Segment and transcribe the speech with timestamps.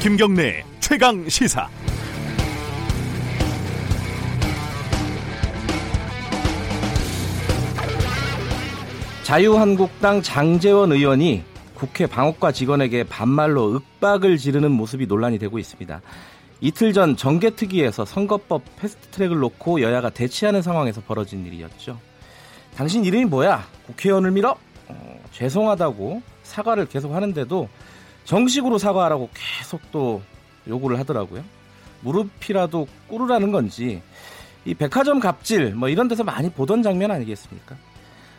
[0.00, 1.68] 김경래 최강 시사.
[9.24, 11.44] 자유한국당 장재원 의원이
[11.74, 16.00] 국회 방역과 직원에게 반말로 윽박을 지르는 모습이 논란이 되고 있습니다.
[16.60, 21.98] 이틀 전 정개특위에서 선거법 패스트트랙을 놓고 여야가 대치하는 상황에서 벌어진 일이었죠.
[22.76, 23.66] 당신 이름이 뭐야?
[23.86, 24.56] 국회의원을 밀어?
[24.88, 27.68] 어, 죄송하다고 사과를 계속 하는데도
[28.24, 30.22] 정식으로 사과하라고 계속 또
[30.68, 31.42] 요구를 하더라고요.
[32.02, 34.02] 무릎이라도 꿇으라는 건지
[34.64, 37.76] 이 백화점 갑질 뭐 이런 데서 많이 보던 장면 아니겠습니까?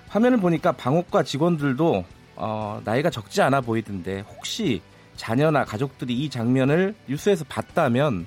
[0.10, 4.82] 화면을 보니까 방옥과 직원들도 어, 나이가 적지 않아 보이던데 혹시
[5.22, 8.26] 자녀나 가족들이 이 장면을 뉴스에서 봤다면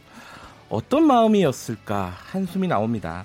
[0.68, 3.24] 어떤 마음이었을까 한숨이 나옵니다.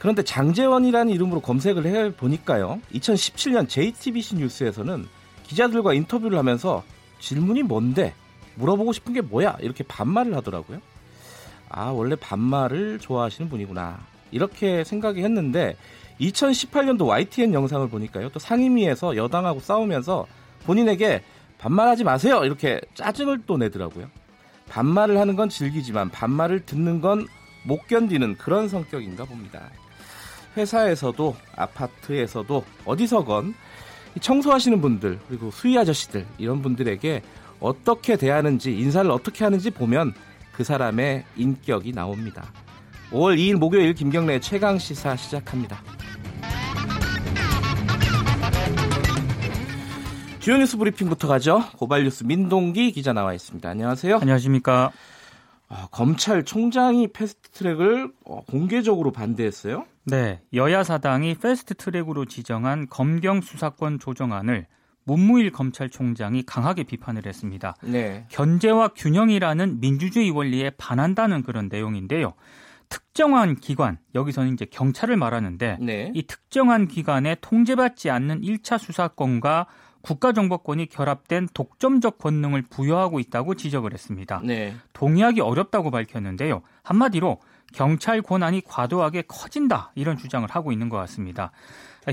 [0.00, 2.80] 그런데 장재원이라는 이름으로 검색을 해 보니까요.
[2.92, 5.06] 2017년 JTBC 뉴스에서는
[5.44, 6.82] 기자들과 인터뷰를 하면서
[7.20, 8.12] 질문이 뭔데
[8.56, 10.80] 물어보고 싶은 게 뭐야 이렇게 반말을 하더라고요.
[11.68, 14.00] 아 원래 반말을 좋아하시는 분이구나
[14.32, 15.76] 이렇게 생각이 했는데
[16.20, 20.26] 2018년도 YTN 영상을 보니까요 또 상임위에서 여당하고 싸우면서
[20.64, 21.22] 본인에게
[21.64, 24.08] 반말하지 마세요 이렇게 짜증을 또 내더라고요.
[24.68, 27.26] 반말을 하는 건 즐기지만 반말을 듣는 건
[27.64, 29.70] 못 견디는 그런 성격인가 봅니다.
[30.56, 33.54] 회사에서도 아파트에서도 어디서건
[34.20, 37.22] 청소하시는 분들 그리고 수위 아저씨들 이런 분들에게
[37.58, 40.14] 어떻게 대하는지 인사를 어떻게 하는지 보면
[40.52, 42.52] 그 사람의 인격이 나옵니다.
[43.10, 45.82] 5월 2일 목요일 김경래 최강 시사 시작합니다.
[50.44, 51.64] 주요 뉴스 브리핑부터 가죠.
[51.78, 53.66] 고발뉴스 민동기 기자 나와 있습니다.
[53.66, 54.18] 안녕하세요.
[54.18, 54.92] 안녕하십니까.
[55.70, 59.86] 아, 검찰총장이 패스트트랙을 어, 공개적으로 반대했어요.
[60.04, 64.66] 네, 여야 사당이 패스트트랙으로 지정한 검경 수사권 조정안을
[65.04, 67.74] 문무일 검찰총장이 강하게 비판을 했습니다.
[67.82, 68.26] 네.
[68.28, 72.34] 견제와 균형이라는 민주주의 원리에 반한다는 그런 내용인데요.
[72.90, 76.12] 특정한 기관, 여기서는 이제 경찰을 말하는데 네.
[76.14, 79.68] 이 특정한 기관에 통제받지 않는 1차 수사권과
[80.04, 84.40] 국가정보권이 결합된 독점적 권능을 부여하고 있다고 지적을 했습니다.
[84.44, 84.74] 네.
[84.92, 86.62] 동의하기 어렵다고 밝혔는데요.
[86.82, 87.40] 한마디로
[87.72, 91.50] 경찰 권한이 과도하게 커진다 이런 주장을 하고 있는 것 같습니다.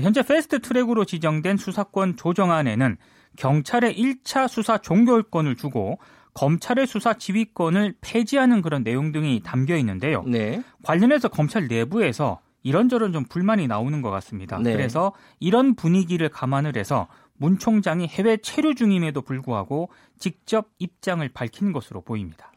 [0.00, 2.96] 현재 패스트 트랙으로 지정된 수사권 조정안에는
[3.36, 5.98] 경찰의 1차 수사 종결권을 주고
[6.34, 10.22] 검찰의 수사 지휘권을 폐지하는 그런 내용 등이 담겨 있는데요.
[10.26, 10.62] 네.
[10.82, 14.58] 관련해서 검찰 내부에서 이런저런 좀 불만이 나오는 것 같습니다.
[14.58, 14.72] 네.
[14.72, 17.08] 그래서 이런 분위기를 감안을 해서
[17.42, 22.52] 문 총장이 해외 체류 중임에도 불구하고 직접 입장을 밝힌 것으로 보입니다.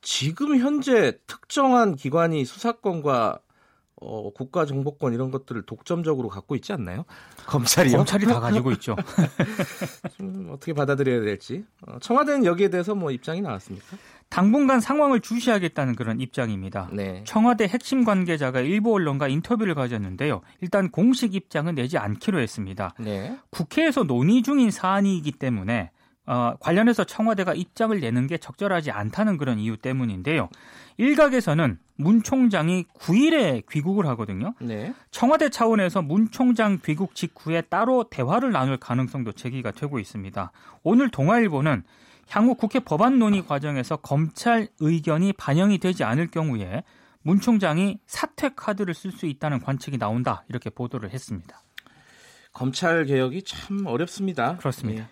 [0.00, 3.40] 지금 현재 특정한 기관이 수사권과
[3.96, 7.04] 어, 국가 정보권 이런 것들을 독점적으로 갖고 있지 않나요?
[7.46, 7.96] 검찰이요?
[7.96, 8.94] 검찰이 다 가지고 있죠.
[10.16, 11.64] 좀 어떻게 받아들여야 될지.
[11.80, 13.96] 어, 청와대는 여기에 대해서 뭐 입장이 나왔습니까?
[14.28, 16.88] 당분간 상황을 주시하겠다는 그런 입장입니다.
[16.92, 17.22] 네.
[17.24, 20.42] 청와대 핵심 관계자가 일부 언론과 인터뷰를 가졌는데요.
[20.60, 22.92] 일단 공식 입장은 내지 않기로 했습니다.
[22.98, 23.36] 네.
[23.50, 25.90] 국회에서 논의 중인 사안이기 때문에
[26.26, 30.48] 어, 관련해서 청와대가 입장을 내는 게 적절하지 않다는 그런 이유 때문인데요.
[30.96, 34.54] 일각에서는 문 총장이 9일에 귀국을 하거든요.
[34.60, 34.92] 네.
[35.12, 40.50] 청와대 차원에서 문 총장 귀국 직후에 따로 대화를 나눌 가능성도 제기가 되고 있습니다.
[40.82, 41.84] 오늘 동아일보는
[42.28, 46.82] 향후 국회 법안 논의 과정에서 검찰 의견이 반영이 되지 않을 경우에
[47.22, 51.60] 문 총장이 사퇴 카드를 쓸 수 있다는 관측이 나온다 이렇게 보도를 했습니다.
[52.52, 54.56] 검찰 개혁이 참 어렵습니다.
[54.56, 55.02] 그렇습니다.
[55.02, 55.08] 네.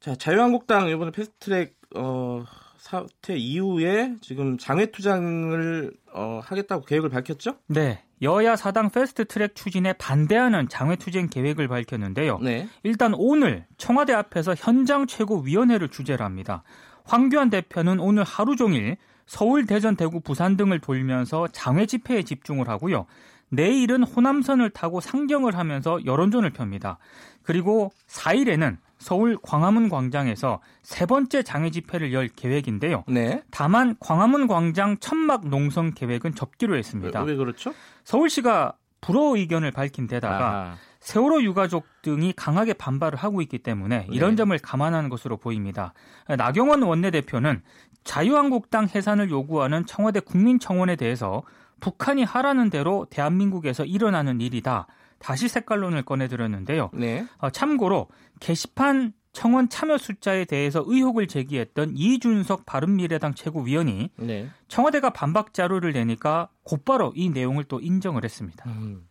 [0.00, 2.44] 자, 자유한국당 이번에 패스트트랙 어,
[2.80, 7.56] 사태 이후에 지금 장외투쟁을 어, 하겠다고 계획을 밝혔죠?
[7.66, 8.02] 네.
[8.22, 12.38] 여야 사당 패스트 트랙 추진에 반대하는 장외투쟁 계획을 밝혔는데요.
[12.38, 12.68] 네.
[12.82, 16.62] 일단 오늘 청와대 앞에서 현장 최고위원회를 주재를 합니다.
[17.04, 23.06] 황교안 대표는 오늘 하루 종일 서울, 대전, 대구, 부산 등을 돌면서 장외 집회에 집중을 하고요.
[23.50, 26.98] 내일은 호남선을 타고 상경을 하면서 여론전을 펴니다.
[27.42, 33.04] 그리고 4일에는 서울 광화문 광장에서 세 번째 장애 집회를 열 계획인데요.
[33.08, 33.42] 네.
[33.50, 37.22] 다만 광화문 광장 천막 농성 계획은 접기로 했습니다.
[37.22, 37.74] 왜, 왜 그렇죠?
[38.04, 40.74] 서울시가 불허 의견을 밝힌 데다가 아.
[41.00, 44.06] 세월호 유가족 등이 강하게 반발을 하고 있기 때문에 네.
[44.10, 44.36] 이런 네.
[44.36, 45.94] 점을 감안하는 것으로 보입니다.
[46.28, 47.62] 나경원 원내대표는
[48.04, 51.42] 자유한국당 해산을 요구하는 청와대 국민청원에 대해서
[51.80, 54.86] 북한이 하라는 대로 대한민국에서 일어나는 일이다.
[55.18, 56.90] 다시 색깔론을 꺼내드렸는데요.
[56.94, 57.26] 네.
[57.38, 58.08] 어, 참고로
[58.40, 64.48] 게시판 청원 참여 숫자에 대해서 의혹을 제기했던 이준석 바른미래당 최고위원이 네.
[64.68, 68.68] 청와대가 반박 자료를 내니까 곧바로 이 내용을 또 인정을 했습니다.
[68.68, 69.06] 음.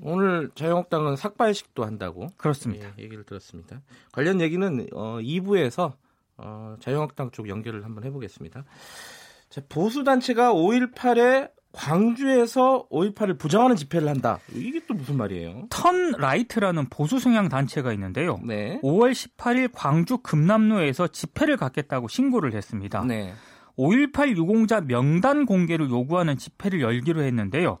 [0.00, 2.92] 오늘 자유한국당은 삭발식도 한다고 그렇습니다.
[2.98, 3.82] 예, 얘기를 들었습니다.
[4.10, 5.92] 관련 얘기는 어, 2부에서
[6.38, 8.64] 어, 자유한국당 쪽 연결을 한번 해보겠습니다.
[9.50, 14.38] 자, 보수 단체가 5.18에 광주에서 5.18을 부정하는 집회를 한다.
[14.54, 15.66] 이게 또 무슨 말이에요?
[15.70, 18.38] 턴 라이트라는 보수 성향 단체가 있는데요.
[18.44, 18.78] 네.
[18.82, 23.04] 5월 18일 광주 금남로에서 집회를 갖겠다고 신고를 했습니다.
[23.04, 23.32] 네.
[23.78, 27.78] 5.18 유공자 명단 공개를 요구하는 집회를 열기로 했는데요.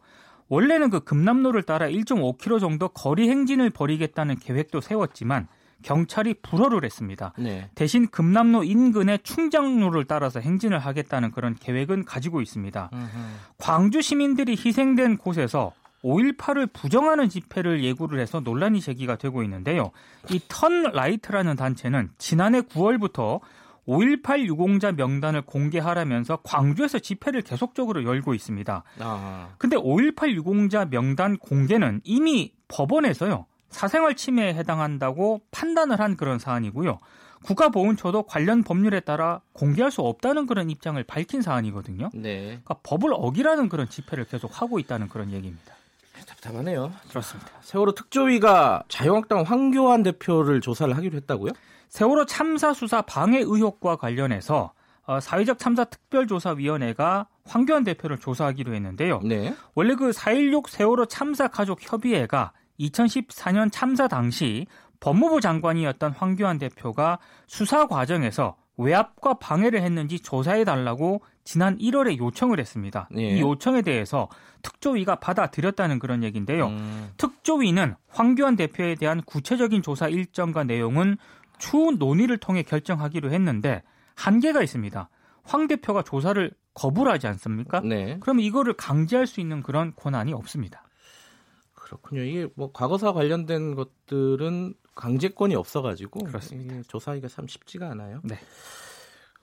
[0.48, 5.48] 원래는 그 금남로를 따라 1.5km 정도 거리 행진을 벌이겠다는 계획도 세웠지만
[5.82, 7.32] 경찰이 불허를 했습니다.
[7.38, 7.68] 네.
[7.74, 12.90] 대신 금남로 인근의 충장로를 따라서 행진을 하겠다는 그런 계획은 가지고 있습니다.
[12.92, 13.08] 으흠.
[13.58, 15.72] 광주 시민들이 희생된 곳에서
[16.04, 19.92] 5.18을 부정하는 집회를 예고를 해서 논란이 제기가 되고 있는데요.
[20.30, 23.40] 이 턴라이트라는 단체는 지난해 9월부터
[23.86, 28.84] 5.18 유공자 명단을 공개하라면서 광주에서 집회를 계속적으로 열고 있습니다.
[29.00, 29.48] 아.
[29.58, 33.46] 근데 5.18 유공자 명단 공개는 이미 법원에서요.
[33.72, 37.00] 사생활 침해에 해당한다고 판단을 한 그런 사안이고요.
[37.44, 42.10] 국가보훈처도 관련 법률에 따라 공개할 수 없다는 그런 입장을 밝힌 사안이거든요.
[42.14, 42.44] 네.
[42.44, 45.74] 그러니까 법을 어기라는 그런 집회를 계속 하고 있다는 그런 얘기입니다.
[46.26, 46.92] 답답하네요.
[47.08, 47.50] 그렇습니다.
[47.62, 51.52] 세월호 특조위가 자유한국당 황교안 대표를 조사를 하기로 했다고요?
[51.88, 54.72] 세월호 참사 수사 방해 의혹과 관련해서
[55.04, 59.20] 어, 사회적 참사 특별조사위원회가 황교안 대표를 조사하기로 했는데요.
[59.24, 59.54] 네.
[59.74, 62.52] 원래 그 4.16 세월호 참사 가족 협의회가
[62.82, 64.66] 2014년 참사 당시
[65.00, 73.08] 법무부 장관이었던 황교안 대표가 수사 과정에서 외압과 방해를 했는지 조사해 달라고 지난 1월에 요청을 했습니다.
[73.16, 73.36] 예.
[73.36, 74.28] 이 요청에 대해서
[74.62, 76.68] 특조위가 받아들였다는 그런 얘기인데요.
[76.68, 77.10] 음.
[77.16, 81.16] 특조위는 황교안 대표에 대한 구체적인 조사 일정과 내용은
[81.58, 83.82] 추후 논의를 통해 결정하기로 했는데
[84.14, 85.08] 한계가 있습니다.
[85.44, 87.80] 황 대표가 조사를 거부하지 않습니까?
[87.80, 88.16] 네.
[88.20, 90.84] 그럼 이거를 강제할 수 있는 그런 권한이 없습니다.
[91.92, 92.22] 그렇군요.
[92.22, 96.82] 이게 뭐 과거사 관련된 것들은 강제권이 없어가지고 그렇습니다.
[96.88, 98.20] 조사하기가 참 쉽지가 않아요.
[98.24, 98.38] 네.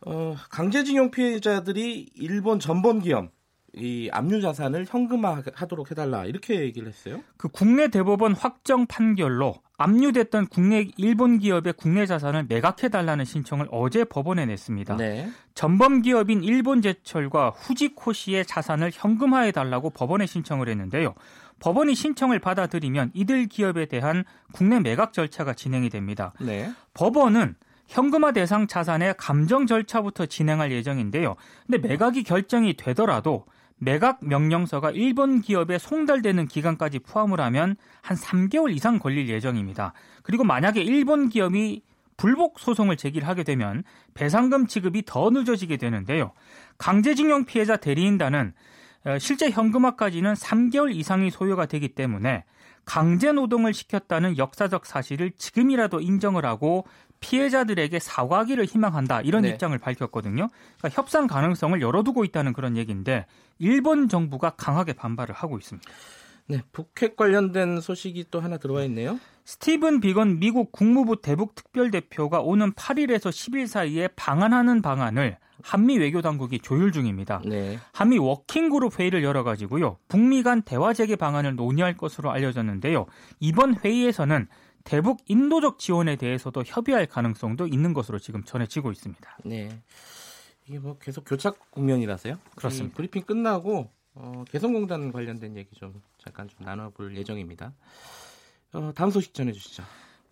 [0.01, 3.31] 어, 강제징용 피해자들이 일본 전범기업
[3.75, 7.21] 이 압류 자산을 현금화하도록 해달라 이렇게 얘기를 했어요.
[7.37, 14.45] 그 국내 대법원 확정 판결로 압류됐던 국내 일본 기업의 국내 자산을 매각해달라는 신청을 어제 법원에
[14.47, 14.97] 냈습니다.
[14.97, 15.29] 네.
[15.53, 21.13] 전범 기업인 일본제철과 후지코시의 자산을 현금화해달라고 법원에 신청을 했는데요.
[21.59, 26.33] 법원이 신청을 받아들이면 이들 기업에 대한 국내 매각 절차가 진행이 됩니다.
[26.39, 26.71] 네.
[26.93, 27.55] 법원은
[27.87, 31.35] 현금화 대상 자산의 감정 절차부터 진행할 예정인데요.
[31.65, 33.45] 근데 매각이 결정이 되더라도
[33.77, 39.93] 매각 명령서가 일본 기업에 송달되는 기간까지 포함을 하면 한 3개월 이상 걸릴 예정입니다.
[40.21, 41.81] 그리고 만약에 일본 기업이
[42.17, 43.83] 불복 소송을 제기를 하게 되면
[44.13, 46.33] 배상금 지급이 더 늦어지게 되는데요.
[46.77, 48.68] 강제징용 피해자 대리인단은 어,
[49.19, 52.43] 실제 현금화까지는 3개월 이상이 소요가 되기 때문에
[52.85, 56.85] 강제 노동을 시켰다는 역사적 사실을 지금이라도 인정을 하고
[57.19, 59.49] 피해자들에게 사과하기를 희망한다 이런 네.
[59.49, 60.47] 입장을 밝혔거든요.
[60.77, 63.25] 그러니까 협상 가능성을 열어두고 있다는 그런 얘기인데
[63.57, 65.89] 일본 정부가 강하게 반발을 하고 있습니다.
[66.49, 69.19] 네, 북핵 관련된 소식이 또 하나 들어와 있네요.
[69.45, 76.59] 스티븐 비건 미국 국무부 대북 특별대표가 오는 8일에서 10일 사이에 방한하는 방안을 한미 외교 당국이
[76.59, 77.41] 조율 중입니다.
[77.45, 77.77] 네.
[77.93, 79.97] 한미 워킹그룹 회의를 열어가지고요.
[80.07, 83.05] 북미 간 대화 재개 방안을 논의할 것으로 알려졌는데요.
[83.39, 84.47] 이번 회의에서는
[84.85, 89.37] 대북 인도적 지원에 대해서도 협의할 가능성도 있는 것으로 지금 전해지고 있습니다.
[89.45, 89.69] 네.
[90.67, 92.39] 이게 뭐 계속 교착 국면이라서요?
[92.55, 92.95] 그렇습니다.
[92.95, 97.73] 브리핑 끝나고 어, 개성공단 관련된 얘기 좀 잠깐 좀 나눠볼 예정입니다.
[98.73, 99.83] 어, 다음 소식 전해주시죠.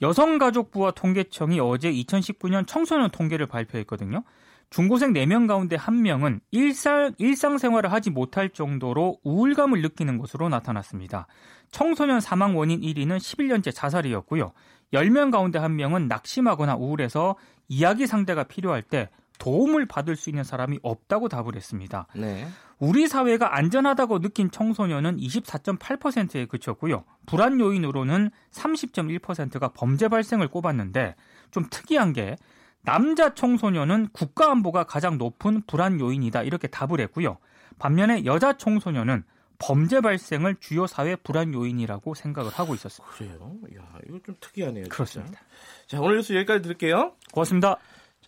[0.02, 4.24] 여성가족부와 통계청이 어제 2019년 청소년 통계를 발표했거든요.
[4.70, 11.28] 중고생 4명 가운데 1명은 일상, 일상생활을 하지 못할 정도로 우울감을 느끼는 것으로 나타났습니다.
[11.72, 14.52] 청소년 사망 원인 1위는 11년째 자살이었고요.
[14.94, 17.38] 10명 가운데 1명은 낙심하거나 우울해서
[17.70, 22.08] 이야기 상대가 필요할 때 도움을 받을 수 있는 사람이 없다고 답을 했습니다.
[22.16, 22.48] 네.
[22.80, 27.04] 우리 사회가 안전하다고 느낀 청소년은 24.8%에 그쳤고요.
[27.26, 31.16] 불안 요인으로는 30.1%가 범죄 발생을 꼽았는데
[31.52, 32.36] 좀 특이한 게
[32.84, 37.38] 남자 청소년은 국가 안보가 가장 높은 불안 요인이다 이렇게 답을 했고요.
[37.80, 39.24] 반면에 여자 청소년은
[39.60, 43.16] 범죄 발생을 주요 사회 불안 요인이라고 생각을 하고 있었습니다.
[43.16, 43.56] 그래요?
[43.76, 44.84] 야, 이거 좀 특이하네요.
[44.84, 44.96] 진짜.
[44.96, 45.40] 그렇습니다.
[45.88, 47.14] 자, 오늘 뉴스 여기까지 들을게요.
[47.34, 47.78] 고맙습니다.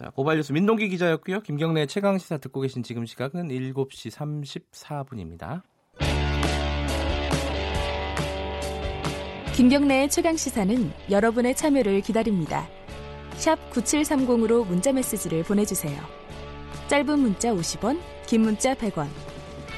[0.01, 1.41] 자, 고발 뉴스 민동기 기자였고요.
[1.41, 5.61] 김경래 최강 시사 듣고 계신 지금 시각은 7시 34분입니다.
[9.53, 12.65] 김경래의 최강 시사는 여러분의 참여를 기다립니다.
[13.33, 16.01] 샵 9730으로 문자 메시지를 보내 주세요.
[16.87, 19.07] 짧은 문자 50원, 긴 문자 100원.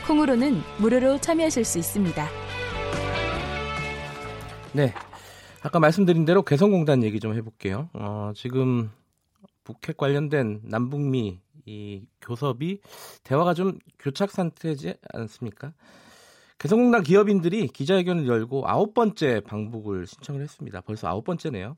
[0.06, 2.28] 콩으로는 무료로 참여하실 수 있습니다.
[4.74, 4.94] 네.
[5.64, 7.90] 아까 말씀드린 대로 개성공단 얘기 좀 해볼게요.
[7.94, 8.92] 어, 지금
[9.74, 12.80] 북핵 관련된 남북미 이 교섭이
[13.24, 15.74] 대화가 좀 교착 상태지 않습니까?
[16.58, 20.82] 개성공단 기업인들이 기자회견을 열고 아홉 번째 방북을 신청을 했습니다.
[20.82, 21.76] 벌써 아홉 번째네요.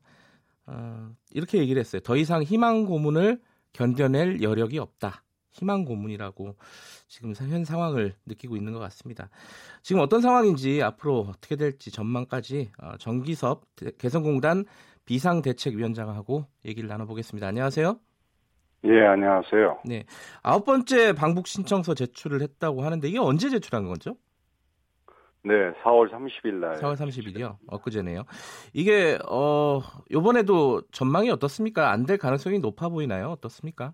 [0.66, 2.00] 어, 이렇게 얘기를 했어요.
[2.00, 3.40] 더 이상 희망 고문을
[3.72, 5.22] 견뎌낼 여력이 없다.
[5.52, 6.56] 희망 고문이라고
[7.08, 9.30] 지금 현 상황을 느끼고 있는 것 같습니다.
[9.82, 13.62] 지금 어떤 상황인지 앞으로 어떻게 될지 전망까지 어, 정기섭
[13.98, 14.64] 개성공단
[15.06, 17.46] 비상대책위원장하고 얘기를 나눠보겠습니다.
[17.46, 17.98] 안녕하세요.
[18.84, 19.80] 예, 안녕하세요.
[19.86, 20.04] 네,
[20.42, 24.16] 아홉 번째 방북 신청서 제출을 했다고 하는데 이게 언제 제출한 거죠?
[25.42, 26.76] 네, 4월 30일 날.
[26.80, 27.56] 4월 30일이요.
[27.66, 28.24] 엊그제네요.
[28.72, 29.80] 이게 어
[30.10, 31.90] 요번에도 전망이 어떻습니까?
[31.90, 33.28] 안 될 가능성이 높아 보이나요?
[33.30, 33.92] 어떻습니까?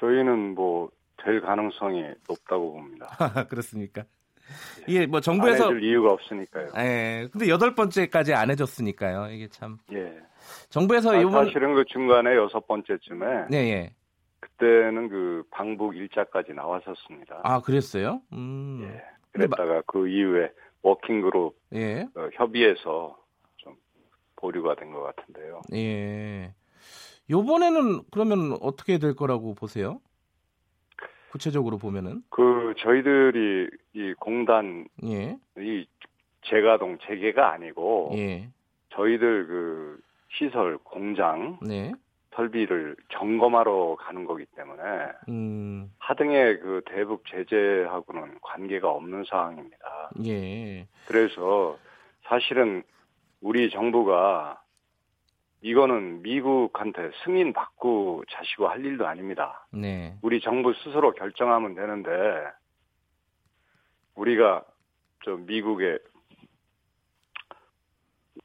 [0.00, 3.06] 저희는 뭐 될 가능성이 높다고 봅니다.
[3.48, 4.04] 그렇습니까?
[4.86, 6.70] 이게 뭐 정부에서 안 해줄 이유가 없으니까요.
[6.78, 7.28] 예.
[7.32, 9.28] 근데 여덟 번째까지 안 해줬으니까요.
[9.32, 9.78] 이게 참.
[9.92, 10.20] 예.
[10.68, 13.94] 정부에서 아, 이번 사실은 그 중간에 여섯 번째쯤에 네, 예.
[14.40, 17.40] 그때는 그 방북 일자까지 나왔었습니다.
[17.42, 18.20] 아, 그랬어요?
[18.32, 18.80] 음.
[18.82, 19.02] 예.
[19.32, 20.50] 그랬다가 그 이후에
[20.82, 22.02] 워킹 그룹 예.
[22.14, 23.16] 어, 협의해서
[23.56, 23.74] 좀
[24.36, 25.60] 보류가 된 것 같은데요.
[25.74, 26.54] 예.
[27.28, 30.00] 요번에는 그러면 어떻게 될 거라고 보세요?
[31.30, 35.36] 구체적으로 보면은 그 저희들이 이 공단 예.
[35.58, 35.86] 이
[36.42, 38.48] 재가동 재개가 아니고 예.
[38.90, 41.92] 저희들 그 시설 공장 네.
[42.34, 44.82] 설비를 점검하러 가는 거기 때문에
[45.28, 45.90] 음.
[45.98, 50.10] 하등의 그 대북 제재하고는 관계가 없는 상황입니다.
[50.26, 50.86] 예.
[51.06, 51.78] 그래서
[52.24, 52.82] 사실은
[53.40, 54.60] 우리 정부가
[55.66, 59.66] 이거는 미국한테 승인 받고 자시고 할 일도 아닙니다.
[59.72, 60.16] 네.
[60.22, 62.10] 우리 정부 스스로 결정하면 되는데
[64.14, 64.64] 우리가
[65.24, 65.98] 저 미국의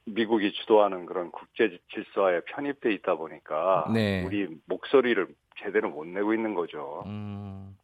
[0.06, 4.24] 미국이 주도하는 그런 국제 질서에 편입돼 있다 보니까 네.
[4.26, 5.28] 우리 목소리를
[5.64, 7.04] 제대로 못 내고 있는 거죠.
[7.06, 7.78] 음.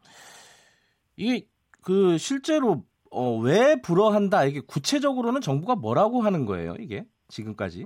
[1.15, 1.46] 이게
[1.84, 7.86] 그 실제로 어, 왜 불허한다 이게 구체적으로는 정부가 뭐라고 하는 거예요 이게 지금까지?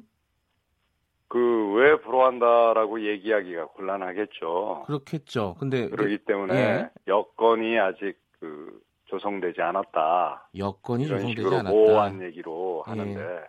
[1.32, 4.84] 그 왜 불허한다라고 얘기하기가 곤란하겠죠.
[4.86, 5.56] 그렇겠죠.
[5.60, 6.90] 근데 그러기 때문에 예.
[7.08, 10.50] 여건이 아직 그 조성되지 않았다.
[10.56, 11.70] 여건이 이런 조성되지 식으로 않았다.
[11.72, 13.42] 모호한 얘기로 하는데 예.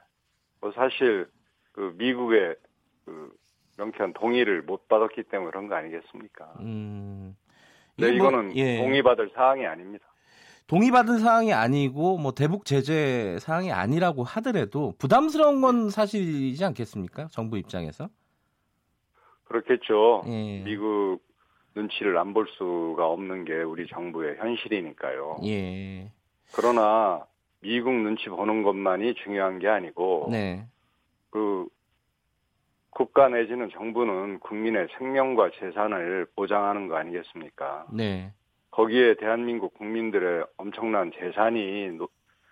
[0.61, 1.29] 뭐 사실
[1.73, 2.57] 그 미국의
[3.05, 3.33] 그
[3.77, 6.55] 명쾌한 동의를 못 받았기 때문에 그런 거 아니겠습니까?
[6.61, 7.37] 음.
[7.99, 8.79] 네, 이거는 예.
[8.79, 10.07] 동의받을 사항이 아닙니다.
[10.67, 17.29] 동의받은 사항이 아니고 뭐 대북 제재 사항이 아니라고 하더라도 부담스러운 건 사실이지 않겠습니까?
[17.31, 18.09] 정부 입장에서.
[19.45, 20.23] 그렇겠죠.
[20.29, 20.63] 예.
[20.65, 21.19] 미국
[21.75, 25.39] 눈치를 안 볼 수가 없는 게 우리 정부의 현실이니까요.
[25.45, 26.11] 예.
[26.55, 27.25] 그러나
[27.61, 30.67] 미국 눈치 보는 것만이 중요한 게 아니고 네.
[31.31, 31.67] 그
[32.91, 37.87] 국가 내지는 정부는 국민의 생명과 재산을 보장하는 거 아니겠습니까?
[37.93, 38.33] 네.
[38.73, 42.09] 거기에 대한민국 국민들의 엄청난 재산이 노-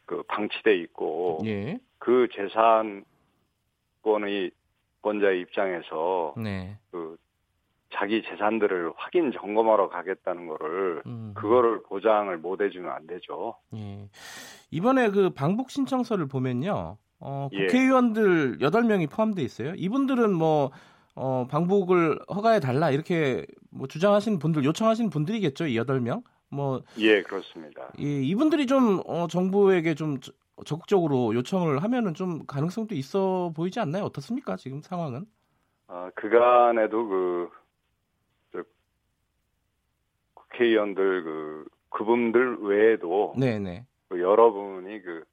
[0.07, 1.79] 그 방치돼 있고 예.
[1.99, 3.05] 그 재산권의
[5.03, 6.77] 권자의 입장에서 네.
[6.91, 7.17] 그
[7.93, 11.33] 자기 재산들을 확인 점검하러 가겠다는 거를 음.
[11.35, 13.57] 그거를 보장을 못 해주면 안 되죠.
[13.75, 14.09] 예.
[14.71, 16.99] 이번에 그 방북 신청서를 보면요.
[17.19, 17.67] 어, 예.
[17.67, 19.73] 국회의원들 8명이 포함되어 있어요.
[19.77, 20.71] 이분들은 뭐
[21.23, 25.67] 어, 방북을 허가해 달라 이렇게 뭐 주장하시는 분들 요청하시는 분들이겠죠.
[25.67, 26.23] 이 8명.
[26.49, 27.93] 뭐 예, 그렇습니다.
[27.99, 30.33] 이, 이분들이 좀 어, 정부에게 좀 저-
[30.65, 34.05] 적극적으로 요청을 하면은 좀 가능성도 있어 보이지 않나요?
[34.05, 34.57] 어떻습니까?
[34.57, 35.27] 지금 상황은?
[35.89, 37.50] 아, 그간에도 그,
[38.53, 38.62] 저,
[40.35, 43.85] 국회의원들 그, 그분들 외에도 네, 네.
[44.09, 45.25] 그 여러분이 그,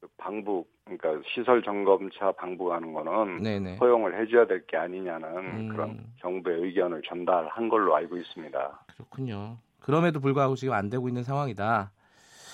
[0.00, 3.76] 그 방북, 그러니까 시설 점검차 방북하는 거는 네, 네.
[3.76, 5.68] 허용을 해줘야 될 게 아니냐는 음.
[5.70, 8.80] 그런 정부의 의견을 전달한 걸로 알고 있습니다.
[8.94, 9.56] 그렇군요.
[9.80, 11.90] 그럼에도 불구하고 지금 안 되고 있는 상황이다.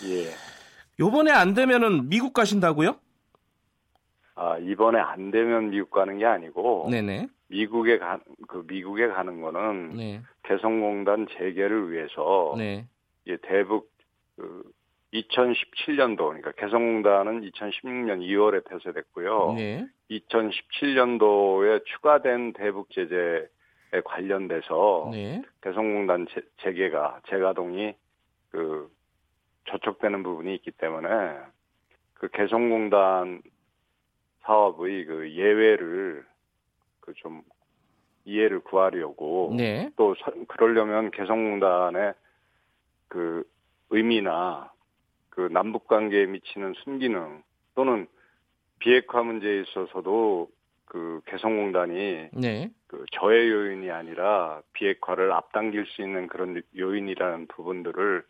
[0.09, 0.31] 예.
[1.01, 2.97] 요번에 안 되면은 미국 가신다고요?
[4.37, 7.27] 아, 이번에 안 되면 미국 가는 게 아니고, 네, 네.
[7.49, 10.21] 미국에 가, 그 미국에 가는 거는 네.
[10.45, 12.87] 개성공단 재개를 위해서 네.
[13.27, 13.91] 예, 대북
[14.37, 14.63] 그
[15.23, 19.55] 2017년도 그러니까 개성공단은 2016년 2월에 폐쇄됐고요.
[19.55, 19.87] 네.
[20.11, 23.47] 2017년도에 추가된 대북 제재에
[24.05, 25.43] 관련돼서 네.
[25.63, 27.95] 개성공단 재, 재개가 재가동이
[28.51, 28.91] 그
[29.69, 31.09] 저촉되는 부분이 있기 때문에
[32.15, 33.43] 그 개성공단
[34.43, 36.25] 사업의 그 예외를
[37.01, 37.43] 그 좀
[38.27, 39.91] 이해를 구하려고 네.
[39.97, 40.15] 또
[40.49, 42.13] 그러려면 개성공단의
[43.09, 43.49] 그
[43.91, 44.71] 의미나
[45.37, 47.43] 그 남북 관계에 미치는 순기능
[47.75, 48.07] 또는
[48.79, 50.49] 비핵화 문제에 있어서도
[50.87, 52.71] 그 개성공단이 네.
[52.87, 58.25] 그 저해 요인이 아니라 비핵화를 앞당길 수 있는 그런 요인이라는 부분들을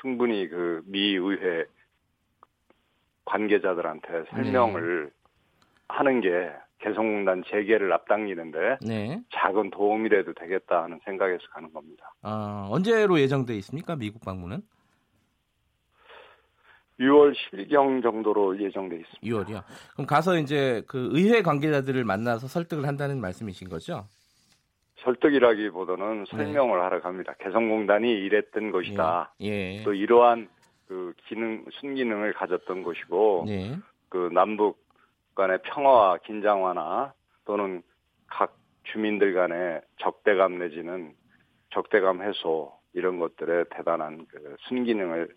[0.00, 1.64] 충분히 그 미 의회
[3.24, 5.10] 관계자들한테 설명을 네.
[5.88, 9.20] 하는 게 개성공단 재개를 앞당기는데 네.
[9.32, 12.12] 작은 도움이라도 되겠다 하는 생각에서 가는 겁니다.
[12.22, 13.96] 아, 언제로 예정돼 있습니까?
[13.96, 14.62] 미국 방문은?
[17.02, 19.20] 6월 10경 정도로 예정돼 있습니다.
[19.22, 19.62] 6월이요.
[19.94, 24.06] 그럼 가서 이제 그 의회 관계자들을 만나서 설득을 한다는 말씀이신 거죠?
[25.02, 26.82] 설득이라기보다는 설명을 네.
[26.84, 27.34] 하러 갑니다.
[27.40, 29.34] 개성공단이 이랬던 것이다.
[29.40, 29.78] 예.
[29.78, 29.82] 예.
[29.82, 30.48] 또 이러한
[30.86, 33.76] 그 기능 순기능을 가졌던 것이고 네.
[34.08, 34.78] 그 남북
[35.34, 37.12] 간의 평화와 긴장 완화
[37.44, 37.82] 또는
[38.26, 41.14] 각 주민들 간의 적대감 내지는
[41.70, 45.34] 적대감 해소 이런 것들에 대단한 그 순기능을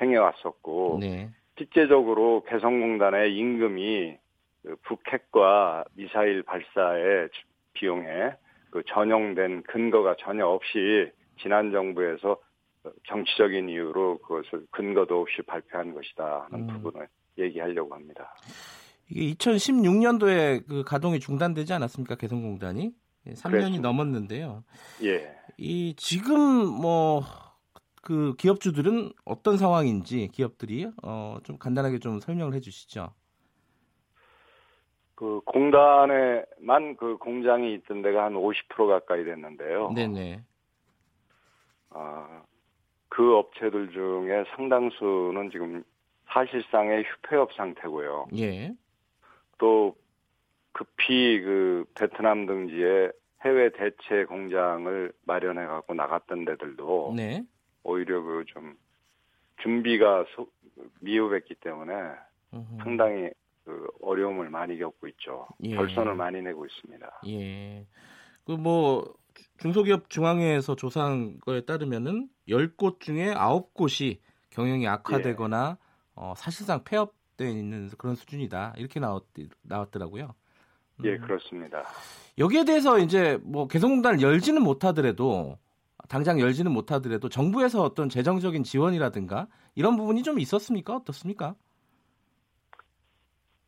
[0.00, 1.30] 행해왔었고 네.
[1.56, 4.16] 실제적으로 개성공단의 임금이
[4.62, 7.28] 그 북핵과 미사일 발사의
[7.74, 8.32] 비용에
[8.70, 11.10] 그 전용된 근거가 전혀 없이
[11.40, 12.38] 지난 정부에서
[13.08, 16.74] 정치적인 이유로 그것을 근거도 없이 발표한 것이다 하는 음.
[16.74, 17.08] 부분을
[17.38, 18.34] 얘기하려고 합니다.
[19.08, 22.16] 이게 2016년도에 그 가동이 중단되지 않았습니까?
[22.16, 22.92] 개성공단이
[23.26, 23.82] 3년이 그랬습니다.
[23.88, 24.64] 넘었는데요.
[25.02, 25.34] 예.
[25.56, 27.22] 이 지금 뭐
[28.04, 33.12] 그 기업주들은 어떤 상황인지 기업들이 어, 좀 간단하게 좀 설명을 해주시죠.
[35.14, 39.92] 그 공단에만 그 공장이 있던 데가 한 50% 가까이 됐는데요.
[39.92, 40.42] 네네.
[41.90, 42.42] 아,
[43.08, 45.84] 그 업체들 중에 상당수는 지금
[46.26, 48.26] 사실상의 휴폐업 상태고요.
[48.36, 48.74] 예.
[49.58, 49.94] 또
[50.72, 53.12] 급히 그 베트남 등지에
[53.44, 57.44] 해외 대체 공장을 마련해 갖고 나갔던 데들도 네.
[57.84, 58.76] 오히려 그 좀
[59.62, 60.48] 준비가 소,
[61.00, 61.92] 미흡했기 때문에
[62.52, 62.78] 으흠.
[62.82, 63.30] 상당히
[63.64, 65.46] 그 어려움을 많이 겪고 있죠.
[65.62, 65.74] 예.
[65.74, 67.20] 결선을 많이 내고 있습니다.
[67.28, 67.86] 예.
[68.44, 69.14] 그 뭐
[69.58, 74.18] 중소기업 중앙회에서 조사한 거에 따르면은 10곳 중에 9곳이
[74.50, 75.84] 경영이 악화되거나 예.
[76.14, 79.24] 어, 사실상 폐업 돼 있는 그런 수준이다 이렇게 나왔,
[79.62, 80.34] 나왔더라고요.
[81.00, 81.04] 음.
[81.04, 81.84] 예, 그렇습니다.
[82.38, 85.58] 여기에 대해서 이제 뭐 개성공단을 열지는 못하더라도
[86.08, 90.96] 당장 열지는 못하더라도 정부에서 어떤 재정적인 지원이라든가 이런 부분이 좀 있었습니까?
[90.96, 91.54] 어떻습니까?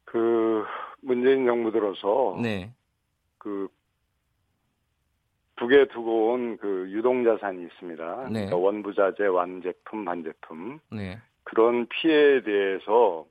[0.04, 0.64] 그
[1.00, 2.72] 문재인 정부 들어서 네.
[3.38, 3.68] 그
[5.56, 8.24] 북에 두고 온 그 유동 자산이 있습니다.
[8.24, 8.32] 네.
[8.32, 10.80] 그러니까 원부자재, 완제품, 반제품.
[10.90, 11.18] 네.
[11.44, 13.26] 그런 피해에 대해서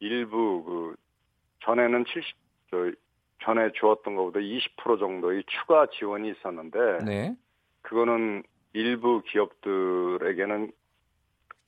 [0.00, 0.96] 일부 그
[1.64, 2.36] 전에는 70,
[2.70, 2.90] 저,
[3.44, 7.36] 전에 주었던 것보다 20% 정도의 추가 지원이 있었는데 네.
[7.82, 8.42] 그거는
[8.72, 10.72] 일부 기업들에게는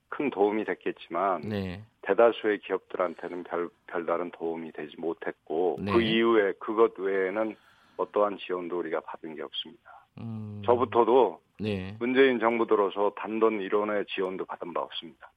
[0.09, 1.85] 큰 도움이 됐겠지만 네.
[2.03, 5.93] 대다수의 기업들한테는 별 별다른 도움이 되지 못했고 네.
[5.93, 7.57] 그 이후에 그것 외에는
[7.97, 10.07] 어떠한 지원도 우리가 받은 게 없습니다.
[10.19, 10.63] 음...
[10.65, 11.97] 저부터도 네.
[11.99, 15.31] 문재인 정부 들어서 단돈 1원의 지원도 받은 바 없습니다.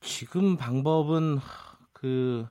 [0.00, 1.38] 지금 방법은
[1.92, 2.46] 그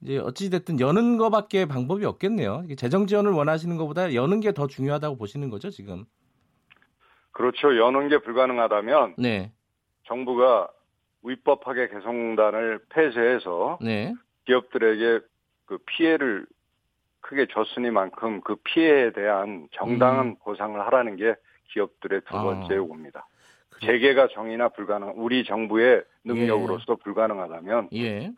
[0.00, 2.64] 이제 어찌 됐든 여는 거밖에 방법이 없겠네요.
[2.76, 6.04] 재정 지원을 원하시는 것보다 여는 게 더 중요하다고 보시는 거죠, 지금.
[7.38, 7.76] 그렇죠.
[7.78, 9.52] 여는 게 불가능하다면 네.
[10.06, 10.68] 정부가
[11.22, 14.12] 위법하게 개성공단을 폐쇄해서 네.
[14.46, 15.24] 기업들에게
[15.66, 16.46] 그 피해를
[17.20, 20.36] 크게 줬으니만큼 그 피해에 대한 정당한 음.
[20.42, 21.36] 보상을 하라는 게
[21.68, 22.76] 기업들의 두 번째 아.
[22.76, 23.28] 요구입니다.
[23.82, 27.02] 재개가 정의나 불가능, 우리 정부의 능력으로서 예.
[27.04, 28.32] 불가능하다면, 예.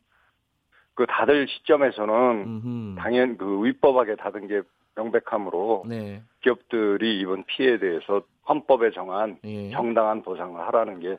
[0.93, 2.97] 그 다들 시점에서는 음흠.
[2.99, 4.61] 당연 그 위법하게 닫은 게
[4.97, 6.23] 명백하므로 네.
[6.43, 9.71] 기업들이 이번 피해에 대해서 헌법에 정한 예.
[9.71, 11.19] 정당한 보상을 하라는 게두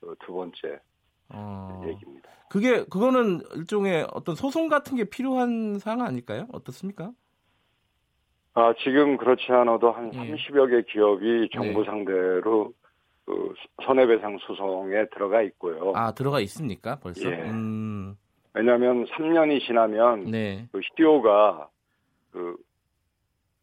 [0.00, 0.80] 그 번째
[1.28, 1.82] 어...
[1.86, 2.30] 얘기입니다.
[2.48, 6.46] 그게 그거는 일종의 어떤 소송 같은 게 필요한 사항 아닐까요?
[6.52, 7.10] 어떻습니까?
[8.54, 10.18] 아 지금 그렇지 않아도 한 예.
[10.18, 11.86] 30여 개 기업이 정부 네.
[11.86, 12.72] 상대로
[13.24, 15.92] 그 손해배상 소송에 들어가 있고요.
[15.94, 17.28] 아 들어가 있습니까 벌써?
[17.30, 17.34] 예.
[17.50, 18.16] 음.
[18.54, 20.66] 왜냐하면 3년이 지나면 네.
[20.72, 21.68] 그 시효가
[22.32, 22.56] 그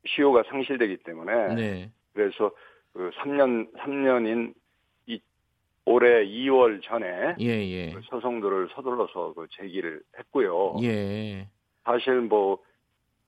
[0.06, 1.92] 시효가 상실되기 때문에 네.
[2.14, 2.52] 그래서
[2.94, 4.54] 그 3년 3년인
[5.08, 5.20] 이
[5.86, 7.92] 올해 2월 전에 예, 예.
[7.92, 10.76] 그 소송들을 서둘러서 그 제기를 했고요.
[10.84, 11.48] 예.
[11.84, 12.60] 사실 뭐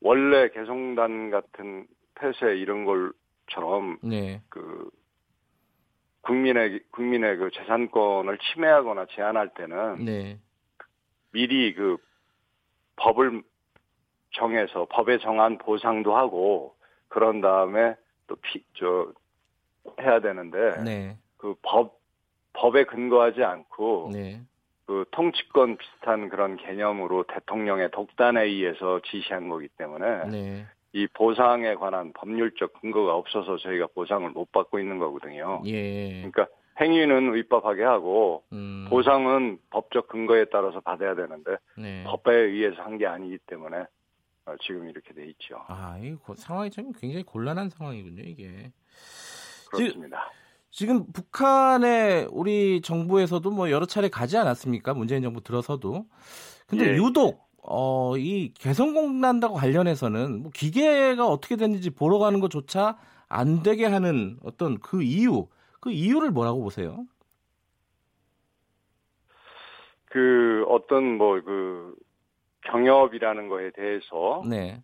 [0.02, 4.42] 원래 개성단 같은 폐쇄 이런 걸처럼 네.
[4.50, 4.90] 그
[6.22, 10.40] 국민의 국민의 그 재산권을 침해하거나 제한할 때는 네.
[11.32, 11.98] 미리 그
[12.98, 13.44] 법을
[14.36, 16.76] 정해서 법에 정한 보상도 하고
[17.08, 17.96] 그런 다음에
[18.28, 19.12] 또 피, 저,
[20.02, 21.18] 해야 되는데 네.
[21.38, 22.00] 그 법,
[22.54, 24.42] 법에 근거하지 않고 네.
[24.86, 30.66] 그 통치권 비슷한 그런 개념으로 대통령의 독단에 의해서 지시한 거기 때문에 네.
[30.94, 35.62] 이 보상에 관한 법률적 근거가 없어서 저희가 보상을 못 받고 있는 거거든요.
[35.66, 36.22] 예.
[36.22, 36.48] 그러니까
[36.80, 38.86] 행위는 위법하게 하고 음.
[38.90, 42.04] 보상은 법적 근거에 따라서 받아야 되는데 네.
[42.06, 43.86] 법에 의해서 한 게 아니기 때문에 어,
[44.62, 45.58] 지금 이렇게 돼 있죠.
[45.68, 48.72] 아, 이 상황이 참 굉장히 곤란한 상황이군요, 이게.
[49.72, 50.32] 그렇습니다.
[50.72, 54.94] 지금, 지금 북한에 우리 정부에서도 뭐 여러 차례 가지 않았습니까?
[54.94, 56.06] 문재인 정부 들어서도.
[56.68, 56.96] 근데 예.
[56.96, 64.38] 유독 어, 이 개성공단과 관련해서는 뭐 기계가 어떻게 됐는지 보러 가는 것조차 안 되게 하는
[64.44, 65.48] 어떤 그 이유,
[65.80, 67.06] 그 이유를 뭐라고 보세요?
[70.06, 71.96] 그 어떤 뭐 그
[72.66, 74.82] 경협이라는 거에 대해서 네.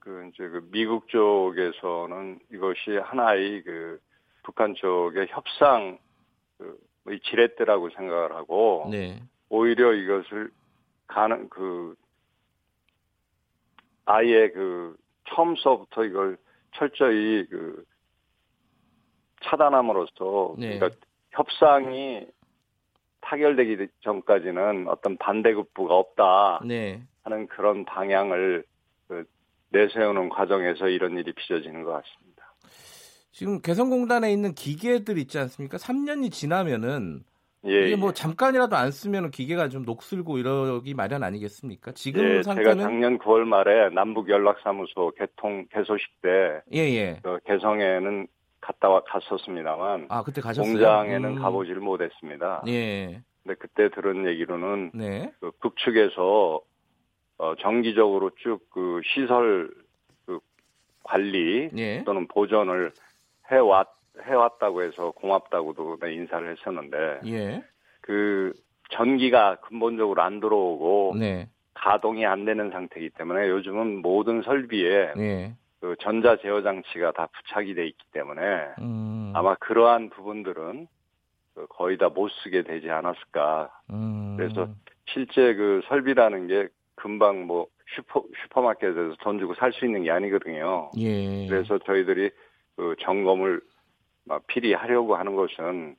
[0.00, 4.00] 그 이제 그 미국 쪽에서는 이것이 하나의 그
[4.42, 5.98] 북한 쪽의 협상
[6.58, 6.78] 그
[7.24, 9.22] 지렛대라고 생각을 하고 네.
[9.48, 10.50] 오히려 이것을
[11.06, 11.94] 가는 그
[14.04, 14.96] 아예 그
[15.28, 16.36] 처음서부터 이걸
[16.74, 17.84] 철저히 그
[19.42, 20.78] 차단함으로써 네.
[20.78, 21.00] 그러니까
[21.30, 22.26] 협상이
[23.24, 27.02] 타결되기 전까지는 어떤 반대급부가 없다 네.
[27.22, 28.64] 하는 그런 방향을
[29.08, 29.24] 그
[29.70, 32.54] 내세우는 과정에서 이런 일이 빚어지는 것 같습니다.
[33.32, 35.78] 지금 개성공단에 있는 기계들 있지 않습니까?
[35.78, 37.24] 3년이 지나면은
[37.66, 38.12] 예, 이게 뭐 예.
[38.12, 41.92] 잠깐이라도 안 쓰면 기계가 좀 녹슬고 이러기 마련 아니겠습니까?
[41.92, 47.20] 지금 예, 상태는 제가 작년 9월 말에 남북 연락사무소 개통 개소식 때 예, 예.
[47.22, 48.26] 그 개성에는
[48.64, 50.72] 갔다 와 갔었습니다만 아 그때 가셨어요?
[50.72, 51.34] 공장에는 음.
[51.36, 52.62] 가보질 못했습니다.
[52.66, 53.22] 예.
[53.42, 55.30] 근데 그때 들은 얘기로는 네.
[55.40, 56.60] 그 북측에서
[57.36, 59.70] 어, 정기적으로 쭉 그 시설
[60.26, 60.40] 그
[61.02, 62.02] 관리 예.
[62.04, 62.92] 또는 보존을
[63.50, 63.88] 해왔
[64.22, 67.64] 해왔다고 해서 고맙다고도 인사를 했었는데 예.
[68.00, 68.52] 그
[68.90, 71.48] 전기가 근본적으로 안 들어오고 네.
[71.74, 75.54] 가동이 안 되는 상태이기 때문에 요즘은 모든 설비에 예.
[75.84, 78.40] 그 전자 제어 장치가 다 부착이 돼 있기 때문에
[78.80, 79.32] 음.
[79.34, 80.86] 아마 그러한 부분들은
[81.54, 83.70] 그 거의 다 못 쓰게 되지 않았을까.
[83.90, 84.34] 음.
[84.38, 84.66] 그래서
[85.04, 90.90] 실제 그 설비라는 게 금방 뭐 슈퍼 슈퍼마켓에서 돈 주고 살 수 있는 게 아니거든요.
[90.96, 91.46] 예.
[91.48, 92.30] 그래서 저희들이
[92.76, 93.60] 그 점검을
[94.46, 95.96] 필히 하려고 하는 것은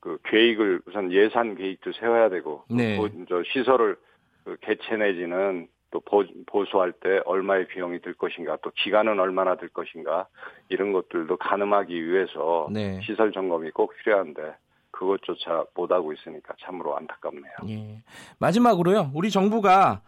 [0.00, 2.98] 그 계획을 우선 예산 계획도 세워야 되고 네.
[2.98, 3.96] 보, 저 시설을
[4.44, 9.68] 그 개체 내지는 또 보, 보수할 때 얼마의 비용이 들 것인가 또 기간은 얼마나 들
[9.68, 10.26] 것인가
[10.68, 13.00] 이런 것들도 가늠하기 위해서 네.
[13.02, 14.54] 시설 점검이 꼭 필요한데
[14.90, 17.52] 그것조차 못하고 있으니까 참으로 안타깝네요.
[17.68, 18.02] 예.
[18.38, 19.12] 마지막으로요.
[19.14, 20.02] 우리 정부가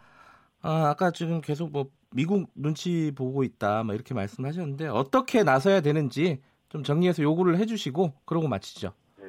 [0.63, 6.41] 아, 아까 지금 계속 뭐 미국 눈치 보고 있다, 막 이렇게 말씀하셨는데 어떻게 나서야 되는지
[6.71, 8.93] 좀 정리해서 요구를 해주시고 그러고 마치죠.
[9.19, 9.25] 네.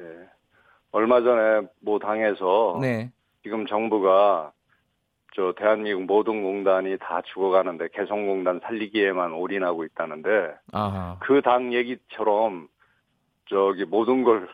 [0.92, 3.12] 얼마 전에 모 당에서 네.
[3.42, 4.52] 지금 정부가
[5.36, 10.54] 저 대한민국 모든 공단이 다 죽어가는데 개성공단 살리기에만 올인하고 있다는데
[11.20, 12.68] 그 당 얘기처럼
[13.48, 14.48] 저기 모든 걸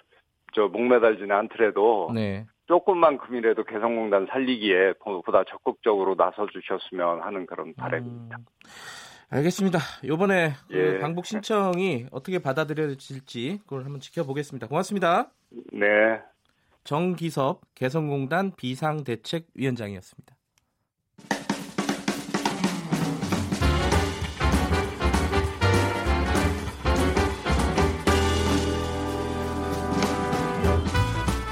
[0.54, 2.46] 저 목매달지는 않더라도 네.
[2.66, 8.36] 조금만큼이라도 개성공단 살리기에 보다 적극적으로 나서 주셨으면 하는 그런 바람입니다.
[8.38, 8.44] 음.
[9.30, 9.78] 알겠습니다.
[10.04, 10.92] 이번에 그 예.
[10.92, 14.68] 그 방북 신청이 어떻게 받아들여질지 그걸 한번 지켜보겠습니다.
[14.68, 15.30] 고맙습니다.
[15.72, 16.20] 네.
[16.84, 20.34] 정기섭 개성공단 비상대책위원장이었습니다.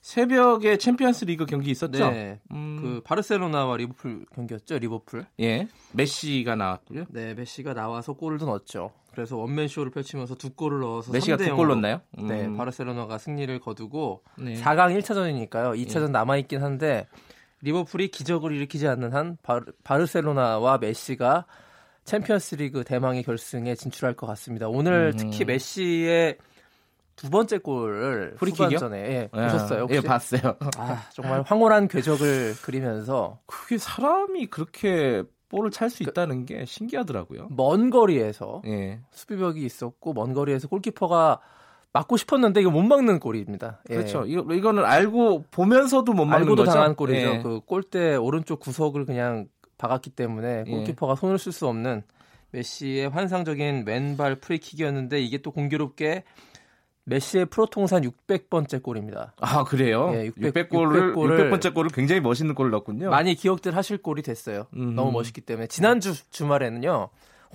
[0.00, 2.10] 새벽에 챔피언스 리그 경기 있었죠?
[2.10, 2.40] 네.
[2.52, 2.78] 음...
[2.80, 5.26] 그 바르셀로나와 리버풀 경기였죠, 리버풀.
[5.40, 5.68] 예.
[5.92, 7.04] 메시가 나왔고요.
[7.10, 8.92] 네, 메시가 나와서 골도 넣었죠.
[9.12, 12.00] 그래서 원맨 쇼를 펼치면서 두 골을 넣어서 메시가 두 골 넣나요?
[12.18, 12.28] 음...
[12.28, 14.54] 네, 바르셀로나가 승리를 거두고 네.
[14.54, 15.76] 4강 1차전이니까요.
[15.86, 16.12] 2차전 예.
[16.12, 17.06] 남아 있긴 한데
[17.62, 21.44] 리버풀이 기적을 일으키지 않는 한 바르, 셀로나와 메시가
[22.04, 24.68] 챔피언스리그 대망의 결승에 진출할 것 같습니다.
[24.68, 25.16] 오늘 음.
[25.18, 26.38] 특히 메시의
[27.20, 29.82] 두 번째 골을 후반전에 예, 예, 보셨어요?
[29.82, 29.96] 혹시?
[29.96, 30.56] 예, 봤어요.
[30.78, 37.48] 아, 정말 황홀한 궤적을 그리면서 그게 사람이 그렇게 볼을 찰수 그 있다는 게 신기하더라고요.
[37.50, 39.00] 먼 거리에서 예.
[39.10, 41.40] 수비벽이 있었고 먼 거리에서 골키퍼가
[41.92, 43.82] 맞고 싶었는데 이거 못 막는 골입니다.
[43.90, 43.96] 예.
[43.96, 44.24] 그렇죠.
[44.24, 46.72] 이거 이거는 알고 보면서도 못 막는 알고도 거죠.
[46.72, 47.28] 당한 골이죠.
[47.28, 47.42] 예.
[47.42, 50.70] 그 골대 오른쪽 구석을 그냥 박았기 때문에 예.
[50.70, 52.02] 골키퍼가 손을 쓸 수 없는
[52.52, 56.24] 메시의 환상적인 왼발 프리킥이었는데 이게 또 공교롭게
[57.10, 59.34] 메시의 프로 통산 600번째 골입니다.
[59.40, 60.10] 아 그래요?
[60.14, 63.10] 예, 600, 골을 600, 번째 골을 굉장히 멋있는 골을 넣었군요.
[63.10, 64.66] 많이 기억들 하실 골이 됐어요.
[64.76, 64.94] 음.
[64.94, 67.08] 너무 멋있기 때문에 지난주 주말에는요.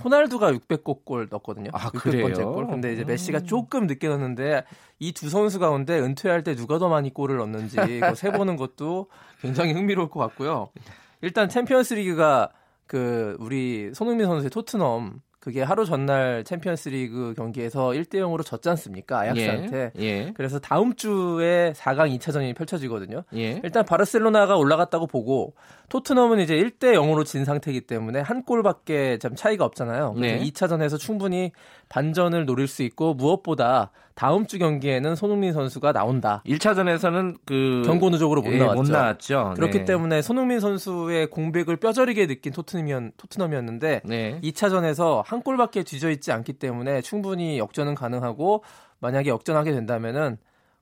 [0.03, 1.69] 호날두가 600골 골 넣었거든요.
[1.73, 2.67] 아, 600번째 골.
[2.67, 3.45] 근데 이제 메시가 음.
[3.45, 4.65] 조금 늦게 넣었는데
[4.99, 7.77] 이 두 선수 가운데 은퇴할 때 누가 더 많이 골을 넣는지
[8.15, 9.07] 세 보는 것도
[9.41, 10.69] 굉장히 흥미로울 것 같고요.
[11.21, 12.49] 일단 챔피언스 리그가
[12.87, 19.19] 그 우리 손흥민 선수의 토트넘 그게 하루 전날 챔피언스리그 경기에서 1대 0으로 졌지 않습니까?
[19.19, 19.91] 아약스한테.
[19.99, 20.33] 예, 예.
[20.35, 23.21] 그래서 다음 주에 4강 2차전이 펼쳐지거든요.
[23.35, 23.61] 예.
[23.63, 25.53] 일단 바르셀로나가 올라갔다고 보고
[25.89, 30.15] 토트넘은 이제 1대 0으로 진 상태이기 때문에 한 골밖에 참 차이가 없잖아요.
[30.17, 30.39] 네.
[30.39, 31.51] 2차전에서 충분히
[31.89, 36.41] 반전을 노릴 수 있고 무엇보다 다음 주 경기에는 손흥민 선수가 나온다.
[36.47, 38.81] 1차전에서는 그 경고 누적으로 못 예, 나왔죠.
[38.81, 39.53] 못 나왔죠.
[39.55, 39.85] 그렇기 네.
[39.85, 44.39] 때문에 손흥민 선수의 공백을 뼈저리게 느낀 토트넘이었, 토트넘이었는데 네.
[44.41, 48.63] 2차전에서 한 골밖에 뒤져 있지 않기 때문에 충분히 역전은 가능하고
[48.99, 50.37] 만약에 역전하게 된다면은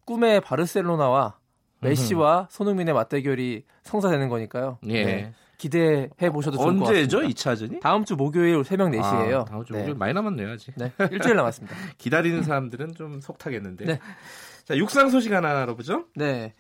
[0.06, 1.38] 꿈의 바르셀로나와
[1.80, 4.78] 메시와 손흥민의 맞대결이 성사되는 거니까요.
[4.88, 5.06] 예.
[5.06, 5.34] 네.
[5.58, 6.90] 기대해 보셔도 좋을 것 같습니다.
[6.90, 7.22] 언제죠?
[7.22, 7.80] 2차전이?
[7.82, 9.42] 다음 주 목요일 새벽 4시예요.
[9.42, 9.94] 아, 다음 주 목요일 네.
[9.94, 10.74] 많이 남았네요, 아직.
[10.76, 10.92] 네.
[11.12, 11.76] 일주일 남았습니다.
[11.98, 13.86] 기다리는 사람들은 좀 속타겠는데.
[13.86, 14.00] 네.
[14.66, 16.06] 자, 육상 소식 하나 알아보죠?
[16.16, 16.54] 네.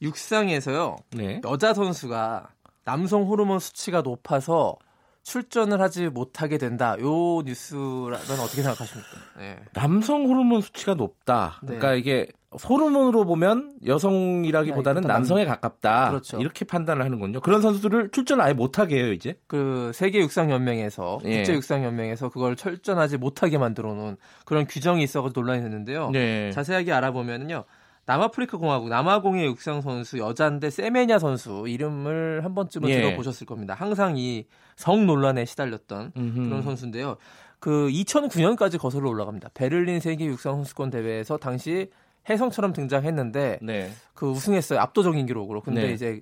[0.00, 0.96] 육상에서요.
[1.16, 1.40] 네.
[1.44, 2.50] 여자 선수가
[2.84, 4.76] 남성 호르몬 수치가 높아서
[5.22, 6.96] 출전을 하지 못하게 된다.
[7.00, 9.08] 요 뉴스는 어떻게 생각하십니까?
[9.38, 9.58] 네.
[9.72, 11.60] 남성 호르몬 수치가 높다.
[11.62, 11.76] 네.
[11.78, 12.28] 그러니까 이게
[12.68, 16.10] 호르몬으로 보면 여성이라기보다는 남성에 가깝다.
[16.10, 16.38] 그렇죠.
[16.38, 17.40] 이렇게 판단을 하는군요.
[17.40, 19.38] 그런 선수들을 출전 아예 못하게 해요, 이제.
[19.46, 21.38] 그 세계 육상 연맹에서 예.
[21.38, 26.10] 국제 육상 연맹에서 그걸 출전하지 못하게 만들어 놓은 그런 규정이 있어 가지고 논란이 됐는데요.
[26.10, 26.50] 네.
[26.50, 27.64] 자세하게 알아보면요.
[28.06, 33.00] 남아프리카 공화국 남아공의 육상 선수 여자인데 세메냐 선수 이름을 한 번쯤은 예.
[33.00, 33.74] 들어보셨을 겁니다.
[33.74, 34.44] 항상 이
[34.76, 36.48] 성 논란에 시달렸던 음흠.
[36.48, 37.16] 그런 선수인데요.
[37.58, 39.50] 그 2009년까지 거슬러 올라갑니다.
[39.54, 41.90] 베를린 세계 육상 선수권 대회에서 당시
[42.28, 43.90] 혜성처럼 등장했는데 네.
[44.14, 44.80] 그 우승했어요.
[44.80, 45.60] 압도적인 기록으로.
[45.60, 45.92] 근데 네.
[45.92, 46.20] 이제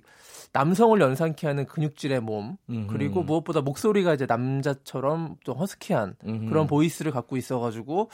[0.53, 2.87] 남성을 연상케 하는 근육질의 몸 음흠.
[2.93, 6.49] 그리고 무엇보다 목소리가 이제 남자처럼 좀 허스키한 음흠.
[6.49, 8.09] 그런 보이스를 갖고 있어가지고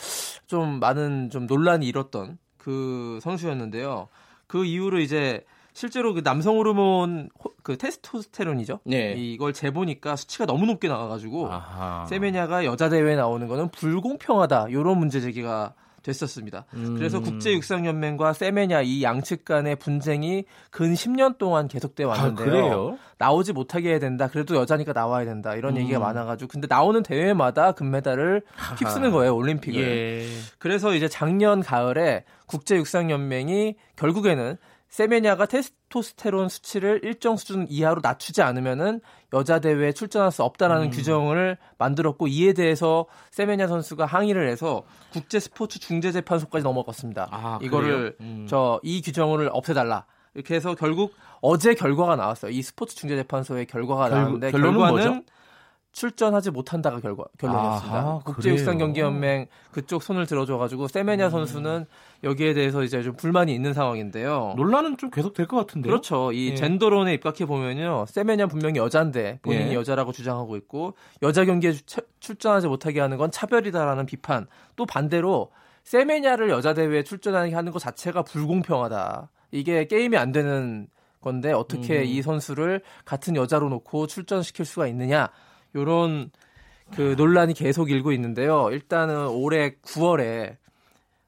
[0.45, 4.09] 좀 많은 좀 논란이 일었던 그 선수였는데요.
[4.45, 7.29] 그 이후로 이제 실제로 그 남성 호르몬
[7.63, 8.81] 그 테스토스테론이죠.
[8.83, 9.13] 네.
[9.13, 11.49] 이걸 재보니까 수치가 너무 높게 나와가지고
[12.09, 15.75] 세메냐가 여자 대회에 나오는 거는 불공평하다 이런 문제 제기가
[16.07, 16.65] 됐었습니다.
[16.73, 16.95] 음.
[16.95, 22.97] 그래서 국제육상연맹과 세메냐 이 양측 간의 분쟁이 근 10년 동안 계속돼 아, 왔는데요.
[22.99, 24.27] 아, 나오지 못하게 해야 된다.
[24.27, 25.55] 그래도 여자니까 나와야 된다.
[25.55, 25.81] 이런 음.
[25.81, 28.43] 얘기가 많아가지고 근데 나오는 대회마다 금메달을
[28.79, 29.81] 휩쓰는 거예요 올림픽을.
[29.81, 30.27] 예.
[30.59, 34.57] 그래서 이제 작년 가을에 국제육상연맹이 결국에는
[34.89, 39.01] 세메냐가 테스토스테론 수치를 일정 수준 이하로 낮추지 않으면은
[39.33, 40.89] 여자 대회에 출전할 수 없다라는 음.
[40.91, 47.27] 규정을 만들었고 이에 대해서 세메냐 선수가 항의를 해서 국제 스포츠 중재 재판소까지 넘어갔습니다.
[47.31, 48.47] 아, 이거를 음.
[48.49, 50.05] 저이 규정을 없애달라.
[50.33, 52.51] 이렇게 해서 결국 어제 결과가 나왔어요.
[52.51, 55.21] 이 스포츠 중재 재판소의 결과가 결, 나왔는데 결과는 뭐죠?
[55.97, 58.19] 출전하지 못한다가 결과 결론이었습니다.
[58.23, 61.31] 국제육상경기연맹 그쪽 손을 들어줘가지고 세메냐 음.
[61.31, 61.85] 선수는
[62.23, 64.53] 여기에 대해서 이제 좀 불만이 있는 상황인데요.
[64.57, 65.89] 논란은 좀 계속 될 것 같은데요.
[65.89, 66.31] 그렇죠.
[66.33, 66.55] 이 예.
[66.55, 69.73] 젠더론에 입각해 보면요, 세메냐 분명히 여자인데 본인이 예.
[69.73, 74.45] 여자라고 주장하고 있고 여자 경기에 차, 출전하지 못하게 하는 건 차별이다라는 비판.
[74.75, 75.49] 또 반대로
[75.83, 79.31] 세메냐를 여자 대회에 출전하게 하는 것 자체가 불공평하다.
[79.49, 80.89] 이게 게임이 안 되는
[81.21, 82.05] 건데 어떻게 음.
[82.05, 85.29] 이 선수를 같은 여자로 놓고 출전시킬 수가 있느냐
[85.77, 86.31] 요런
[86.95, 88.69] 그 논란이 계속 일고 있는데요.
[88.71, 90.57] 일단은 올해 9월에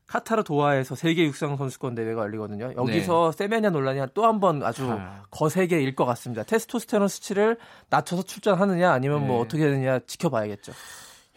[0.07, 2.73] 카타르 도하에서 세계 육상 선수권 대회가 열리거든요.
[2.75, 3.37] 여기서 네.
[3.37, 5.23] 세메냐 논란이 또 한 번 아주 아.
[5.29, 6.41] 거세게 일 것 같습니다.
[6.43, 7.57] 테스토스테론 수치를
[7.91, 9.33] 낮춰서 출전하느냐 아니면 뭐 네.
[9.33, 10.71] 뭐 어떻게 되느냐 지켜봐야겠죠.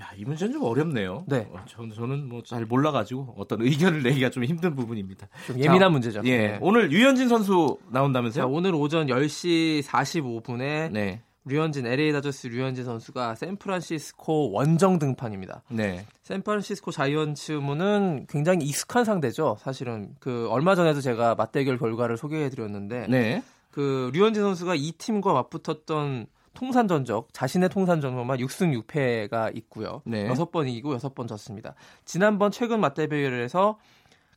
[0.00, 1.24] 야, 이 문제는 좀 어렵네요.
[1.28, 1.46] 네.
[1.52, 5.28] 어, 저는, 저는 뭐 잘 몰라가지고 어떤 의견을 내기가 좀 힘든 부분입니다.
[5.46, 6.20] 좀 예민한 자, 문제죠.
[6.24, 6.38] 예.
[6.38, 6.58] 네.
[6.62, 8.44] 오늘 유현진 선수 나온다면서요?
[8.44, 11.20] 자, 오늘 오전 10시 45분에 네.
[11.44, 15.62] 류현진 LA 다저스 류현진 선수가 샌프란시스코 원정 등판입니다.
[15.68, 16.06] 네.
[16.22, 19.56] 샌프란시스코 자이언츠문은 굉장히 익숙한 상대죠.
[19.60, 23.42] 사실은 그 얼마 전에도 제가 맞대결 결과를 소개해 드렸는데 네.
[23.70, 30.02] 그 류현진 선수가 이 팀과 맞붙었던 통산 전적 자신의 통산 전적만 6승 6패가 있고요.
[30.04, 30.28] 네.
[30.28, 31.74] 6번 이기고 6번 졌습니다.
[32.04, 33.78] 지난번 최근 맞대결에서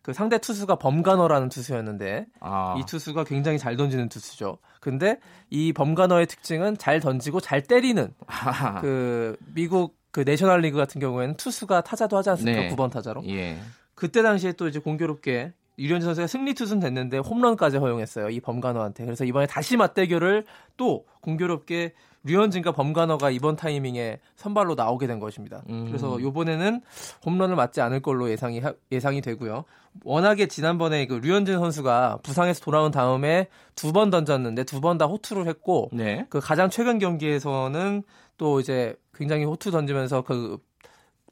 [0.06, 2.76] 그 상대 투수가 범가너라는 투수였는데 아.
[2.78, 4.60] 이 투수가 굉장히 잘 던지는 투수죠.
[4.80, 5.18] 근데
[5.50, 8.82] 이 범가너의 특징은 잘 던지고 잘 때리는 아.
[8.82, 12.62] 그 미국 그 내셔널 리그 같은 경우에는 투수가 타자도 하지 않습니까?
[12.62, 12.70] 네.
[12.70, 13.24] 9번 타자로.
[13.30, 13.58] 예.
[13.96, 18.30] 그때 당시에 또 이제 공교롭게 유현진 선수가 승리 투수는 됐는데 홈런까지 허용했어요.
[18.30, 19.06] 이 범간호한테.
[19.06, 20.46] 그래서 이번에 다시 맞대결을
[20.78, 25.62] 또 공교롭게 류현진과 범간호가 이번 타이밍에 선발로 나오게 된 것입니다.
[25.70, 25.86] 음.
[25.88, 26.82] 그래서 이번에는
[27.26, 28.62] 홈런을 맞지 않을 걸로 예상이
[28.92, 29.64] 예상이 되고요.
[30.04, 35.48] 워낙에 지난번에 그 류현진 선수가 부상에서 돌아온 다음에 두 번 던졌는데 두 번 다 호투를
[35.48, 36.26] 했고 네.
[36.30, 38.04] 그 가장 최근 경기에서는
[38.38, 40.58] 또 이제 굉장히 호투 던지면서 그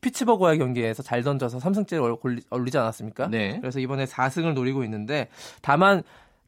[0.02, 3.28] 피츠버그와의 경기에서 잘 던져서 3승째를 올리지 않았습니까?
[3.28, 3.58] 네.
[3.62, 5.30] 그래서 이번에 4승을 노리고 있는데
[5.62, 6.04] 다만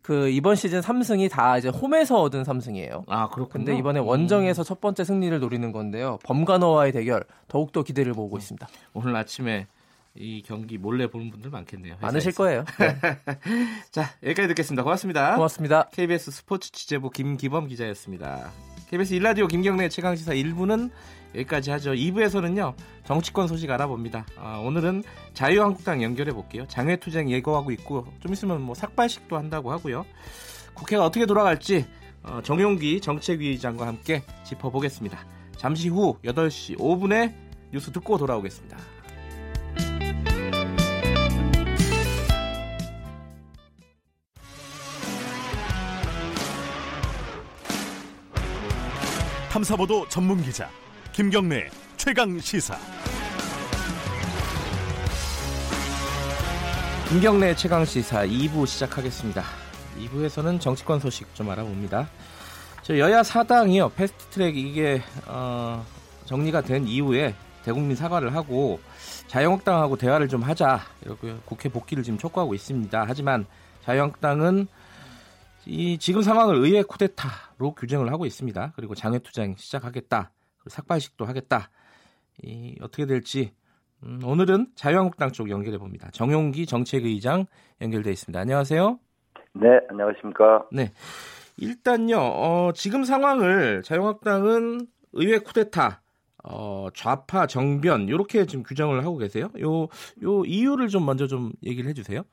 [0.05, 3.05] 그 이번 시즌 3승이 다 이제 홈에서 얻은 3승이에요.
[3.07, 3.65] 아, 그렇군요.
[3.65, 6.19] 근데 이번에 원정에서 첫 번째 승리를 노리는 건데요.
[6.23, 8.67] 범가너와의 대결 더욱더 기대를 모으고 있습니다.
[8.93, 9.65] 오늘 아침에
[10.13, 11.95] 이 경기 몰래 보는 분들 많겠네요.
[11.95, 12.05] 회사에서.
[12.05, 12.65] 많으실 거예요.
[12.77, 12.99] 네.
[13.89, 14.83] 자, 여기까지 듣겠습니다.
[14.83, 15.33] 고맙습니다.
[15.37, 15.89] 고맙습니다.
[15.91, 18.51] KBS 스포츠 취재부 김기범 기자였습니다.
[18.91, 20.91] KBS 일라디오 김경래 최강시사 1부는
[21.35, 21.91] 여기까지 하죠.
[21.91, 24.25] 2부에서는요 정치권 소식 알아봅니다.
[24.37, 26.65] 아, 오늘은 자유한국당 연결해 볼게요.
[26.67, 30.05] 장외투쟁 예고하고 있고 좀 있으면 뭐 삭발식도 한다고 하고요.
[30.73, 31.85] 국회가 어떻게 돌아갈지
[32.23, 35.25] 어, 정용기 정책위의장과 함께 짚어보겠습니다.
[35.57, 37.33] 잠시 후 8시 5분에
[37.71, 38.77] 뉴스 듣고 돌아오겠습니다.
[49.49, 50.69] 탐사보도 전문 기자
[51.15, 52.77] 김경래 최강 시사.
[57.07, 59.41] 김경래 최강 시사 2부 시작하겠습니다.
[59.97, 62.09] 2부에서는 정치권 소식 좀 알아봅니다.
[62.83, 65.85] 저 여야 사당이요 패스트트랙 이게 어,
[66.25, 68.81] 정리가 된 이후에 대국민 사과를 하고
[69.27, 73.05] 자유한국당하고 대화를 좀 하자 이렇게 국회 복귀를 지금 촉구하고 있습니다.
[73.07, 73.45] 하지만
[73.85, 74.67] 자유한국당은
[75.65, 78.73] 이 지금 상황을 의회 쿠데타로 규정을 하고 있습니다.
[78.75, 80.31] 그리고 장외 투쟁 시작하겠다.
[80.67, 81.69] 삭발식도 하겠다.
[82.41, 83.53] 이 어떻게 될지
[84.03, 86.09] 음, 오늘은 자유한국당 쪽 연결해 봅니다.
[86.11, 87.45] 정용기 정책의장
[87.81, 88.39] 연결돼 있습니다.
[88.39, 88.99] 안녕하세요.
[89.53, 90.67] 네, 안녕하십니까.
[90.71, 90.91] 네.
[91.57, 96.01] 일단요, 어, 지금 상황을 자유한국당은 의회 쿠데타,
[96.43, 99.49] 어, 좌파 정변 이렇게 지금 규정을 하고 계세요.
[99.61, 99.83] 요,
[100.23, 102.23] 요 이유를 좀 먼저 좀 얘기를 해주세요.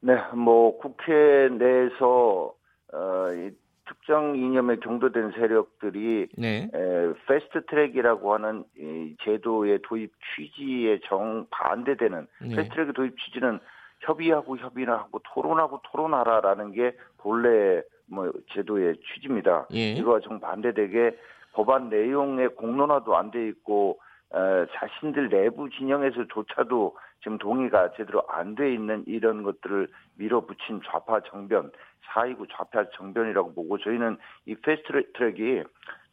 [0.00, 1.12] 네, 뭐 국회
[1.50, 2.54] 내에서
[2.92, 3.50] 어, 이
[3.86, 6.70] 특정 이념에 경도된 세력들이 네.
[6.72, 12.56] 에, 패스트 트랙이라고 하는 이 제도의 도입 취지에 정 반대되는 네.
[12.56, 13.58] 패스트 트랙의 도입 취지는
[14.00, 19.66] 협의하고 협의하고 토론하고 토론하라라는 게 본래 뭐 제도의 취지입니다.
[19.72, 19.92] 예.
[19.92, 21.16] 이거와 정 반대되게
[21.52, 23.98] 법안 내용의 공론화도 안 돼 있고
[24.30, 31.70] 어, 자신들 내부 진영에서조차도 지금 동의가 제대로 안 돼 있는 이런 것들을 밀어붙인 좌파 정변,
[32.12, 35.62] 429 좌파 정변이라고 보고 저희는 이 패스트 트랙이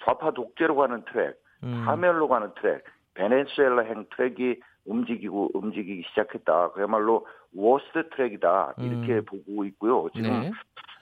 [0.06, 1.84] 좌파 독재로 가는 트랙, 음.
[1.86, 2.84] 파멸로 가는 트랙,
[3.16, 6.72] 베네수엘라 행 트랙이 움직이고 움직이기 시작했다.
[6.72, 8.76] 그야말로 worst 트랙이다.
[8.78, 9.26] 이렇게 음.
[9.26, 10.08] 보고 있고요.
[10.16, 10.52] 지금 네.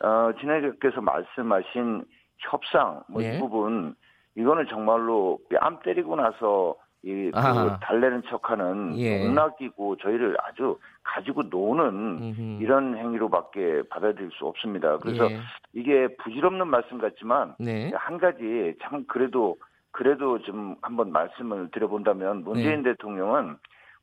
[0.05, 2.03] 어, 진행자께서 말씀하신
[2.39, 3.39] 협상 뭐이 네.
[3.39, 3.95] 부분
[4.35, 9.25] 이거는 정말로 뺨 때리고 나서 이 그 달래는 척하는 예.
[9.27, 11.85] 농락이고 저희를 아주 가지고 노는
[12.21, 12.63] 음흠.
[12.63, 14.97] 이런 행위로밖에 받아들일 수 없습니다.
[14.97, 15.39] 그래서 예.
[15.73, 17.91] 이게 부질없는 말씀 같지만 네.
[17.95, 19.57] 한 가지 참 그래도
[19.91, 22.91] 그래도 좀 한번 말씀을 드려본다면 문재인 네.
[22.91, 23.57] 대통령은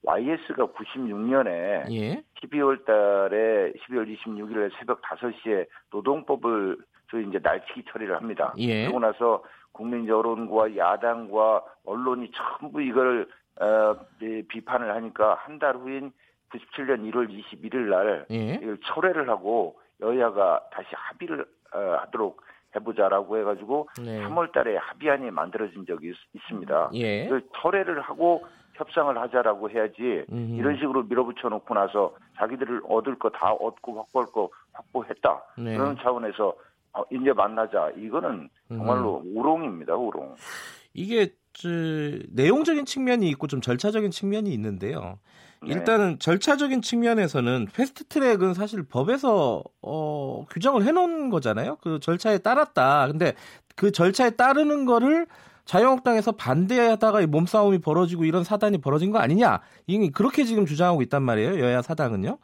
[0.05, 2.23] YS가 96년에 예.
[2.43, 6.77] 12월 달에 12월 26일에 새벽 5시에 노동법을
[7.11, 8.55] 저희 이제 날치기 처리를 합니다.
[8.59, 8.83] 예.
[8.83, 9.43] 그러고 나서
[9.75, 13.29] 국민 여론과 야당과 언론이 전부 이걸
[13.61, 16.13] 어, 네, 비판을 하니까 한 달 후인
[16.51, 18.55] 97년 1월 21일 날 예.
[18.55, 22.41] 이걸 철회를 하고 여야가 다시 합의를 어, 하도록
[22.77, 24.21] 해보자라고 해가지고 네.
[24.23, 27.29] 3월달에 합의안이 만들어진 적이 있, 습니다 예.
[27.61, 30.55] 철회를 하고 협상을 하자라고 해야지 음흠.
[30.59, 35.77] 이런 식으로 밀어붙여 놓고 나서 자기들을 얻을 거 다 얻고 확보할 거 확보했다 네.
[35.77, 36.55] 그런 차원에서 어,
[37.11, 37.91] 이제 만나자.
[37.97, 39.37] 이거는 정말로 음.
[39.37, 40.35] 우롱입니다, 우롱.
[40.93, 41.69] 이게 저,
[42.31, 45.19] 내용적인 측면이 있고 좀 절차적인 측면이 있는데요.
[45.63, 45.73] 네.
[45.73, 51.77] 일단은 절차적인 측면에서는 패스트 트랙은 사실 법에서 어, 규정을 해놓은 거잖아요.
[51.81, 53.09] 그 절차에 따랐다.
[53.09, 53.35] 근데
[53.77, 55.27] 그 절차에 따르는 거를
[55.65, 59.61] 자유한국당에서 반대하다가 몸싸움이 벌어지고 이런 사단이 벌어진 거 아니냐?
[59.87, 61.59] 이 그렇게 지금 주장하고 있단 말이에요.
[61.61, 62.39] 여야 사당은요.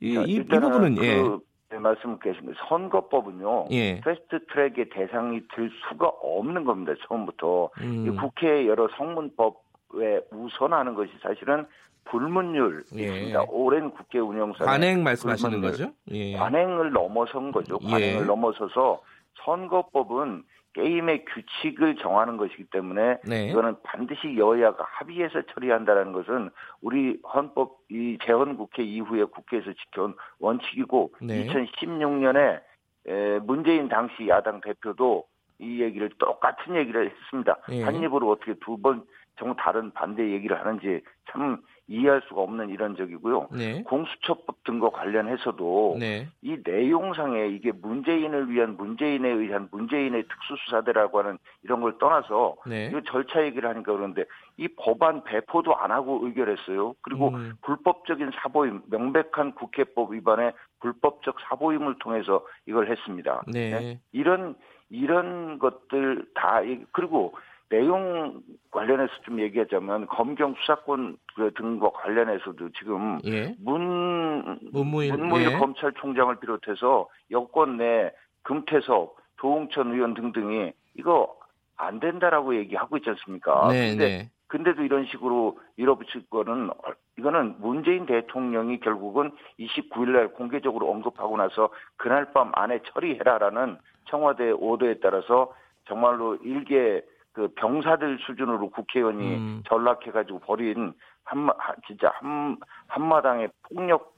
[0.00, 1.22] 이, 이, 이 부분은 그, 예.
[1.70, 2.60] 네, 말씀 계십니다.
[2.68, 3.66] 선거법은요.
[3.72, 4.00] 예.
[4.00, 6.92] 패스트 트랙의 대상이 될 수가 없는 겁니다.
[7.08, 7.70] 처음부터.
[7.80, 8.16] 음.
[8.16, 11.66] 국회 여러 성문법에 우선하는 것이 사실은
[12.04, 13.02] 불문율 예.
[13.02, 13.44] 있습니다.
[13.48, 15.72] 오랜 국회 운영상 관행 말씀하시는 불문율.
[15.72, 15.92] 거죠?
[16.12, 16.36] 예.
[16.36, 17.78] 관행을 넘어선 거죠.
[17.82, 17.90] 예.
[17.90, 19.02] 관행을 넘어서서
[19.44, 20.44] 선거법은
[20.76, 23.46] 게임의 규칙을 정하는 것이기 때문에 네.
[23.46, 26.50] 이거는 반드시 여야가 합의해서 처리한다는 것은
[26.82, 31.46] 우리 헌법 이 재헌 국회 이후에 국회에서 지켜온 원칙이고 네.
[31.46, 32.60] 2016년에
[33.06, 35.24] 에, 문재인 당시 야당 대표도
[35.58, 37.56] 이 얘기를 똑같은 얘기를 했습니다.
[37.70, 37.82] 네.
[37.82, 41.00] 한 입으로 어떻게 두 번정 다른 반대 얘기를 하는지
[41.30, 43.48] 참 이해할 수가 없는 이런 적이고요.
[43.52, 43.82] 네.
[43.84, 46.28] 공수처법 등과 관련해서도 네.
[46.42, 52.90] 이 내용상에 이게 문재인을 위한 문재인에 의한 문재인의 특수수사대라고 하는 이런 걸 떠나서 네.
[52.92, 54.24] 이 절차 얘기를 하니까 그런데
[54.56, 56.94] 이 법안 배포도 안 하고 의결했어요.
[57.02, 57.54] 그리고 음.
[57.62, 63.44] 불법적인 사보임, 명백한 국회법 위반의 불법적 사보임을 통해서 이걸 했습니다.
[63.46, 63.70] 네.
[63.70, 64.00] 네.
[64.12, 64.56] 이런
[64.90, 66.60] 이런 것들 다
[66.92, 67.34] 그리고
[67.68, 73.54] 내용 관련해서 좀 얘기하자면 검경 수사권 그 등과 관련해서도 지금 예.
[73.58, 75.58] 문 문무일, 문무일 예.
[75.58, 78.12] 검찰총장을 비롯해서 여권 내
[78.42, 81.36] 금태섭, 도홍천 의원 등등이 이거
[81.76, 83.68] 안 된다라고 얘기하고 있지 않습니까?
[83.68, 84.30] 네, 근데 네.
[84.48, 86.70] 근데도 이런 식으로 밀어붙일 거는
[87.18, 95.00] 이거는 문재인 대통령이 결국은 29일 날 공개적으로 언급하고 나서 그날 밤 안에 처리해라라는 청와대 오더에
[95.02, 95.52] 따라서
[95.88, 97.02] 정말로 일개
[97.36, 99.62] 그 병사들 수준으로 국회의원이 음.
[99.68, 101.46] 전락해가지고 벌인 한
[101.86, 102.56] 진짜 한
[102.86, 104.16] 한마당의 폭력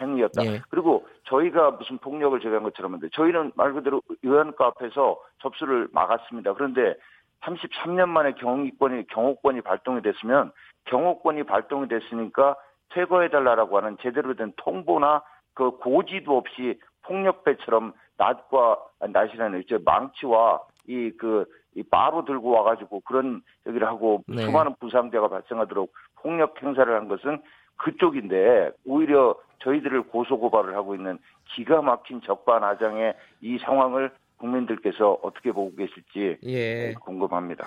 [0.00, 0.46] 행위였다.
[0.46, 0.62] 예.
[0.70, 6.54] 그리고 저희가 무슨 폭력을 제기한 것처럼 한데 저희는 말 그대로 의원과 앞에서 접수를 막았습니다.
[6.54, 6.94] 그런데
[7.40, 10.52] 33년 만에 경호권이 경호권이 발동이 됐으면
[10.84, 12.54] 경호권이 발동이 됐으니까
[12.90, 21.44] 퇴거해달라라고 하는 제대로 된 통보나 그 고지도 없이 폭력배처럼 낮과 낮이라는 이제 망치와 이 그
[21.74, 24.42] 이 바로 들고 와가지고 그런 얘기를 하고 네.
[24.44, 27.40] 수많은 부상자가 발생하도록 폭력 행사를 한 것은
[27.76, 31.18] 그쪽인데 오히려 저희들을 고소고발을 하고 있는
[31.54, 34.10] 기가 막힌 적반하장의 이 상황을
[34.42, 36.94] 국민들께서 어떻게 보고 계실지 예.
[37.00, 37.64] 궁금합니다.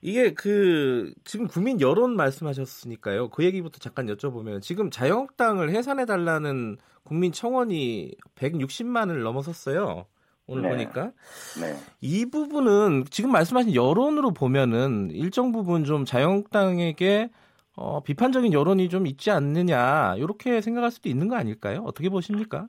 [0.00, 3.28] 이게 그 지금 국민 여론 말씀하셨으니까요.
[3.28, 10.06] 그 얘기부터 잠깐 여쭤보면 지금 자유한국당을 해산해 달라는 국민 청원이 160만을 넘어섰어요.
[10.46, 10.68] 오늘 네.
[10.70, 11.12] 보니까
[11.60, 11.74] 네.
[12.00, 17.30] 이 부분은 지금 말씀하신 여론으로 보면은 일정 부분 좀 자유한국당에게
[17.76, 21.82] 어, 비판적인 여론이 좀 있지 않느냐 이렇게 생각할 수도 있는 거 아닐까요?
[21.86, 22.66] 어떻게 보십니까?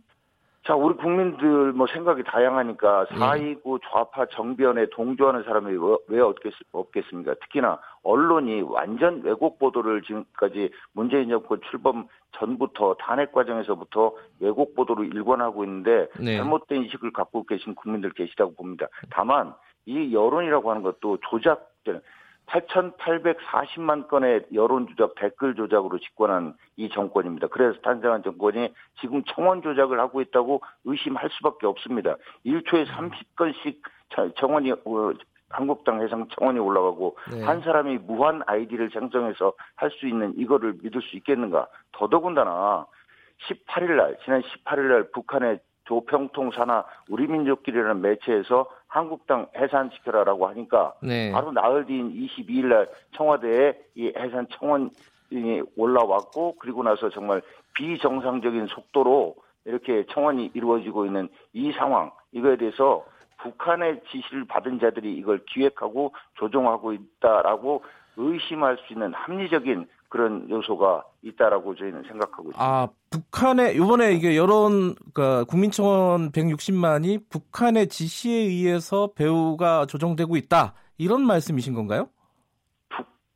[0.65, 3.19] 자, 우리 국민들 뭐 생각이 다양하니까 네.
[3.19, 7.35] 사이고 좌파 정변에 동조하는 사람이 왜 없겠, 없겠습니까?
[7.41, 15.63] 특히나 언론이 완전 왜곡 보도를 지금까지 문재인 정권 출범 전부터 탄핵 과정에서부터 왜곡 보도를 일관하고
[15.65, 16.37] 있는데 네.
[16.37, 18.87] 잘못된 인식을 갖고 계신 국민들 계시다고 봅니다.
[19.09, 19.53] 다만
[19.85, 22.01] 이 여론이라고 하는 것도 조작된
[22.45, 27.47] 8,840만 건의 여론 조작, 댓글 조작으로 집권한 이 정권입니다.
[27.47, 28.69] 그래서 탄생한 정권이
[29.01, 32.17] 지금 청원 조작을 하고 있다고 의심할 수밖에 없습니다.
[32.45, 33.81] 1초에 30건씩
[34.35, 35.13] 청원이 어,
[35.49, 37.43] 한국당 해상 청원이 올라가고 네.
[37.43, 41.67] 한 사람이 무한 아이디를 생성해서 할 수 있는 이거를 믿을 수 있겠는가?
[41.93, 42.85] 더더군다나
[43.47, 51.31] 18일 날 지난 18일 날 북한의 조평통 산하 우리 민족끼리라는 매체에서 한국당 해산시켜라라고 하니까 네.
[51.31, 57.41] 바로 나흘 뒤인 22일 날 청와대에 이 해산 청원이 올라왔고 그리고 나서 정말
[57.75, 59.35] 비정상적인 속도로
[59.65, 63.05] 이렇게 청원이 이루어지고 있는 이 상황 이거에 대해서
[63.45, 67.83] 북한의 지시를 받은 자들이 이걸 기획하고 조종하고 있다라고
[68.17, 72.63] 의심할 수 있는 합리적인 그런 요소가 있다라고 저희는 생각하고 있습니다.
[72.63, 80.73] 아, 북한의 이번에 이게 여론 그러니까 국민청원 160만이 북한의 지시에 의해서 배우가 조정되고 있다.
[80.97, 82.07] 이런 말씀이신 건가요?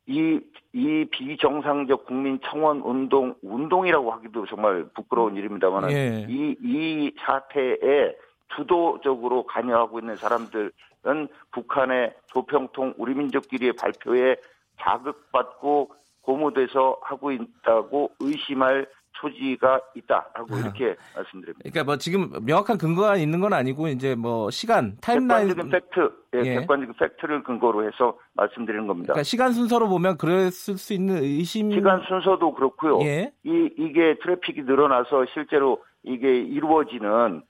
[0.06, 0.40] 이,
[0.72, 6.26] 이 비정상적 국민 청원 운동, 운동이라고 하기도 정말 부끄러운 일입니다만, 예.
[6.28, 8.16] 이, 이 사태에
[8.56, 14.36] 주도적으로 관여하고 있는 사람들은 북한의 조평통 우리 민족끼리의 발표에
[14.80, 15.92] 자극받고
[16.22, 18.86] 고무돼서 하고 있다고 의심할
[19.20, 20.58] 소지가 있다라고 아.
[20.58, 21.60] 이렇게 말씀드립니다.
[21.62, 26.38] 그러니까 뭐 지금 명확한 근거가 있는 건 아니고 이제 뭐 시간 타임라인 객관적인 팩트, 예,
[26.38, 26.60] 예.
[26.60, 29.12] 객관적인 팩트를 근거로 해서 말씀드리는 겁니다.
[29.12, 33.00] 그러니까 시간 순서로 보면 그랬을 수 있는 의심 시간 순서도 그렇고요.
[33.02, 33.32] 예.
[33.44, 37.42] 이 이게 트래픽이 늘어나서 실제로 이게 이루어지는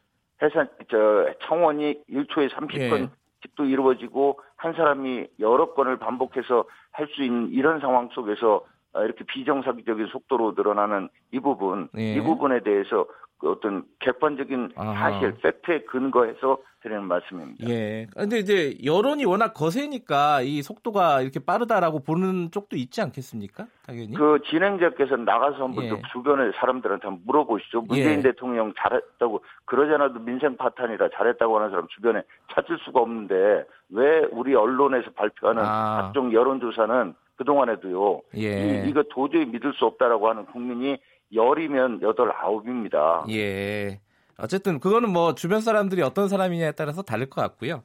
[0.43, 3.09] 해산 저 청원이 1초에 30건 예.
[3.57, 8.65] 도 이루어지고 한 사람이 여러 건을 반복해서 할 수 있는 이런 상황 속에서
[8.95, 12.15] 이렇게 비정상적인 속도로 늘어나는 이 부분, 예.
[12.15, 13.07] 이 부분에 대해서
[13.39, 15.13] 그 어떤 객관적인 아하.
[15.13, 17.69] 사실, 팩트에 근거해서 드리는 말씀입니다.
[17.69, 18.07] 예.
[18.17, 23.67] 근데 이제 여론이 워낙 거세니까 이 속도가 이렇게 빠르다라고 보는 쪽도 있지 않겠습니까?
[23.87, 24.15] 당연히.
[24.15, 26.03] 그 진행자께서 나가서 한번 예.
[26.13, 27.83] 주변의 사람들한테 한번 물어보시죠.
[27.83, 28.23] 문재인 예.
[28.23, 32.23] 대통령 잘했다고 그러지 않아도 민생 파탄이라 잘했다고 하는 사람 주변에
[32.55, 36.03] 찾을 수가 없는데 왜 우리 언론에서 발표하는 아.
[36.03, 38.21] 각종 여론조사는 그동안에도요.
[38.37, 38.85] 예.
[38.85, 40.99] 이, 이거 도저히 믿을 수 없다라고 하는 국민이
[41.33, 43.25] 열이면 여덟 아홉입니다.
[43.31, 44.01] 예.
[44.43, 47.83] 어쨌든 그거는 뭐 주변 사람들이 어떤 사람이냐에 따라서 다를 것 같고요.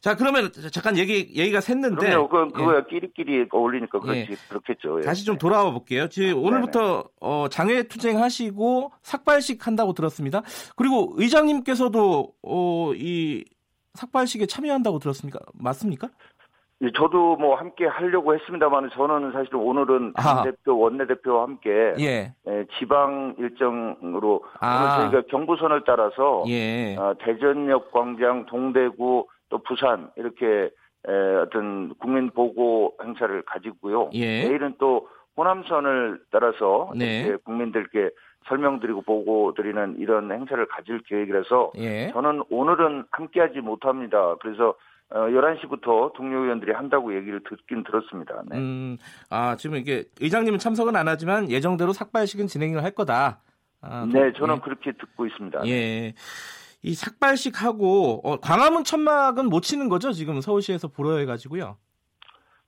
[0.00, 2.28] 자 그러면 잠깐 얘기 얘기가 샜는데 그럼요.
[2.28, 2.82] 그 그거야 예.
[2.88, 4.36] 끼리끼리 어울리니까 그렇지 예.
[4.48, 5.00] 그렇겠죠.
[5.00, 5.02] 예.
[5.02, 6.08] 다시 좀 돌아와 볼게요.
[6.08, 10.42] 지금 오늘부터 어, 장외 투쟁하시고 삭발식 한다고 들었습니다.
[10.76, 13.44] 그리고 의장님께서도 어, 이
[13.94, 15.40] 삭발식에 참여한다고 들었습니까?
[15.54, 16.08] 맞습니까?
[16.80, 20.14] 예, 저도 뭐 함께 하려고 했습니다만 저는 사실 오늘은
[20.44, 22.32] 대표 원내대표와 함께 예.
[22.46, 24.98] 예, 지방 일정으로 아.
[25.00, 26.96] 오늘 저희가 경부선을 따라서 예.
[26.96, 30.70] 어, 대전역 광장, 동대구 또 부산 이렇게
[31.08, 34.10] 에, 어떤 국민 보고 행사를 가지고요.
[34.12, 34.48] 예.
[34.48, 37.36] 내일은 또 호남선을 따라서 네.
[37.44, 38.10] 국민들께
[38.48, 42.10] 설명드리고 보고 드리는 이런 행사를 가질 계획이라서 예.
[42.12, 44.36] 저는 오늘은 함께하지 못합니다.
[44.40, 44.74] 그래서
[45.10, 48.42] 어, 11시부터 동료 의원들이 한다고 얘기를 듣긴 들었습니다.
[48.46, 48.58] 네.
[48.58, 48.98] 음,
[49.30, 53.40] 아, 지금 이게 의장님은 참석은 안 하지만 예정대로 삭발식은 진행을 할 거다.
[53.80, 54.60] 아, 네, 저는 예.
[54.60, 55.66] 그렇게 듣고 있습니다.
[55.66, 56.14] 예.
[56.82, 60.12] 이 삭발식 하고 어, 광화문 천막은 못 치는 거죠?
[60.12, 61.76] 지금 서울시에서 보러 해가지고요.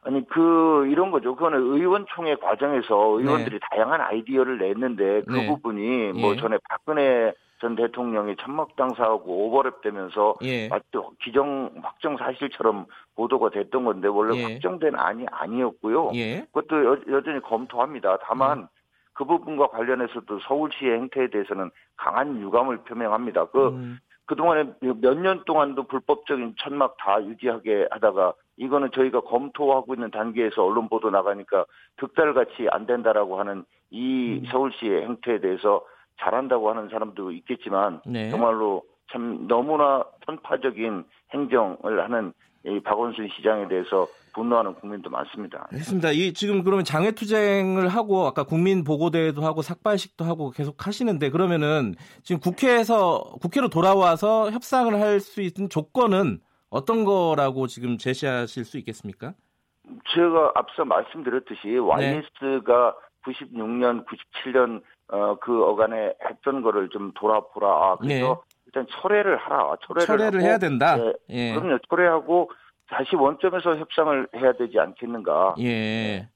[0.02, 1.34] 아니 그 이런 거죠.
[1.34, 3.60] 그거는 의원총회 과정에서 의원들이 네.
[3.70, 5.46] 다양한 아이디어를 냈는데 그 네.
[5.46, 6.40] 부분이 뭐 예.
[6.40, 10.68] 전에 박근혜 전 대통령이 천막당 사하고 오버랩되면서 예.
[10.68, 10.86] 마치
[11.22, 12.86] 기정 확정 사실처럼
[13.16, 14.42] 보도가 됐던 건데 원래 예.
[14.44, 16.12] 확정된 안이 아니었고요.
[16.14, 16.46] 예.
[16.52, 18.18] 그것도 여, 전히 검토합니다.
[18.22, 18.66] 다만 음.
[19.12, 23.46] 그 부분과 관련해서도 서울시의 행태에 대해서는 강한 유감을 표명합니다.
[23.46, 23.98] 그 음.
[24.24, 30.88] 그동안에 몇 년 동안도 불법적인 천막 다 유지하게 하다가 이거는 저희가 검토하고 있는 단계에서 언론
[30.88, 34.44] 보도 나가니까 득달같이 안 된다라고 하는 이 음.
[34.50, 35.82] 서울시의 행태에 대해서
[36.18, 38.30] 잘한다고 하는 사람도 있겠지만 네.
[38.30, 38.82] 정말로
[39.12, 42.32] 참 너무나 편파적인 행정을 하는
[42.64, 45.66] 이 박원순 시장에 대해서 분노하는 국민도 많습니다.
[45.72, 46.10] 알겠습니다.
[46.12, 51.94] 이 지금 그러면 장외 투쟁을 하고 아까 국민 보고대회도 하고 삭발식도 하고 계속 하시는데 그러면은
[52.22, 56.40] 지금 국회에서 국회로 돌아와서 협상을 할 수 있는 조건은
[56.70, 59.34] 어떤 거라고 지금 제시하실 수 있겠습니까?
[60.14, 62.94] 제가 앞서 말씀드렸듯이 YS가
[63.26, 64.80] 96년, 97년
[65.12, 67.68] 어, 그 어간에 했던 거를 좀 돌아보라.
[67.68, 68.56] 아, 그래서 네.
[68.66, 69.76] 일단 철회를 하라.
[69.86, 70.96] 철회를, 철회를 하고, 해야 된다.
[70.96, 71.54] 네, 예.
[71.54, 71.78] 그럼요.
[71.88, 72.50] 철회하고
[72.88, 75.56] 다시 원점에서 협상을 해야 되지 않겠는가.
[75.60, 76.28] 예.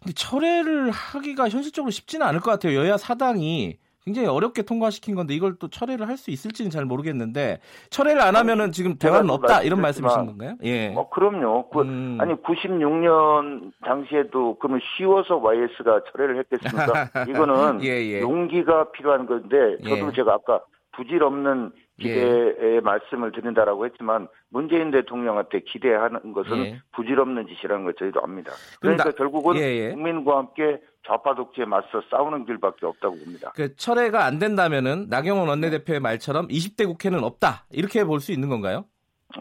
[0.00, 2.76] 근데 철회를 하기가 현실적으로 쉽지는 않을 것 같아요.
[2.78, 7.58] 여야 사당이 굉장히 어렵게 통과시킨 건데 이걸 또 철회를 할 수 있을지는 잘 모르겠는데
[7.90, 10.54] 철회를 안 하면은 지금 대화는 없다 이런 말씀이신 건가요?
[10.62, 10.94] 예.
[10.94, 11.68] 어, 그럼요.
[11.70, 12.16] 그, 음.
[12.20, 17.08] 아니 96년 당시에도 그러면 쉬워서 YS가 철회를 했겠습니까?
[17.28, 18.20] 이거는 예, 예.
[18.20, 20.12] 용기가 필요한 건데 저도 예.
[20.14, 20.60] 제가 아까
[20.92, 22.80] 부질없는 기대의 예.
[22.80, 26.80] 말씀을 드린다라고 했지만 문재인 대통령한테 기대하는 것은 예.
[26.92, 28.52] 부질없는 짓이라는 걸 저희도 압니다.
[28.80, 29.54] 그러니까 나, 결국은.
[29.92, 33.52] 국민과 함께 좌파 독재에 맞서 싸우는 길밖에 없다고 봅니다.
[33.54, 38.84] 그 철회가 안 된다면은 나경원 원내대표의 말처럼 20대 국회는 없다 이렇게 볼 수 있는 건가요?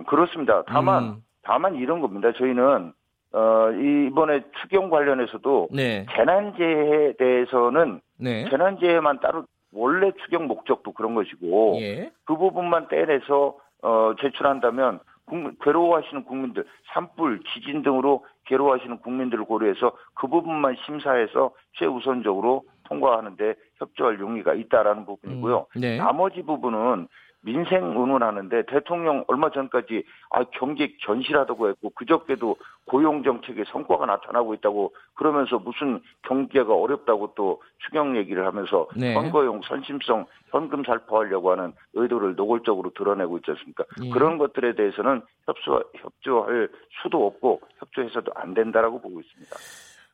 [0.07, 0.64] 그렇습니다.
[0.68, 1.24] 다만 음.
[1.43, 2.32] 다만 이런 겁니다.
[2.38, 2.93] 저희는
[3.34, 6.05] 어, 이번에 추경 관련해서도 네.
[6.16, 8.49] 재난재해에 대해서는 네.
[8.49, 12.12] 재난재해만 따로 원래 추경 목적도 그런 것이고 예.
[12.26, 14.99] 그 부분만 떼내서 어, 제출한다면
[15.32, 24.19] 국민, 괴로워하시는 국민들, 산불, 지진 등으로 괴로워하시는 국민들을 고려해서 그 부분만 심사해서 최우선적으로 통과하는데 협조할
[24.19, 25.67] 용의가 있다라는 부분이고요.
[25.77, 25.97] 음, 네.
[25.97, 27.07] 나머지 부분은
[27.43, 34.93] 민생 의논하는데 대통령 얼마 전까지 아 경제 견실하다고 했고 그저께도 고용 정책의 성과가 나타나고 있다고
[35.15, 39.13] 그러면서 무슨 경제가 어렵다고 또 추경 얘기를 하면서 네.
[39.13, 43.85] 선거용 선심성 현금 살포하려고 하는 의도를 노골적으로 드러내고 있지 않습니까?
[44.03, 44.09] 예.
[44.09, 46.69] 그런 것들에 대해서는 협조 협조할
[47.01, 49.55] 수도 없고 협조해서도 안 된다라고 보고 있습니다.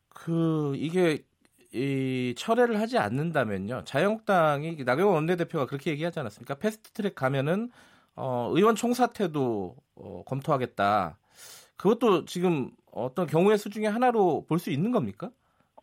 [0.09, 1.19] 그 이게
[1.74, 3.84] 이 철회를 하지 않는다면요.
[3.86, 6.55] 자유한국당이 나경원 원내대표가 그렇게 얘기하지 않았습니까?
[6.55, 7.70] 패스트트랙 가면은
[8.15, 11.18] 어, 의원 총사퇴도 어, 검토하겠다.
[11.76, 15.30] 그것도 지금 어떤 경우의 수 중에 하나로 볼 수 있는 겁니까?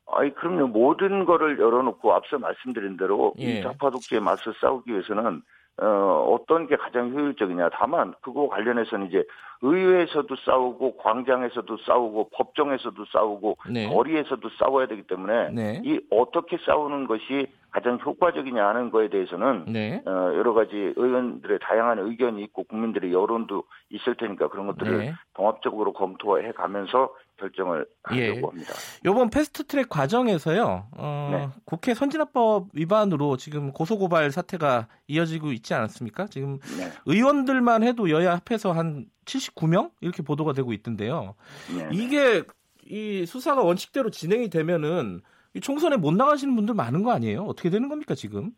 [0.06, 0.66] 아니 그럼요.
[0.68, 3.58] 모든 거를 열어놓고 앞서 말씀드린 대로 예.
[3.58, 5.42] 이 좌파 독재에 맞서 싸우기 위해서는
[5.82, 5.86] 어,
[6.30, 7.70] 어떤 게 가장 효율적이냐.
[7.72, 9.24] 다만, 그거 관련해서는 이제
[9.62, 13.88] 의회에서도 싸우고, 광장에서도 싸우고, 법정에서도 싸우고, 네.
[13.88, 15.82] 거리에서도 싸워야 되기 때문에, 네.
[15.84, 20.00] 이 어떻게 싸우는 것이 가장 효과적이냐 하는 거에 대해서는 네.
[20.06, 25.14] 어, 여러 가지 의원들의 다양한 의견이 있고 국민들의 여론도 있을 테니까 그런 것들을 네.
[25.34, 28.28] 종합적으로 검토해 가면서 결정을 예.
[28.28, 28.42] 하려고 예.
[28.42, 28.74] 합니다.
[29.04, 30.88] 이번 패스트트랙 과정에서요.
[30.92, 31.60] 어, 네.
[31.64, 36.26] 국회 선진화법 위반으로 지금 고소고발 사태가 이어지고 있지 않았습니까?
[36.26, 36.90] 지금 네.
[37.06, 41.34] 의원들만 해도 여야 합해서 한 79명 이렇게 보도가 되고 있던데요.
[41.76, 41.88] 네.
[41.92, 42.44] 이게
[42.86, 45.22] 이 수사가 원칙대로 진행이 되면은
[45.54, 47.44] 이 총선에 못 나가시는 분들 많은 거 아니에요?
[47.44, 48.52] 어떻게 되는 겁니까 지금?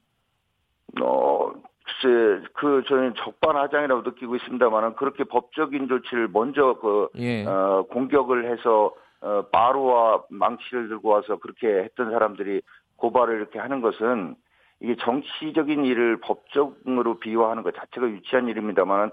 [1.00, 1.52] 어,
[1.86, 7.44] 글쎄, 그 저는 적반하장이라고 느끼고 있습니다만은 그렇게 법적인 조치를 먼저 그 예.
[7.46, 12.60] 어, 공격을 해서 어, 바로와 망치를 들고 와서 그렇게 했던 사람들이
[12.96, 14.34] 고발을 이렇게 하는 것은
[14.80, 19.10] 이게 정치적인 일을 법적으로 비유하는 것 자체가 유치한 일입니다만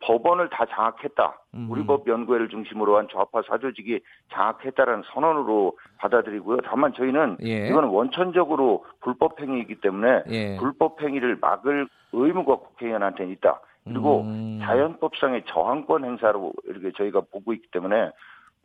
[0.00, 1.40] 법원을 다 장악했다.
[1.54, 1.66] 음.
[1.70, 4.00] 우리 법 연구회를 중심으로 한 좌파 사조직이
[4.32, 6.58] 장악했다라는 선언으로 받아들이고요.
[6.64, 7.68] 다만 저희는 예.
[7.68, 10.56] 이거는 원천적으로 불법 행위이기 때문에 예.
[10.58, 13.60] 불법 행위를 막을 의무가 국회의원한테 있다.
[13.84, 14.60] 그리고 음.
[14.62, 18.10] 자연법상의 저항권 행사로 이렇게 저희가 보고 있기 때문에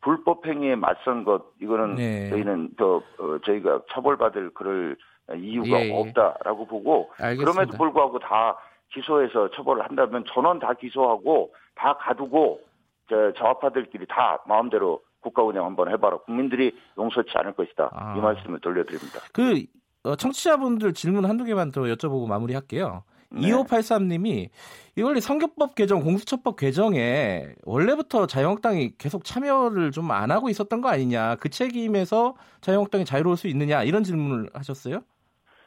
[0.02, 2.28] 불법 행위에 맞선 것 이거는 네.
[2.30, 4.96] 저희는 저 어, 저희가 처벌받을 그럴
[5.34, 5.92] 이유가 예, 예.
[5.92, 7.52] 없다라고 보고 알겠습니다.
[7.52, 8.56] 그럼에도 불구하고 다
[8.92, 12.60] 기소해서 처벌을 한다면 전원 다 기소하고 다 가두고
[13.08, 16.18] 저 좌파들끼리 다 마음대로 국가 운영 한번 해봐라.
[16.18, 17.90] 국민들이 용서치 않을 것이다.
[17.92, 18.14] 아.
[18.16, 19.20] 이 말씀을 돌려드립니다.
[19.32, 19.64] 그
[20.04, 23.02] 어, 청취자분들 질문 한두 개만 더 여쭤보고 마무리할게요.
[23.30, 23.40] 네.
[23.40, 24.48] 2583님이
[24.96, 30.88] 이 원래 선거법 개정, 공수처법 개정에 원래부터 자유한국당이 계속 참여를 좀 안 하고 있었던 거
[30.88, 31.36] 아니냐.
[31.36, 33.82] 그 책임에서 자유한국당이 자유로울 수 있느냐.
[33.82, 35.00] 이런 질문을 하셨어요?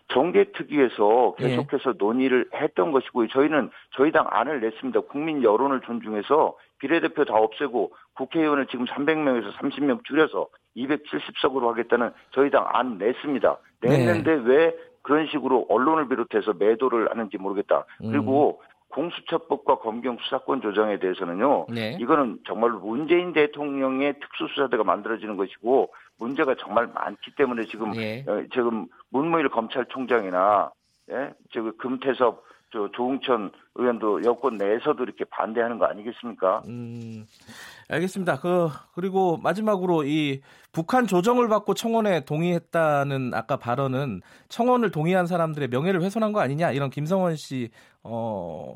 [0.10, 1.94] 정계특위에서 계속해서 예.
[1.98, 5.02] 논의를 했던 것이고 저희는 저희 당 안을 냈습니다.
[5.02, 10.48] 국민 여론을 존중해서 비례대표 다 없애고 국회의원을 지금 300명에서 30명 줄여서
[10.78, 13.58] 270석으로 하겠다는 저희 당 안 냈습니다.
[13.82, 14.42] 냈는데 네.
[14.46, 17.86] 왜 그런 식으로 언론을 비롯해서 매도를 하는지 모르겠다.
[18.00, 18.69] 그리고 음.
[18.90, 21.68] 공수처법과 검경 수사권 조정에 대해서는요.
[21.70, 21.98] 네.
[22.00, 28.24] 이거는 정말 문재인 대통령의 특수수사대가 만들어지는 것이고 문제가 정말 많기 때문에 지금 네.
[28.28, 30.72] 어, 지금 문무일 검찰총장이나
[31.12, 31.34] 예?
[31.52, 36.62] 저기 금태섭 저 조웅천 의원도 여권 내에서도 이렇게 반대하는 거 아니겠습니까?
[36.68, 37.26] 음,
[37.88, 38.40] 알겠습니다.
[38.40, 46.04] 그 그리고 마지막으로 이 북한 조정을 받고 청원에 동의했다는 아까 발언은 청원을 동의한 사람들의 명예를
[46.04, 47.72] 훼손한 거 아니냐 이런 김성원 씨
[48.04, 48.76] 어,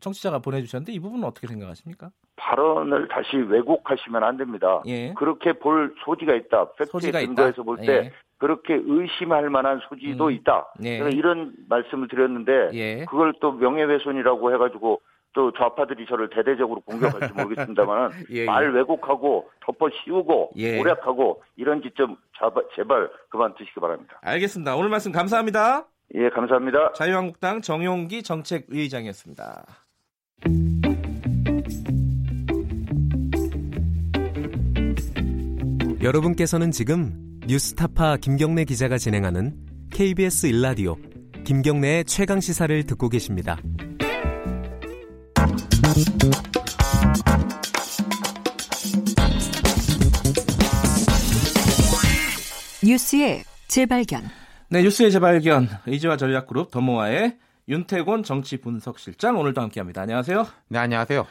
[0.00, 2.10] 청취자가 보내주셨는데 이 부분은 어떻게 생각하십니까?
[2.36, 4.82] 발언을 다시 왜곡하시면 안 됩니다.
[4.86, 5.12] 예.
[5.14, 6.72] 그렇게 볼 소지가 있다.
[6.72, 8.12] 팩트에 근거해서 볼때 예.
[8.38, 10.30] 그렇게 의심할 만한 소지도 음.
[10.32, 10.72] 있다.
[10.84, 10.96] 예.
[11.12, 13.04] 이런 말씀을 드렸는데 예.
[13.04, 15.00] 그걸 또 명예훼손이라고 해가지고
[15.34, 20.78] 또 좌파들이 저를 대대적으로 공격할지 모르겠습니다만 예, 예, 말 왜곡하고 덮어 씌우고 예.
[20.80, 22.16] 오략하고 이런 지점
[22.74, 24.18] 제발 그만 두시기 바랍니다.
[24.22, 24.76] 알겠습니다.
[24.76, 25.86] 오늘 말씀 감사합니다.
[26.14, 26.92] 예, 감사합니다.
[26.92, 29.64] 자유한국당 정용기 정책의장이었습니다.
[36.02, 37.12] 여러분께서는 지금
[37.46, 39.54] 뉴스타파 김경래 기자가 진행하는
[39.92, 40.96] KBS 일라디오
[41.44, 43.56] 김경래의 최강 시사를 듣고 계십니다.
[52.84, 54.41] 뉴스의 재발견.
[54.72, 55.68] 네, 뉴스의 재발견.
[55.84, 57.36] 의지와 전략그룹 더모아의
[57.68, 60.00] 윤태곤 정치 분석실장 오늘도 함께합니다.
[60.00, 60.46] 안녕하세요.
[60.68, 61.26] 네, 안녕하세요.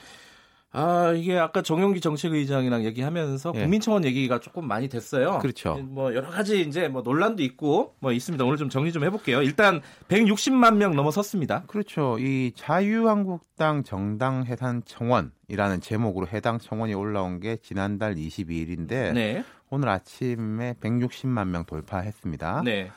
[0.73, 3.61] 아, 이게 아까 정용기 정책의장이랑 얘기하면서 예.
[3.61, 5.39] 국민청원 얘기가 조금 많이 됐어요.
[5.39, 5.73] 그렇죠.
[5.81, 8.45] 뭐 여러 가지 이제 뭐 논란도 있고 뭐 있습니다.
[8.45, 9.41] 오늘 좀 정리 좀 해볼게요.
[9.41, 11.63] 일단 160만 명 넘어섰습니다.
[11.65, 12.17] 그렇죠.
[12.19, 19.43] 이 자유한국당 정당 해산 청원이라는 제목으로 해당 청원이 올라온 게 지난달 22일인데 네.
[19.73, 22.61] 오늘 아침에 160만 명 돌파했습니다.
[22.65, 22.91] 네.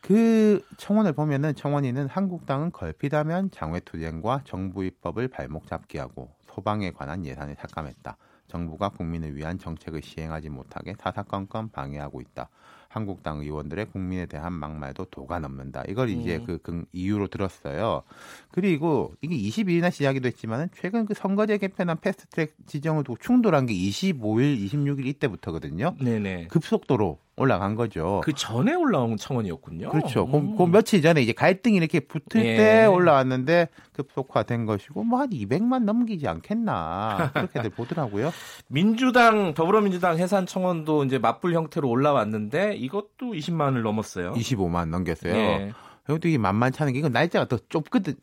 [0.00, 7.54] 그 청원을 보면은 청원인은 한국당은 걸핏하면 장외투쟁과 정부 입법을 발목 잡게 하고 소방에 관한 예산을
[7.56, 8.16] 삭감했다.
[8.46, 12.48] 정부가 국민을 위한 정책을 시행하지 못하게 사사건건 방해하고 있다.
[12.88, 15.82] 한국당 의원들의 국민에 대한 막말도 도가 넘는다.
[15.88, 16.44] 이걸 이제 음.
[16.46, 18.02] 그, 그 이유로 들었어요.
[18.50, 24.64] 그리고 이게 22일이나 시작이도 했지만은 최근 그 선거제 개편한 패스트트랙 지정을 두고 충돌한 게 25일,
[24.70, 25.96] 26일 이때부터거든요.
[26.00, 26.48] 네네.
[26.48, 28.22] 급속도로 올라간 거죠.
[28.24, 29.90] 그 전에 올라온 청원이었군요.
[29.90, 30.24] 그렇죠.
[30.32, 30.52] 음.
[30.52, 32.56] 그, 그, 며칠 전에 이제 갈등이 이렇게 붙을 예.
[32.56, 38.32] 때 올라왔는데 급속화된 것이고 뭐 한 200만 넘기지 않겠나 그렇게들 보더라고요.
[38.68, 44.32] 민주당 더불어민주당 해산 청원도 이제 맞불 형태로 올라왔는데 이것도 20만을 넘었어요.
[44.34, 45.34] 25만 넘겼어요.
[45.34, 45.72] 예.
[46.08, 48.14] 이것도 이게 만만치 않은 게 이건 날짜가 더 좁거든.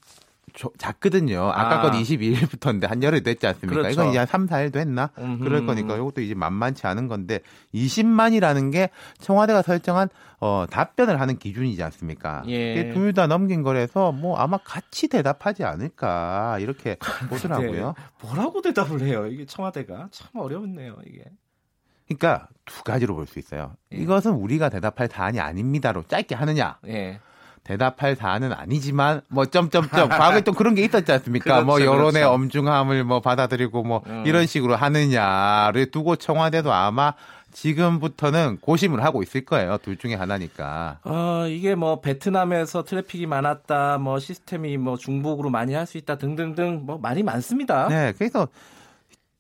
[0.54, 1.50] 조, 작거든요.
[1.50, 1.82] 아까 아.
[1.82, 3.82] 건 22일부터인데 한 열흘 됐지 않습니까?
[3.82, 3.94] 그렇죠.
[3.94, 5.10] 이건 이제 한 3, 4일 됐나?
[5.18, 5.44] 음흠.
[5.44, 7.40] 그럴 거니까 이것도 이제 만만치 않은 건데
[7.74, 8.90] 20만이라는 게
[9.20, 12.44] 청와대가 설정한 어, 답변을 하는 기준이지 않습니까?
[12.48, 12.92] 예.
[12.94, 16.98] 둘다 넘긴 거라서 뭐 아마 같이 대답하지 않을까 이렇게
[17.30, 17.96] 보더라고요.
[18.22, 19.26] 뭐라고 대답을 해요?
[19.28, 21.24] 이게 청와대가 참 어렵네요, 이게.
[22.18, 23.74] 그러니까 두 가지로 볼 수 있어요.
[23.94, 23.98] 예.
[23.98, 26.78] 이것은 우리가 대답할 사안이 아닙니다로 짧게 하느냐.
[26.88, 27.20] 예.
[27.64, 31.46] 대답할 사안은 아니지만 뭐 점점점 과거에 또 그런 게 있었지 않습니까?
[31.64, 32.32] 그렇죠, 뭐 여론의 그렇죠.
[32.32, 34.24] 엄중함을 뭐 받아들이고 뭐 음.
[34.26, 37.14] 이런 식으로 하느냐를 두고 청와대도 아마
[37.54, 39.78] 지금부터는 고심을 하고 있을 거예요.
[39.82, 41.00] 둘 중에 하나니까.
[41.04, 46.82] 어, 이게 뭐 베트남에서 트래픽이 많았다, 뭐 시스템이 뭐 중복으로 많이 할 수 있다 등등등
[46.86, 47.88] 뭐 많이 많습니다.
[47.90, 48.48] 네, 그래서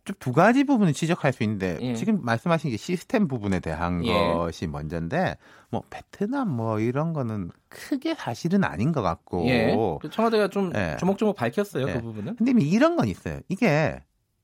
[0.05, 1.95] 좀 두 가지 부분을 지적할 수 있는데 예.
[1.95, 4.33] 지금 말씀하신 게 시스템 부분에 대한 예.
[4.33, 5.37] 것이 먼저인데
[5.69, 9.75] 뭐 베트남 뭐 이런 거는 크게 사실은 아닌 것 같고 예.
[10.01, 10.97] 그 청와대가 좀 예.
[10.99, 12.01] 조목조목 밝혔어요 그 예.
[12.01, 12.35] 부분은.
[12.35, 13.39] 근데 이런 건 있어요.
[13.47, 14.01] 이게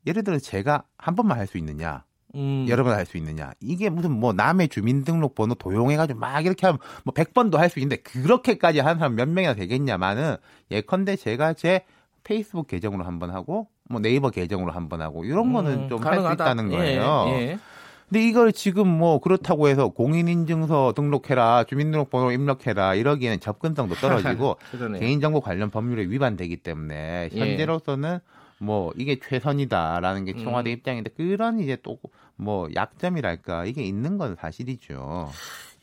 [0.07, 2.03] 예를 들어 제가 한 번만 할 수 있느냐
[2.35, 2.65] 음.
[2.69, 3.51] 여러 번 할 수 있느냐.
[3.59, 8.79] 이게 무슨 뭐 남의 주민등록번호 도용해가지고 막 이렇게 하면 뭐 100번도 할 수 있는데 그렇게까지
[8.79, 10.37] 하는 사람 몇 명이나 되겠냐마는
[10.71, 11.81] 예컨대 제가 제
[12.23, 16.71] 페이스북 계정으로 한번 하고 뭐 네이버 계정으로 한번 하고 이런 거는 음, 좀할 수 있다는
[16.71, 17.25] 예, 거예요.
[17.27, 17.59] 예, 예.
[18.07, 24.57] 근데 이걸 지금 뭐 그렇다고 해서 공인인증서 등록해라, 주민등록번호 입력해라 이러기에는 접근성도 떨어지고
[24.97, 27.39] 개인정보 관련 법률에 위반되기 때문에 예.
[27.39, 28.19] 현재로서는
[28.59, 30.73] 뭐 이게 최선이다라는 게 청와대 음.
[30.73, 31.97] 입장인데 그런 이제 또
[32.39, 35.29] 뭐 약점이랄까 이게 있는 건 사실이죠.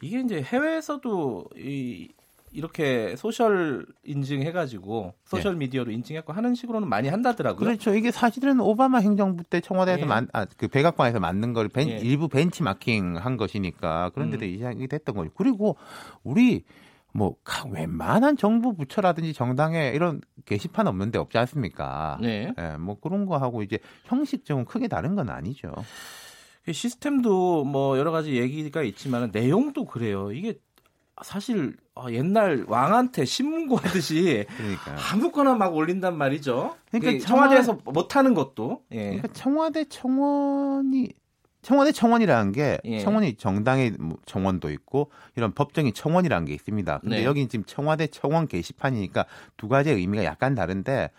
[0.01, 2.09] 이게 이제 해외에서도 이
[2.57, 5.59] 이렇게 소셜 인증해가지고 소셜 네.
[5.59, 7.67] 미디어로 인증했고 하는 식으로는 많이 한다더라고요.
[7.67, 7.95] 그렇죠.
[7.95, 10.07] 이게 사실은 오바마 행정부 때 청와대에서 예.
[10.07, 11.99] 만, 아, 그 백악관에서 만든 걸 벤, 예.
[11.99, 14.51] 일부 벤치마킹 한 것이니까 그런데도 음.
[14.51, 15.31] 이상이 됐던 거죠.
[15.35, 15.77] 그리고
[16.25, 16.65] 우리
[17.13, 17.37] 뭐
[17.71, 22.17] 웬만한 정부 부처라든지 정당에 이런 게시판 없는 데 없지 않습니까?
[22.23, 22.55] 네.
[22.59, 25.73] 예, 뭐 그런 거 하고 이제 형식적은 크게 다른 건 아니죠.
[26.65, 30.33] 그 시스템도 뭐 여러 가지 얘기가 있지만 내용도 그래요.
[30.33, 30.59] 이게
[31.23, 34.97] 사실 어, 옛날 왕한테 신문 고 하듯이 그러니까.
[35.13, 36.77] 아무거나 막 올린단 말이죠.
[36.91, 38.83] 그러니까 청와대에서 못하는 것도.
[38.93, 39.05] 예.
[39.05, 41.11] 그러니까 청와대 청원이
[41.63, 43.01] 청와대 청원이라는 게 예.
[43.01, 46.99] 청원이 정당의 뭐 청원도 있고 이런 법정의 청원이라는 게 있습니다.
[46.99, 47.25] 근데 네.
[47.25, 49.25] 여기는 지금 청와대 청원 게시판이니까
[49.57, 51.11] 두 가지의 의미가 약간 다른데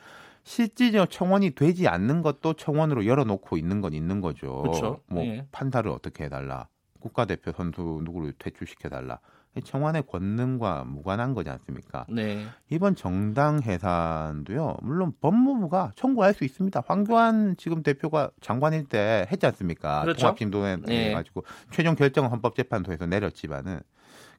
[0.43, 4.61] 실질적 청원이 되지 않는 것도 청원으로 열어놓고 있는 건 있는 거죠.
[4.61, 5.01] 그렇죠.
[5.07, 5.45] 뭐 예.
[5.51, 6.69] 판사를 어떻게 해달라,
[7.01, 9.19] 국가대표 선수 누구를 퇴출시켜달라.
[9.63, 12.05] 청와대 권능과 무관한 거지 않습니까?
[12.09, 12.45] 네.
[12.69, 14.77] 이번 정당 해산도요.
[14.81, 16.83] 물론 법무부가 청구할 수 있습니다.
[16.85, 20.01] 황교안 지금 대표가 장관일 때 했지 않습니까?
[20.01, 20.19] 그렇죠?
[20.21, 21.13] 통합진도에 네.
[21.13, 23.79] 가지고 최종 결정은 헌법재판소에서 내렸지만은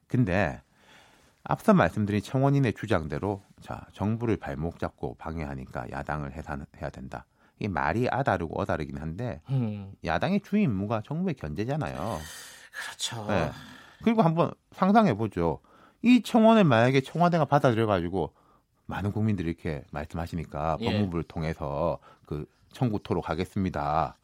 [0.07, 0.61] 근데
[1.43, 7.25] 앞서 말씀드린 청원인의 주장대로 자 정부를 발목 잡고 방해하니까 야당을 해산해야 된다.
[7.59, 9.91] 이게 말이 아다르고 어다르긴 한데 음.
[10.05, 12.19] 야당의 주 임무가 정부의 견제잖아요.
[12.71, 13.25] 그렇죠.
[13.27, 13.51] 네.
[14.03, 15.59] 그리고 한번 상상해 보죠.
[16.01, 18.33] 이 청원을 만약에 청와대가 받아들여 가지고
[18.85, 20.85] 많은 국민들이 이렇게 말씀하시니까 예.
[20.85, 24.15] 법무부를 통해서 그 청구토로 가겠습니다.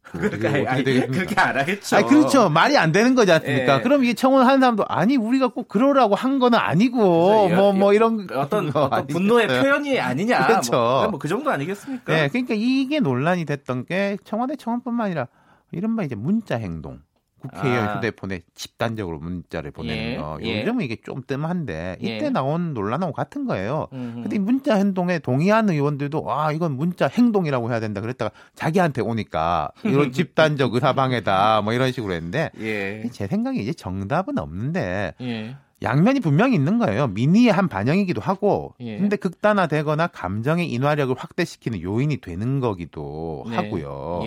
[0.02, 1.96] 그렇게, 아니, 그렇게 안 하겠죠.
[1.96, 2.48] 아니, 그렇죠.
[2.48, 3.78] 말이 안 되는 거지 않습니까?
[3.78, 3.82] 예.
[3.82, 8.26] 그럼 이게 청원 하는 사람도 아니 우리가 꼭 그러라고 한 거는 아니고 뭐뭐 뭐 이런
[8.32, 10.46] 어떤, 어떤 분노의 표현이 아니냐.
[10.46, 10.72] 그렇죠.
[11.10, 12.12] 뭐그 뭐 정도 아니겠습니까?
[12.12, 15.28] 네, 그러니까 이게 논란이 됐던 게 청와대 청원뿐만 아니라
[15.70, 17.00] 이른바 이제 문자 행동.
[17.40, 17.96] 국회의원 아.
[17.96, 20.16] 휴대폰에 집단적으로 문자를 보내는 예.
[20.16, 20.38] 거.
[20.40, 20.84] 요즘은 예.
[20.84, 22.30] 이게 좀 뜸한데 이때 예.
[22.30, 23.88] 나온 논란하고 같은 거예요.
[23.92, 24.22] 음흠.
[24.22, 30.12] 근데 문자 행동에 동의하는 의원들도 아 이건 문자 행동이라고 해야 된다 그랬다가 자기한테 오니까 이런
[30.12, 33.02] 집단적 의사방해다 뭐 이런 식으로 했는데 예.
[33.10, 35.56] 제 생각에 이제 정답은 없는데 예.
[35.82, 37.06] 양면이 분명히 있는 거예요.
[37.08, 38.98] 민의의 한 반영이기도 하고, 예.
[38.98, 43.56] 근데 극단화되거나 감정의 인화력을 확대시키는 요인이 되는 거기도 네.
[43.56, 44.20] 하고요.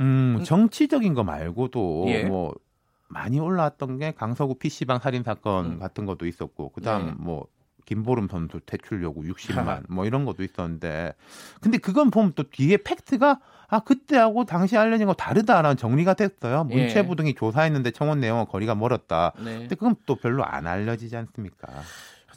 [0.00, 0.04] 예.
[0.04, 2.24] 음, 정치적인 거 말고도 예.
[2.24, 2.54] 뭐
[3.08, 5.78] 많이 올라왔던 게 강서구 PC방 살인 사건 음.
[5.78, 7.12] 같은 것도 있었고 그다음 네.
[7.18, 7.46] 뭐
[7.86, 11.14] 김보름 선수 퇴출 요구 60만 뭐 이런 것도 있었는데
[11.62, 16.64] 근데 그건 보면 또 뒤에 팩트가 아 그때하고 당시 알려진 거 다르다라는 정리가 됐어요.
[16.64, 19.32] 문체부 등이 조사했는데 청원 내용은 거리가 멀었다.
[19.42, 19.60] 네.
[19.60, 21.66] 근데 그건 또 별로 안 알려지지 않습니까?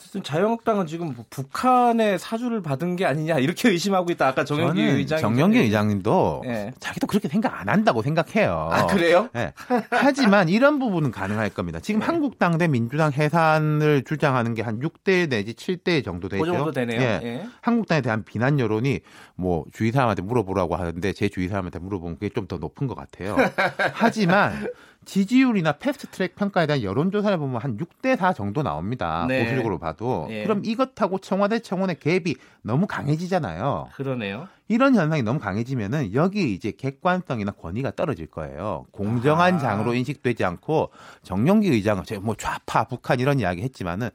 [0.02, 4.28] 어쨌든 자유한국당은 지금 뭐 북한의 사주를 받은 게 아니냐 이렇게 의심하고 있다.
[4.28, 6.74] 아까 정영기 의장 정영기 의장님도 네.
[6.80, 8.70] 자기도 그렇게 생각 안 한다고 생각해요.
[8.72, 9.30] 아 그래요?
[9.34, 9.54] 네.
[9.92, 11.80] 하지만 이런 부분은 가능할 겁니다.
[11.80, 12.06] 지금 네.
[12.08, 16.44] 한국당 대 민주당 해산을 주장하는 게 한 6대 내지 7대 정도 되죠.
[16.44, 17.02] 그 정도 되네요.
[17.02, 17.20] 예.
[17.24, 17.46] 예.
[17.62, 19.00] 한국당에 대한 비난 여론이
[19.36, 23.36] 뭐 주위 사람한테 물어보라고 하는데 제 주위 사람한테 물어보면 그게 좀 더 높은 것 같아요.
[23.94, 24.68] 하지만
[25.06, 29.26] 지지율이나 패스트트랙 평가에 대한 여론조사를 보면 한 6대 4 정도 나옵니다.
[29.28, 29.44] 네.
[29.44, 30.28] 보수적으로 봐도.
[30.30, 30.44] 예.
[30.44, 33.90] 그럼 이것하고 청와대 청원의 갭이 너무 강해지잖아요.
[33.96, 34.48] 그러네요.
[34.68, 38.86] 이런 현상이 너무 강해지면은 여기 이제 객관성이나 권위가 떨어질 거예요.
[38.92, 39.58] 공정한 아.
[39.58, 40.92] 장으로 인식되지 않고
[41.24, 44.10] 정용기 의장은 뭐 좌파 북한 이런 이야기 했지만은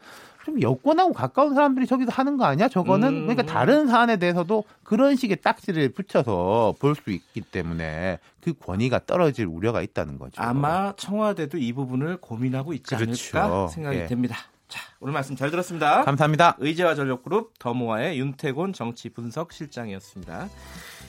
[0.46, 2.68] 좀 여권하고 가까운 사람들이 저기서 하는 거 아니야?
[2.68, 3.26] 저거는 음.
[3.26, 9.46] 그러니까 다른 사안에 대해서도 그런 식의 딱지를 붙여서 볼 수 있기 때문에 그 권위가 떨어질
[9.46, 10.40] 우려가 있다는 거죠.
[10.40, 13.38] 아마 청와대도 이 부분을 고민하고 있지 그렇죠.
[13.38, 14.06] 않을까 생각이 예.
[14.06, 14.36] 됩니다.
[14.68, 16.04] 자, 오늘 말씀 잘 들었습니다.
[16.04, 16.56] 감사합니다.
[16.58, 20.48] 의제와 전력그룹 더모아의 윤태곤 정치 분석 실장이었습니다.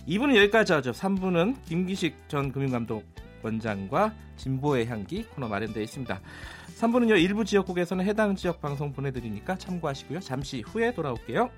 [0.08, 0.92] 2부는 여기까지 하죠.
[0.92, 3.06] 3부는 김기식 전 금융감독
[3.44, 6.20] 원장과 진보의 향기 코너 마련되어 있습니다.
[6.78, 7.20] 3부는요.
[7.20, 10.20] 일부 지역국에서는 해당 지역 방송 보내드리니까 참고하시고요.
[10.20, 11.50] 잠시 후에 돌아올게요.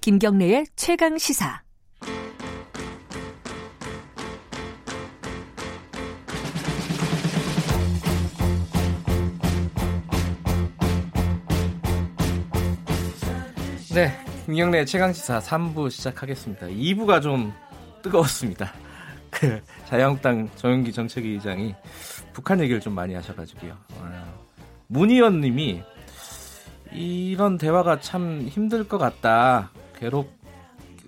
[0.00, 1.67] 김경래의 최강 시사.
[13.98, 14.12] 네,
[14.46, 16.68] 김경래 최강시사 3부 시작하겠습니다.
[16.68, 17.52] 2부가 좀
[18.00, 18.72] 뜨거웠습니다.
[19.28, 21.74] 그 자유한국당 정영기 정책위 의장이
[22.32, 23.76] 북한 얘기를 좀 많이 하셔가지고요.
[24.86, 25.82] 문 의원님이
[26.92, 29.72] 이런 대화가 참 힘들 것 같다.
[29.98, 30.30] 괴롭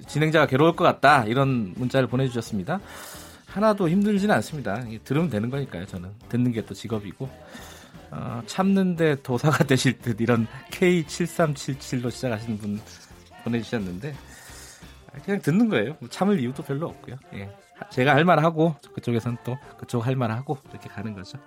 [0.08, 1.24] 진행자가 괴로울 것 같다.
[1.26, 2.80] 이런 문자를 보내주셨습니다.
[3.46, 4.82] 하나도 힘들지는 않습니다.
[5.04, 5.86] 들으면 되는 거니까요.
[5.86, 7.28] 저는 듣는 게 또 직업이고
[8.10, 12.80] 어, 참는데 도사가 되실 듯 이런 K7377로 시작하시는 분
[13.44, 14.14] 보내주셨는데
[15.24, 15.96] 그냥 듣는 거예요.
[15.98, 17.16] 뭐 참을 이유도 별로 없고요.
[17.34, 17.50] 예.
[17.90, 21.38] 제가 할 말하고 그쪽에선 또 그쪽 할 말하고 이렇게 가는 거죠.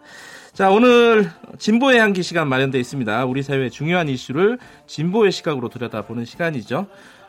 [0.52, 3.26] 자 오늘 진보의 향기 시간 마련되어 있습니다.
[3.26, 4.58] 우리 사회의 중요한 이슈를
[4.88, 6.88] 진보의 시각으로 들여다보는 시간이죠.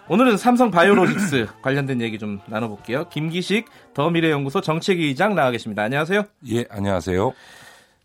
[0.08, 3.08] 오늘은 삼성 바이오로직스 관련된 얘기 좀 나눠볼게요.
[3.08, 5.82] 김기식 더 미래연구소 정책위 의장 나와 계십니다.
[5.82, 6.24] 안녕하세요.
[6.48, 7.32] 예, 안녕하세요.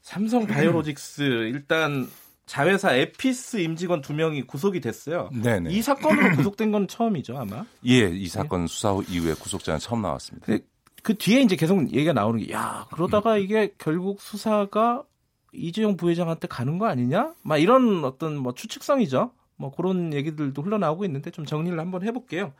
[0.10, 2.10] 삼성 바이오로직스 일단
[2.48, 5.30] 자회사 에피스 임직원 두 명이 구속이 됐어요.
[5.32, 5.70] 네네.
[5.72, 7.64] 이 사건으로 구속된 건 처음이죠, 아마?
[7.86, 8.68] 예, 이 사건 네.
[8.68, 10.48] 수사 이후에 구속자는 처음 나왔습니다.
[10.48, 10.62] 네,
[11.04, 15.04] 그 뒤에 이제 계속 얘기가 나오는 게, 야, 그러다가 이게 결국 수사가
[15.54, 17.36] 이재용 부회장한테 가는 거 아니냐?
[17.44, 19.32] 막 이런 어떤 뭐 추측성이죠.
[19.58, 22.54] 뭐 그런 얘기들도 흘러나오고 있는데 좀 정리를 한번 해볼게요.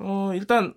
[0.00, 0.74] 어, 일단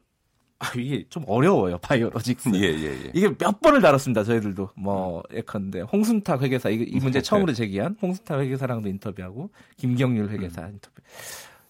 [0.62, 2.50] 아, 이게 좀 어려워요 바이오로직스.
[2.54, 3.12] 예, 예, 예.
[3.16, 8.40] 이게 몇 번을 다뤘습니다 저희들도 뭐 예컨대 홍순탁 회계사 이, 이 문제 처음으로 제기한 홍순탁
[8.42, 10.74] 회계사랑도 인터뷰하고 김경률 회계사 음.
[10.74, 11.02] 인터뷰.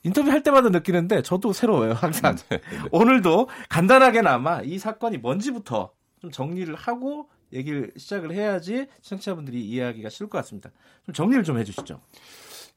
[0.03, 2.35] 인터뷰 할 때마다 느끼는데 저도 새로워요 항상.
[2.49, 2.61] 네, 네.
[2.91, 10.37] 오늘도 간단하게나마 이 사건이 뭔지부터 좀 정리를 하고 얘기를 시작을 해야지 시청자분들이 이해하기가 쉬울 것
[10.39, 10.71] 같습니다.
[11.05, 11.99] 좀 정리를 좀 해주시죠.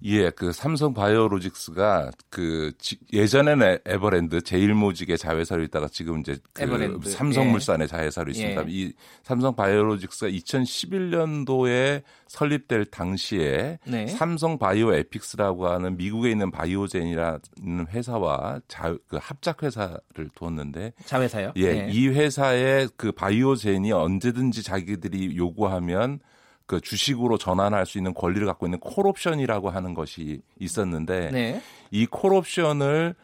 [0.07, 2.73] 예, 그 삼성 바이오로직스가 그
[3.13, 7.09] 예전에는 에버랜드 제일모직의 자회사로 있다가 지금 이제 그 에버랜드.
[7.11, 7.89] 삼성물산의 예.
[7.89, 8.63] 자회사로 있습니다.
[8.63, 8.67] 예.
[8.69, 8.93] 이
[9.23, 14.07] 삼성 바이오로직스가 2011년도에 설립될 당시에 네.
[14.09, 21.53] 삼성 바이오 에피스라고 하는 미국에 있는 바이오젠이라는 회사와 자, 그 합작 회사를 두었는데 자회사요?
[21.57, 21.89] 예, 네.
[21.91, 26.21] 이 회사의 그 바이오젠이 언제든지 자기들이 요구하면
[26.67, 31.63] 그 주식으로 전환할 수 있는 권리를 갖고 있는 콜옵션이라고 하는 것이 있었는데 네.
[31.91, 33.15] 이 콜옵션을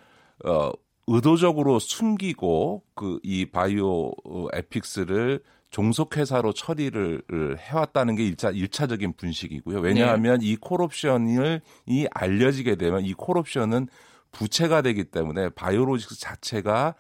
[0.45, 0.71] 어
[1.07, 4.13] 의도적으로 숨기고 그 이 바이오
[4.53, 7.23] 에픽스를 종속회사로 처리를
[7.59, 9.79] 해왔다는 게 1차, 1차적인 분식이고요.
[9.79, 10.47] 왜냐하면 네.
[10.47, 13.89] 이 콜옵션을 이 알려지게 되면 이 콜옵션은
[14.33, 16.95] 부채가 되기 때문에 바이오로직스 자체가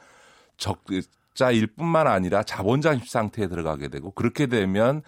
[0.56, 5.02] 적자일 뿐만 아니라 자본장입 상태에 들어가게 되고 그렇게 되면 어,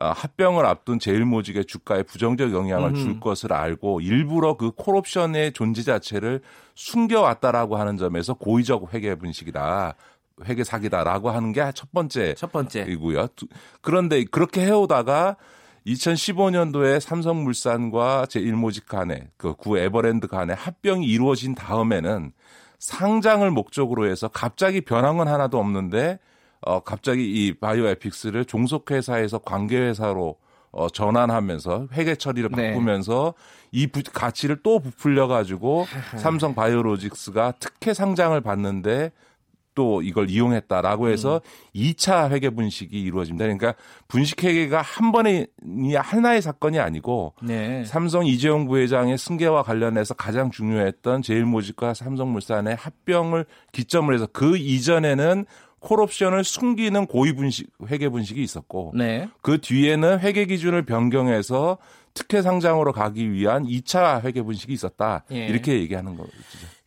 [0.00, 2.94] 합병을 앞둔 제일모직의 주가에 부정적 영향을 음.
[2.94, 6.40] 줄 것을 알고 일부러 그 콜옵션의 존재 자체를
[6.74, 9.94] 숨겨왔다라고 하는 점에서 고의적 회계 분식이다.
[10.46, 13.28] 회계 사기다라고 하는 게 첫 번째 첫 번째이고요.
[13.80, 15.36] 그런데 그렇게 해오다가
[15.86, 22.32] 2015년도에 삼성물산과 제1모직 간에 그구 에버랜드 간에 합병이 이루어진 다음에는
[22.78, 26.18] 상장을 목적으로 해서 갑자기 변한 건 하나도 없는데
[26.66, 30.36] 어, 갑자기 이 바이오 에픽스를 종속회사에서 관계회사로
[30.72, 32.70] 어, 전환하면서 회계 처리를 네.
[32.70, 33.80] 바꾸면서 네.
[33.80, 35.86] 이 부, 가치를 또 부풀려 가지고
[36.18, 39.12] 삼성 바이오로직스가 특혜 상장을 받는데
[39.74, 41.80] 또 이걸 이용했다라고 해서 음.
[41.80, 43.44] 2차 회계 분식이 이루어집니다.
[43.44, 43.74] 그러니까
[44.08, 45.46] 분식 회계가 한 번에
[45.96, 47.84] 하나의 사건이 아니고 네.
[47.84, 55.44] 삼성 이재용 부회장의 승계와 관련해서 가장 중요했던 제일모직과 삼성물산의 합병을 기점으로 해서 그 이전에는
[55.84, 59.28] 콜옵션을 숨기는 고의 분식 회계 분식이 있었고 네.
[59.42, 61.78] 그 뒤에는 회계 기준을 변경해서
[62.14, 65.24] 특혜 상장으로 가기 위한 2차 회계 분식이 있었다.
[65.32, 65.46] 예.
[65.46, 66.30] 이렇게 얘기하는 거죠.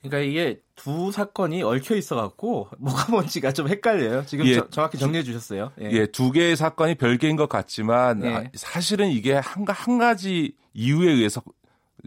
[0.02, 4.26] 그러니까 이게 두 사건이 얽혀 있어 갖고 뭐가 뭔지가 좀 헷갈려요.
[4.26, 5.72] 지금 예, 저, 정확히 정리해 주셨어요.
[5.82, 5.92] 예.
[5.92, 6.06] 예.
[6.08, 8.30] 두 개의 사건이 별개인 것 같지만 예.
[8.30, 11.42] 아, 사실은 이게 한, 한 가지 이유에 의해서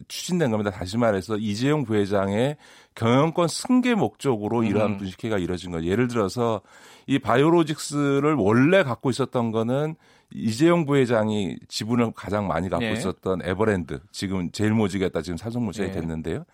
[0.09, 0.70] 추진된 겁니다.
[0.70, 2.57] 다시 말해서 이재용 부회장의
[3.01, 4.64] 경영권 승계 목적으로 음.
[4.64, 5.90] 이러한 분식회가 이뤄진 거예요.
[5.90, 6.61] 예를 들어서
[7.07, 9.94] 이 바이오로직스를 원래 갖고 있었던 거는
[10.32, 12.92] 이재용 부회장이 지분을 가장 많이 갖고 네.
[12.92, 15.94] 있었던 에버랜드 지금 제일 모직했다 지금 삼성물산이 네.
[15.94, 16.44] 됐는데요.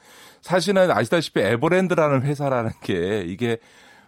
[0.41, 3.59] 사실은 아시다시피 에버랜드라는 회사라는 게 이게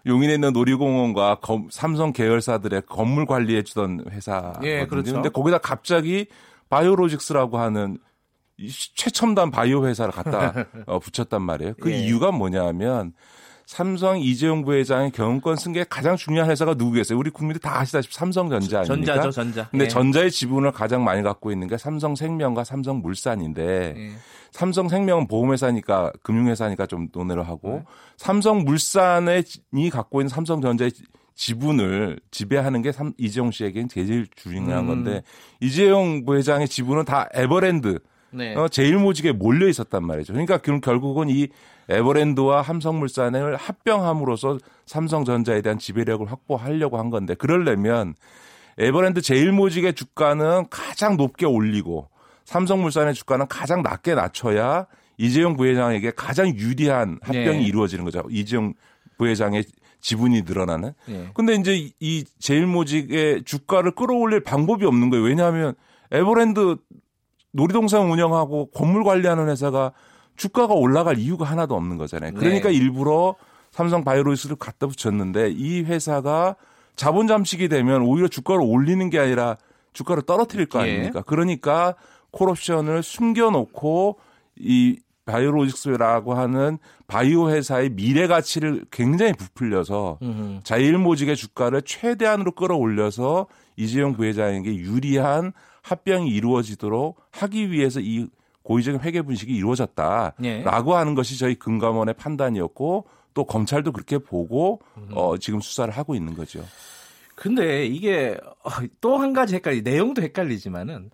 [0.06, 4.70] 용인에 있는 놀이공원과 검, 삼성 계열사들의 건물 관리해 주던 회사거든요.
[4.70, 5.12] 예, 그렇죠.
[5.12, 6.26] 근데 거기다 갑자기
[6.70, 7.98] 바이오로직스라고 하는
[8.94, 10.52] 최첨단 바이오 회사를 갖다
[10.86, 11.74] 어, 붙였단 말이에요.
[11.80, 11.98] 그 예.
[11.98, 13.12] 이유가 뭐냐면
[13.66, 17.18] 삼성 이재용 부회장의 경영권 승계에 가장 중요한 회사가 누구겠어요?
[17.18, 19.14] 우리 국민들 다 아시다시피 삼성전자 아닙니까?
[19.14, 19.68] 전자죠, 전자.
[19.68, 19.88] 근데 예.
[19.88, 24.10] 전자의 지분을 가장 많이 갖고 있는 게 삼성생명과 삼성물산인데 예.
[24.52, 27.84] 삼성생명은 보험회사니까 금융회사니까 좀 논의를 하고 네.
[28.16, 30.90] 삼성물산이 갖고 있는 삼성전자의
[31.34, 34.86] 지분을 지배하는 게 삼, 이재용 씨에게는 제일 중요한 음.
[34.88, 35.22] 건데
[35.60, 38.00] 이재용 부회장의 지분은 다 에버랜드
[38.30, 38.54] 네.
[38.54, 40.32] 어, 제일 모직에 몰려 있었단 말이죠.
[40.32, 41.48] 그러니까 그럼 결국은 이
[41.88, 48.14] 에버랜드와 삼성물산을 합병함으로써 삼성전자에 대한 지배력을 확보하려고 한 건데 그러려면
[48.76, 52.08] 에버랜드 제일 모직의 주가는 가장 높게 올리고
[52.44, 57.64] 삼성물산의 주가는 가장 낮게 낮춰야 이재용 부회장에게 가장 유리한 합병이 네.
[57.64, 58.22] 이루어지는 거죠.
[58.30, 58.74] 이재용
[59.18, 59.64] 부회장의
[60.00, 60.92] 지분이 늘어나는.
[61.06, 61.28] 네.
[61.34, 65.24] 근데 이제 이 제일모직의 주가를 끌어올릴 방법이 없는 거예요.
[65.24, 65.74] 왜냐하면
[66.12, 66.76] 에버랜드
[67.52, 69.92] 놀이동산 운영하고 건물 관리하는 회사가
[70.36, 72.34] 주가가 올라갈 이유가 하나도 없는 거잖아요.
[72.34, 72.74] 그러니까 네.
[72.76, 73.34] 일부러
[73.70, 76.56] 삼성 바이오로이스를 갖다 붙였는데 이 회사가
[76.96, 79.56] 자본 잠식이 되면 오히려 주가를 올리는 게 아니라
[79.92, 80.92] 주가를 떨어뜨릴 거 예.
[80.92, 81.18] 아닙니까?
[81.20, 81.22] 예.
[81.26, 81.94] 그러니까
[82.30, 84.18] 콜옵션을 숨겨놓고
[84.56, 90.60] 이 바이오로직스라고 하는 바이오 회사의 미래 가치를 굉장히 부풀려서 음흠.
[90.64, 93.46] 자일모직의 주가를 최대한으로 끌어올려서
[93.76, 95.52] 이재용 부회장에게 유리한
[95.90, 98.28] 합병이 이루어지도록 하기 위해서 이
[98.62, 100.62] 고의적인 회계 분식이 이루어졌다라고 예.
[100.64, 104.80] 하는 것이 저희 금감원의 판단이었고 또 검찰도 그렇게 보고
[105.12, 106.62] 어, 지금 수사를 하고 있는 거죠.
[107.34, 108.70] 근데 이게 어,
[109.00, 111.10] 또한 가지 헷갈리 내용도 헷갈리지만은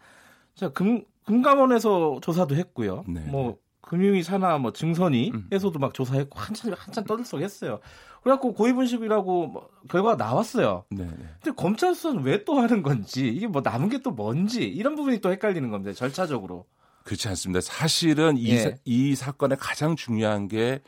[0.54, 3.04] 자, 금 금감원에서 조사도 했고요.
[3.08, 3.20] 네.
[3.20, 5.80] 뭐 금융위 산하 뭐 증선위에서도 음.
[5.80, 7.80] 막 조사했고 한참 한참 떠들썩했어요.
[8.22, 10.84] 그래갖고 고의분식이라고 뭐 결과가 나왔어요.
[10.90, 11.28] 네, 네.
[11.42, 15.20] 근데 검찰 수사는 왜 또 하는 건지 이게 뭐 남은 게 또 뭔지 이런 부분이
[15.20, 15.92] 또 헷갈리는 겁니다.
[15.92, 16.66] 절차적으로.
[17.04, 17.60] 그렇지 않습니다.
[17.60, 18.76] 사실은 이, 예.
[18.86, 20.80] 이 사건의 가장 중요한 게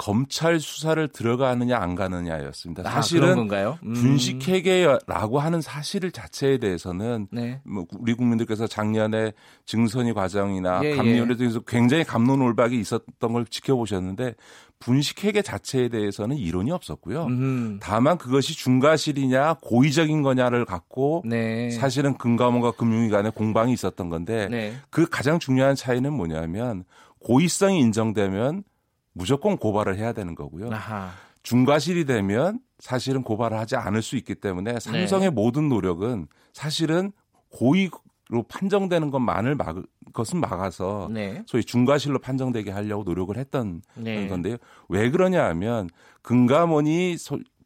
[0.00, 2.88] 검찰 수사를 들어가느냐 안 가느냐였습니다.
[2.88, 3.50] 아, 사실은
[3.82, 3.92] 음.
[3.92, 7.60] 분식회계라고 하는 사실 자체에 대해서는 네.
[7.66, 9.34] 뭐 우리 국민들께서 작년에
[9.66, 11.62] 증선이 과정이나 예, 감리원에 대해서 예.
[11.66, 14.36] 굉장히 감론올박이 있었던 걸 지켜보셨는데
[14.78, 17.26] 분식회계 자체에 대해서는 이론이 없었고요.
[17.26, 17.78] 음.
[17.82, 21.68] 다만 그것이 중과실이냐 고의적인 거냐를 갖고 네.
[21.72, 24.72] 사실은 금감원과 금융위 간에 공방이 있었던 건데 네.
[24.88, 26.84] 그 가장 중요한 차이는 뭐냐면
[27.18, 28.64] 고의성이 인정되면
[29.12, 30.70] 무조건 고발을 해야 되는 거고요.
[30.72, 31.10] 아하.
[31.42, 35.30] 중과실이 되면 사실은 고발을 하지 않을 수 있기 때문에 삼성의 네.
[35.30, 37.12] 모든 노력은 사실은
[37.50, 39.76] 고의로 판정되는 것만을 막
[40.12, 41.42] 것은 막아서 네.
[41.46, 44.26] 소위 중과실로 판정되게 하려고 노력을 했던 네.
[44.26, 44.56] 건데요.
[44.88, 45.88] 왜 그러냐 하면
[46.22, 47.16] 금감원이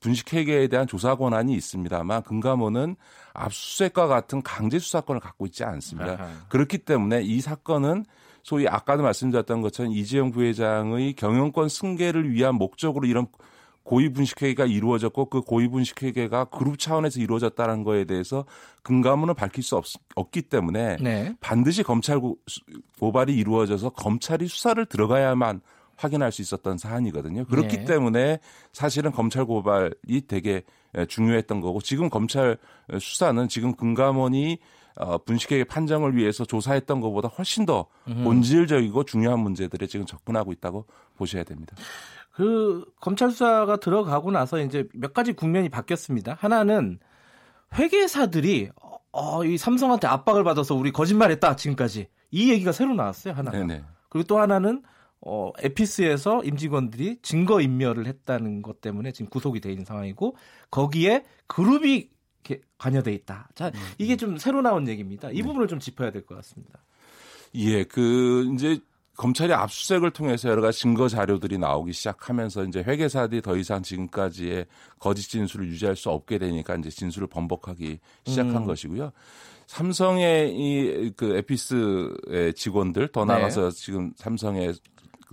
[0.00, 2.96] 분식회계에 대한 조사 권한이 있습니다만 금감원은
[3.32, 6.12] 압수수색과 같은 강제 수사권을 갖고 있지 않습니다.
[6.12, 6.30] 아하.
[6.48, 8.04] 그렇기 때문에 이 사건은
[8.44, 13.26] 소위 아까도 말씀드렸던 것처럼 이재용 부회장의 경영권 승계를 위한 목적으로 이런
[13.82, 18.44] 고위 분식회계가 이루어졌고 그 고위 분식회계가 그룹 차원에서 이루어졌다는 거에 대해서
[18.82, 19.84] 근거문을 밝힐 수 없,
[20.14, 21.34] 없기 때문에 네.
[21.40, 22.38] 반드시 검찰 고
[23.12, 25.60] 발이 이루어져서 검찰이 수사를 들어가야만
[25.96, 27.44] 확인할 수 있었던 사안이거든요.
[27.44, 27.84] 그렇기 네.
[27.84, 28.40] 때문에
[28.72, 30.62] 사실은 검찰 고발이 되게
[31.08, 32.58] 중요했던 거고 지금 검찰
[32.98, 34.58] 수사는 지금 금감원이
[34.96, 40.86] 어, 분식회계 판정을 위해서 조사했던 것보다 훨씬 더 본질적이고 중요한 문제들에 지금 접근하고 있다고
[41.16, 41.74] 보셔야 됩니다.
[42.30, 46.36] 그 검찰 수사가 들어가고 나서 이제 몇 가지 국면이 바뀌었습니다.
[46.38, 46.98] 하나는
[47.74, 48.70] 회계사들이
[49.12, 53.50] 어, 이 삼성한테 압박을 받아서 우리 거짓말했다 지금까지 이 얘기가 새로 나왔어요 하나.
[53.50, 53.84] 네네.
[54.08, 54.82] 그리고 또 하나는
[55.20, 60.36] 어, 에피스에서 임직원들이 증거 인멸을 했다는 것 때문에 지금 구속이 돼 있는 상황이고
[60.70, 62.10] 거기에 그룹이
[62.78, 63.48] 관여돼 있다.
[63.54, 64.18] 자, 음, 이게 음.
[64.18, 65.30] 좀 새로 나온 얘기입니다.
[65.30, 65.42] 이 네.
[65.42, 66.78] 부분을 좀 짚어야 될 것 같습니다.
[67.54, 68.78] 예, 그 이제
[69.16, 74.66] 검찰이 압수수색을 통해서 여러 가지 증거 자료들이 나오기 시작하면서 이제 회계사들이 더 이상 지금까지의
[74.98, 78.66] 거짓 진술을 유지할 수 없게 되니까 이제 진술을 번복하기 시작한 음.
[78.66, 79.12] 것이고요.
[79.68, 83.34] 삼성의 이 그 에피스의 직원들 더 네.
[83.34, 83.80] 나가서 네.
[83.80, 84.74] 지금 삼성의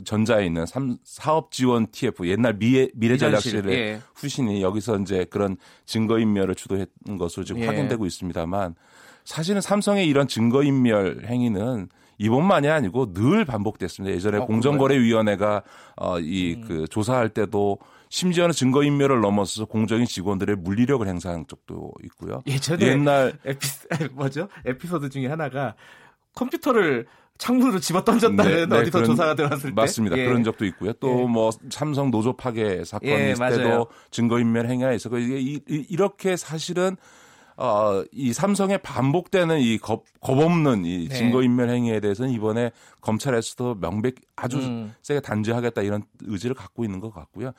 [0.03, 4.01] 전자에 있는 삼, 사업 지원 TF 옛날 미래 미래 전략실의 예.
[4.15, 7.67] 후신이 여기서 이제 그런 증거 인멸을 주도했던 것으로 지금 예.
[7.67, 8.75] 확인되고 있습니다만
[9.23, 14.15] 사실은 삼성의 이런 증거 인멸 행위는 이번만이 아니고 늘 반복됐습니다.
[14.15, 15.63] 예전에 어, 공정거래위원회가
[15.95, 16.87] 어, 이그 음.
[16.87, 17.79] 조사할 때도
[18.09, 22.43] 심지어는 증거인멸을 넘어서서 공정인 직원들의 물리력을 행사한 적도 있고요.
[22.45, 23.67] 예전에 옛날 에피
[24.13, 24.49] 뭐죠?
[24.65, 25.75] 에피소드 중에 하나가
[26.35, 27.07] 컴퓨터를
[27.37, 30.17] 창문으로 집어 던졌다는 네, 어디서 네, 조사가 들어왔을 때 맞습니다.
[30.17, 30.25] 예.
[30.25, 30.93] 그런 적도 있고요.
[30.93, 31.69] 또뭐 예.
[31.71, 36.97] 삼성 노조 파괴 사건이 예, 있을 때도 증거인멸 행위가 있었고 이게 이, 이렇게 사실은
[37.57, 41.15] 어, 이 삼성의 반복되는 이 겁, 겁 없는 이 네.
[41.15, 42.71] 증거인멸 행위에 대해서는 이번에
[43.01, 44.95] 검찰에서도 명백 아주 음.
[45.01, 47.51] 세게 단죄하겠다 이런 의지를 갖고 있는 것 같고요.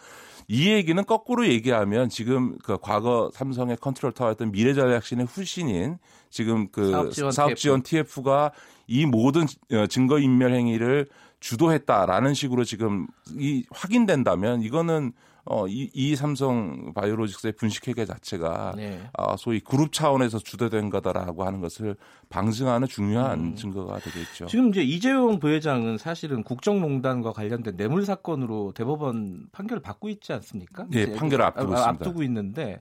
[0.52, 5.96] 이 얘기는 거꾸로 얘기하면 지금 그 과거 삼성의 컨트롤 타워였던 미래전략실의 후신인
[6.28, 8.22] 지금 그 사업지원, 사업지원 TF.
[8.22, 11.08] 가이 모든 어, 증거 인멸 행위를
[11.40, 15.14] 주도했다라는 식으로 지금 이 확인된다면 이거는
[15.44, 19.02] 어, 이, 이 삼성 바이오로직스의 분식회계 자체가 네.
[19.14, 21.96] 아, 소위 그룹 차원에서 주도된 거다라고 하는 것을
[22.28, 23.54] 방증하는 중요한 음.
[23.56, 24.46] 증거가 되겠죠.
[24.46, 30.86] 지금 이제 이재용 부회장은 사실은 국정농단과 관련된 뇌물 사건으로 대법원 판결을 받고 있지 않습니까?
[30.90, 31.90] 네, 판결을 앞두고 있습니다.
[31.90, 32.80] 앞두고 있는데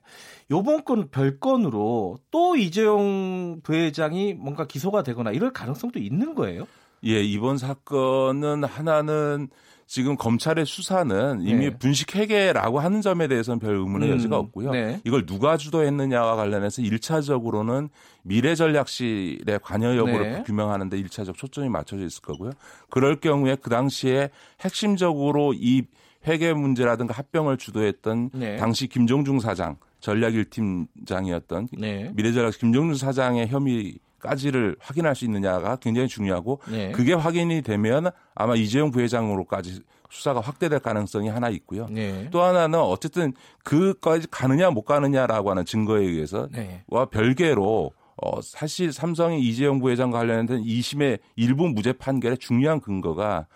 [0.52, 6.68] 요번 건 별건으로 또 이재용 부회장이 뭔가 기소가 되거나 이럴 가능성도 있는 거예요?
[7.04, 9.50] 예, 이번 사건은 하나는
[9.92, 11.78] 지금 검찰의 수사는 이미 네.
[11.78, 14.72] 분식 회계라고 하는 점에 대해서는 별 의문의 음, 여지가 없고요.
[14.72, 15.02] 네.
[15.04, 17.90] 이걸 누가 주도했느냐와 관련해서 1차적으로는
[18.24, 20.44] 미래전략실의 관여 여부를 네.
[20.44, 22.52] 규명하는데 1차적 초점이 맞춰져 있을 거고요.
[22.90, 24.30] 그럴 경우에 그 당시에
[24.62, 25.84] 핵심적으로 이
[26.26, 28.56] 회계 문제라든가 합병을 주도했던 네.
[28.56, 32.10] 당시 김종중 사장 전략 1팀장이었던 네.
[32.16, 36.92] 미래전략 김종중 사장의 혐의 까지를 확인할 수 있느냐가 굉장히 중요하고 네.
[36.92, 41.88] 그게 확인이 되면 아마 이재용 부회장으로까지 수사가 확대될 가능성이 하나 있고요.
[41.90, 42.30] 네.
[42.32, 46.84] 또 하나는 어쨌든 그까지 가느냐 못 가느냐라고 하는 증거에 의해서 네.
[46.88, 53.48] 와 별개로 어 사실 삼성의 이재용 부회장 관련된 2심의 일부 무죄 판결의 중요한 근거가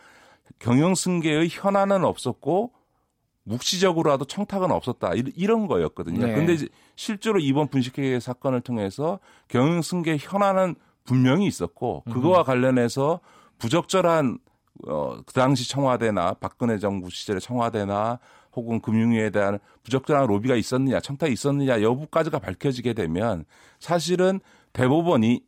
[0.59, 2.71] 경영 승계의 현안은 없었고
[3.45, 6.19] 묵시적으로라도 청탁은 없었다 이런 거였거든요.
[6.19, 6.67] 그런데 네.
[6.95, 13.19] 실제로 이번 분식회계 사건을 통해서 경영 승계 현안은 분명히 있었고 그거와 관련해서
[13.59, 14.39] 부적절한
[14.87, 18.19] 어, 그 당시 청와대나 박근혜 정부 시절의 청와대나
[18.53, 23.45] 혹은 금융위에 대한 부적절한 로비가 있었느냐, 청탁이 있었느냐 여부까지가 밝혀지게 되면
[23.79, 24.39] 사실은
[24.73, 25.41] 대법원이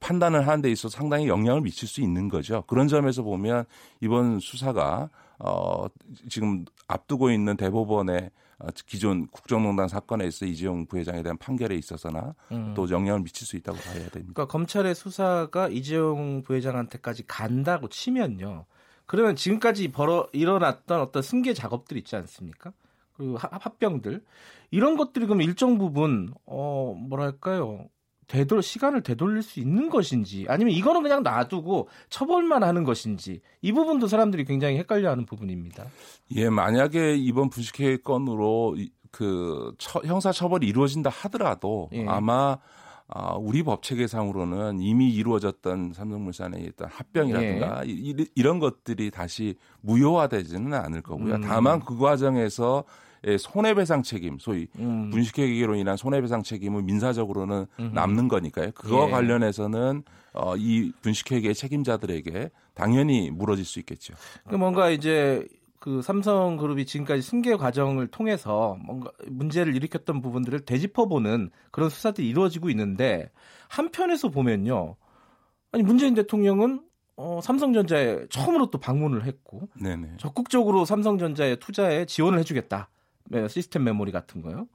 [0.00, 2.64] 판단을 하는 데 있어서 상당히 영향을 미칠 수 있는 거죠.
[2.66, 3.64] 그런 점에서 보면
[4.00, 5.10] 이번 수사가
[5.44, 5.86] 어,
[6.28, 8.30] 지금 앞두고 있는 대법원의
[8.60, 12.74] 어, 기존 국정농단 사건에 있어 이재용 부회장에 대한 판결에 있어서나 음.
[12.74, 14.12] 또 영향을 미칠 수 있다고 봐야 됩니다.
[14.12, 18.66] 그러니까 검찰의 수사가 이재용 부회장한테까지 간다고 치면요.
[19.06, 22.72] 그러면 지금까지 벌어 일어났던 어떤 승계 작업들 있지 않습니까?
[23.14, 24.22] 그리고 합병들
[24.70, 27.88] 이런 것들이 그럼 일정 부분 어 뭐랄까요
[28.32, 34.06] 되돌 시간을 되돌릴 수 있는 것인지 아니면 이거는 그냥 놔두고 처벌만 하는 것인지 이 부분도
[34.06, 35.84] 사람들이 굉장히 헷갈려하는 부분입니다.
[36.36, 38.74] 예, 만약에 이번 부식회 건으로
[39.10, 42.06] 그 처, 형사 처벌이 이루어진다 하더라도 예.
[42.08, 42.56] 아마
[43.06, 47.90] 아, 우리 법 체계상으로는 이미 이루어졌던 삼성물산의 어떤 합병이라든가 예.
[47.90, 51.34] 이, 이런 것들이 다시 무효화되지는 않을 거고요.
[51.34, 51.40] 음.
[51.42, 52.84] 다만 그 과정에서
[53.38, 55.10] 손해배상 책임, 소위 음.
[55.10, 57.90] 분식회계로 인한 손해배상 책임은 민사적으로는 음.
[57.94, 58.72] 남는 거니까요.
[58.72, 59.10] 그와 예.
[59.10, 60.02] 관련해서는
[60.34, 64.14] 어, 이 분식회계 책임자들에게 당연히 물어질 수 있겠죠.
[64.48, 65.46] 그 뭔가 이제
[65.78, 73.30] 그 삼성그룹이 지금까지 승계 과정을 통해서 뭔가 문제를 일으켰던 부분들을 되짚어보는 그런 수사들이 이루어지고 있는데
[73.68, 74.94] 한편에서 보면요.
[75.72, 76.82] 아니 문재인 대통령은
[77.16, 80.18] 어, 삼성전자에 처음으로 또 방문을 했고 네네.
[80.18, 82.88] 적극적으로 삼성전자의 투자에 지원을 해주겠다.
[83.32, 84.68] 네, 시스템 메모리 같은 거요.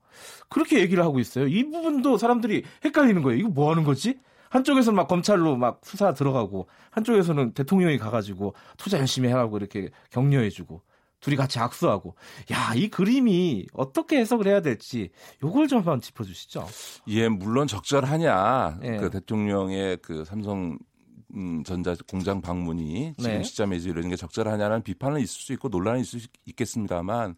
[0.49, 1.47] 그렇게 얘기를 하고 있어요.
[1.47, 3.39] 이 부분도 사람들이 헷갈리는 거예요.
[3.39, 4.19] 이거 뭐 하는 거지?
[4.49, 10.81] 한쪽에서는 막 검찰로 막 수사 들어가고 한쪽에서는 대통령이 가가지고 투자 열심히 해라고 이렇게 격려해주고
[11.19, 12.15] 둘이 같이 악수하고
[12.51, 15.09] 야 이 그림이 어떻게 해석을 해야 될지
[15.43, 16.65] 요걸 좀 한번 짚어주시죠.
[17.09, 18.97] 예, 물론 적절하냐 예.
[18.97, 20.77] 그 대통령의 그 삼성
[21.35, 23.43] 음, 전자 공장 방문이 지금 네.
[23.43, 27.35] 시점에 이런 게 적절하냐는 비판은 있을 수 있고 논란이 있을 수 있겠습니다만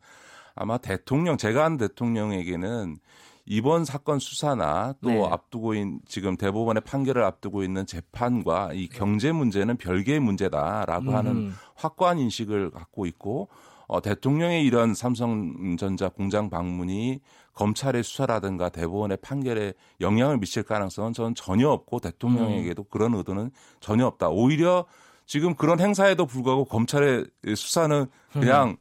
[0.55, 2.97] 아마 대통령 제가 한 대통령에게는
[3.45, 5.25] 이번 사건 수사나 또 네.
[5.25, 11.15] 앞두고 있는 지금 대법원의 판결을 앞두고 있는 재판과 이 경제 문제는 별개의 문제다라고 음.
[11.15, 13.49] 하는 확고한 인식을 갖고 있고
[13.87, 17.21] 어, 대통령의 이런 삼성전자 공장 방문이
[17.55, 22.85] 검찰의 수사라든가 대법원의 판결에 영향을 미칠 가능성은 저는 전혀 없고 대통령에게도 음.
[22.91, 23.49] 그런 의도는
[23.79, 24.29] 전혀 없다.
[24.29, 24.85] 오히려
[25.25, 28.77] 지금 그런 행사에도 불구하고 검찰의 수사는 그냥 음.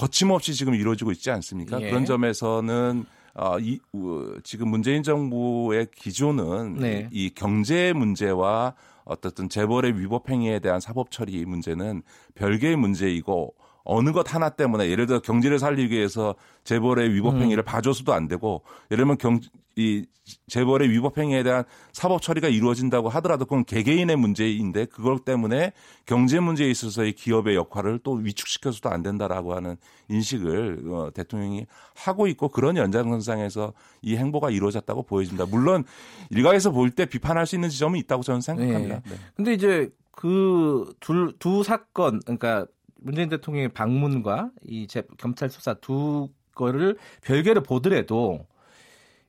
[0.00, 1.78] 거침없이 지금 이루어지고 있지 않습니까?
[1.82, 1.90] 예.
[1.90, 3.04] 그런 점에서는
[3.34, 7.08] 어, 이, 어, 지금 문재인 정부의 기조는 네.
[7.12, 8.74] 이 경제 문제와
[9.04, 12.02] 어떻든 재벌의 위법 행위에 대한 사법 처리 문제는
[12.34, 13.54] 별개의 문제이고
[13.90, 17.42] 어느 것 하나 때문에 예를 들어 경제를 살리기 위해서 재벌의 위법 음.
[17.42, 17.66] 행위를 음.
[17.66, 18.62] 봐줘서도 안 되고
[18.92, 19.40] 예를 들면 경,
[19.74, 20.04] 이
[20.46, 25.72] 재벌의 위법 행위에 대한 사법 처리가 이루어진다고 하더라도 그건 개개인의 문제인데 그것 때문에
[26.06, 29.76] 경제 문제에 있어서의 기업의 역할을 또 위축시켜서도 안 된다라고 하는
[30.08, 33.72] 인식을 어, 대통령이 하고 있고 그런 연장선상에서
[34.02, 35.46] 이 행보가 이루어졌다고 보여집니다.
[35.46, 35.82] 물론
[36.30, 39.00] 일각에서 볼 때 비판할 수 있는 지점은 있다고 저는 생각합니다.
[39.00, 39.10] 네.
[39.10, 39.16] 네.
[39.34, 42.66] 근데 이제 그 둘 두 사건 그러니까
[43.02, 44.86] 문재인 대통령의 방문과 이
[45.18, 48.46] 검찰 수사 두 거를 별개로 보더라도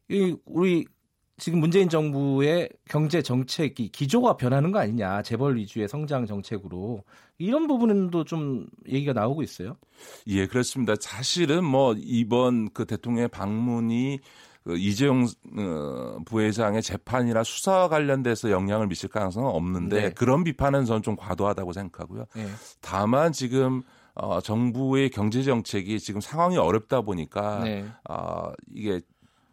[0.09, 0.85] 이 우리
[1.37, 7.03] 지금 문재인 정부의 경제 정책이 기조가 변하는 거 아니냐 재벌 위주의 성장 정책으로
[7.39, 9.77] 이런 부분도 좀 얘기가 나오고 있어요.
[10.27, 10.93] 예, 그렇습니다.
[10.99, 15.25] 사실은 뭐 이번 그 대통령의 방문이 그 이재용
[15.57, 20.09] 어, 부회장의 재판이나 수사와 관련돼서 영향을 미칠 가능성은 없는데 네.
[20.11, 22.25] 그런 비판은 저는 좀 과도하다고 생각하고요.
[22.35, 22.47] 네.
[22.79, 23.81] 다만 지금
[24.13, 27.85] 어, 정부의 경제 정책이 지금 상황이 어렵다 보니까 네.
[28.09, 29.01] 어, 이게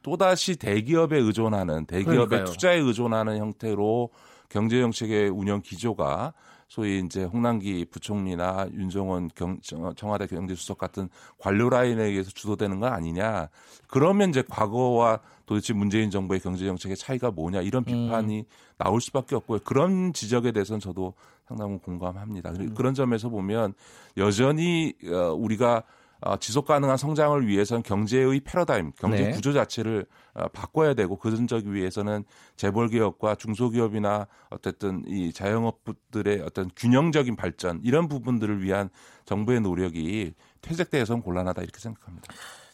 [0.03, 2.45] 또다시 대기업에 의존하는 대기업의 그러니까요.
[2.45, 4.11] 투자에 의존하는 형태로
[4.49, 6.33] 경제 정책의 운영 기조가
[6.69, 9.59] 소위 이제 홍남기 부총리나 윤정원 경,
[9.97, 11.09] 청와대 경제수석 같은
[11.39, 13.49] 관료 라인에 의해서 주도되는 건 아니냐.
[13.89, 17.85] 그러면 이제 과거와 도대체 문재인 정부의 경제 정책의 차이가 뭐냐 이런 음.
[17.86, 18.45] 비판이 음.
[18.77, 19.61] 나올 수밖에 없고요.
[19.65, 21.15] 그런 지적에 대해서는 저도
[21.47, 22.51] 상당히 공감합니다.
[22.51, 22.74] 음.
[22.74, 23.73] 그런 점에서 보면
[24.19, 25.85] 여전히 어, 우리가
[26.20, 29.31] 어, 지속 가능한 성장을 위해서는 경제의 패러다임, 경제 네.
[29.31, 32.24] 구조 자체를 어, 바꿔야 되고 그전적 위해서는
[32.57, 38.89] 재벌 기업과 중소기업이나 어쨌든 이 자영업들의 어떤 균형적인 발전 이런 부분들을 위한
[39.27, 42.27] 정부의 노력이 퇴색돼서는 곤란하다 이렇게 생각합니다.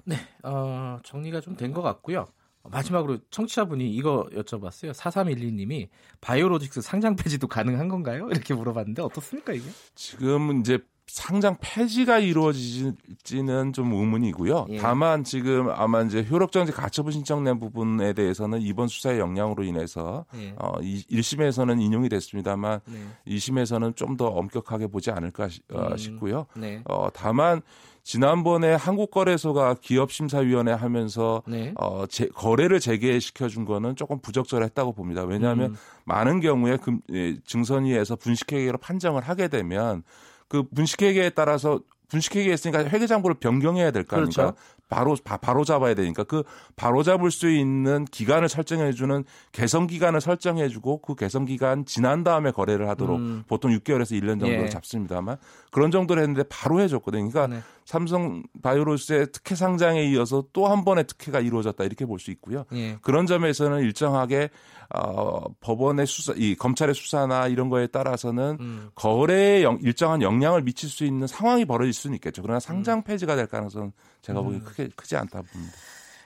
[0.07, 2.27] 네, 어, 정리가 좀 된 것 같고요.
[2.67, 4.95] 마지막으로 청취자분이 이거 여쭤봤어요.
[4.95, 5.89] 4312님이
[6.23, 8.27] 바이오로직스 상장 폐지도 가능한 건가요?
[8.31, 9.69] 이렇게 물어봤는데 어떻습니까 이게?
[9.95, 14.67] 지금 이제 상장 폐지가 이루어지지는 좀 의문이고요.
[14.71, 14.79] 예.
[14.79, 20.55] 다만 지금 아마 이제 효력정지 가처분 신청 낸 부분에 대해서는 이번 수사의 영향으로 인해서 예.
[20.59, 22.99] 어, 1심에서는 인용이 됐습니다만 네.
[23.37, 25.97] 2심에서는 좀 더 엄격하게 보지 않을까 어, 음.
[25.97, 26.47] 싶고요.
[26.55, 26.83] 네.
[26.89, 27.63] 어, 다만
[28.05, 31.73] 지난번에 한국거래소가 기업심사위원회 하면서 네.
[31.81, 35.25] 어, 제, 거래를 재개시켜 준 거는 조금 부적절했다고 봅니다.
[35.25, 35.77] 왜냐하면 음.
[36.05, 40.05] 많은 경우에 금, 예, 증선위에서 분식회계로 판정을 하게 되면
[40.49, 44.43] 그 분식회계에 따라서 분식회계 했으니까 회계장부를 변경해야 될 거 아닙니까?
[44.53, 44.57] 그렇죠.
[44.89, 46.43] 바로 바로 잡아야 되니까 그
[46.77, 52.25] 바로 잡을 수 있는 기간을 설정해 주는 개선 기간을 설정해 주고 그 개선 기간 지난
[52.25, 53.45] 다음에 거래를 하도록 음.
[53.49, 54.69] 보통 6개월에서 1년 정도 예.
[54.69, 55.37] 잡습니다만
[55.71, 57.29] 그런 정도를 했는데 바로 해 줬거든요.
[57.29, 57.63] 그러니까 네.
[57.85, 62.65] 삼성 바이오로스의 특혜 상장에 이어서 또 한 번의 특혜가 이루어졌다 이렇게 볼 수 있고요.
[62.73, 62.97] 예.
[63.03, 64.49] 그런 점에서는 일정하게
[64.95, 68.89] 어, 법원의 수사, 이 검찰의 수사나 이런 거에 따라서는 음.
[68.95, 72.43] 거래에 영, 일정한 영향을 미칠 수 있는 상황이 벌어질 수는 있겠죠.
[72.43, 73.03] 그러나 상장 음.
[73.03, 73.93] 폐지가 될 가능성은
[74.23, 74.65] 제가 보기엔 음.
[74.77, 75.73] 크게 크지 않다 봅니다.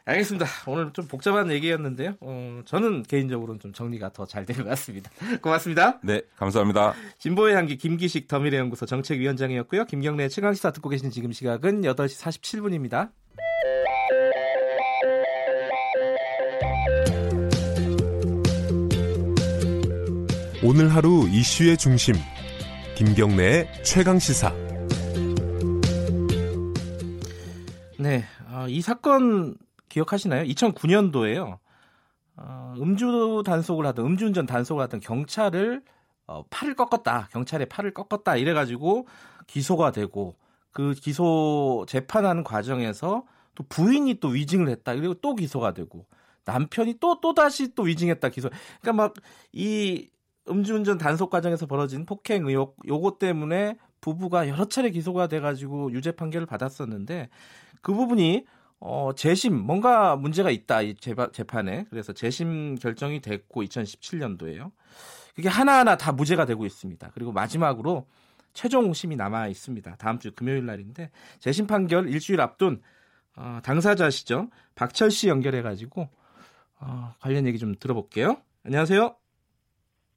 [0.06, 0.46] 알겠습니다.
[0.66, 2.14] 오늘 좀 복잡한 얘기였는데요.
[2.20, 5.10] 어, 저는 개인적으로는 좀 정리가 더 잘 된 것 같습니다.
[5.42, 5.98] 고맙습니다.
[6.02, 6.94] 네, 감사합니다.
[7.18, 9.84] 진보의 향기 김기식 더미래연구소 정책위원장이었고요.
[9.84, 13.10] 김경래 최강시사 듣고 계신 지금 시각은 8시 47분입니다.
[20.62, 22.14] 오늘 하루 이슈의 중심
[22.96, 24.52] 김경래의 최강시사
[28.00, 28.24] 네,
[28.58, 29.56] 어, 이 사건
[29.88, 30.44] 기억하시나요?
[30.44, 31.58] 2009년도에요.
[32.36, 35.82] 어, 음주 단속을 하던 음주운전 단속을 하던 경찰을
[36.26, 37.28] 어, 팔을 꺾었다.
[37.32, 38.36] 경찰의 팔을 꺾었다.
[38.36, 39.06] 이래가지고
[39.46, 40.36] 기소가 되고
[40.72, 43.24] 그 기소 재판하는 과정에서
[43.54, 44.94] 또 부인이 또 위증을 했다.
[44.94, 46.06] 그리고 또 기소가 되고
[46.44, 48.50] 남편이 또 또 다시 또 위증했다 기소.
[48.80, 49.14] 그러니까 막
[49.52, 50.08] 이
[50.48, 56.46] 음주운전 단속 과정에서 벌어진 폭행 의혹 요거 때문에 부부가 여러 차례 기소가 돼가지고 유죄 판결을
[56.46, 57.28] 받았었는데
[57.82, 58.44] 그 부분이
[58.80, 61.84] 어, 재심, 뭔가 문제가 있다, 이 재판에.
[61.90, 64.70] 그래서 재심 결정이 됐고, 2017년도에요.
[65.34, 67.10] 그게 하나하나 다 무죄가 되고 있습니다.
[67.12, 68.06] 그리고 마지막으로
[68.52, 69.96] 최종 심이 남아 있습니다.
[69.96, 71.10] 다음 주 금요일 날인데,
[71.40, 72.80] 재심 판결 일주일 앞둔
[73.38, 74.48] 어, 당사자시죠.
[74.74, 76.08] 박철 씨 연결해가지고
[76.80, 78.36] 어, 관련 얘기 좀 들어볼게요.
[78.64, 79.27] 안녕하세요.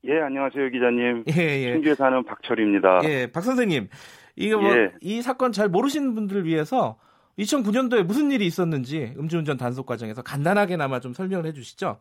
[0.05, 1.23] 예, 안녕하세요, 기자님.
[1.29, 1.73] 예, 예.
[1.73, 3.01] 충주에 사는 박철입니다.
[3.03, 3.87] 예, 박 선생님.
[4.35, 4.91] 이거 뭐, 예.
[5.01, 6.97] 이 사건 잘 모르시는 분들을 위해서
[7.37, 11.99] 2009년도에 무슨 일이 있었는지 음주운전 단속 과정에서 간단하게나마 좀 설명을 해 주시죠.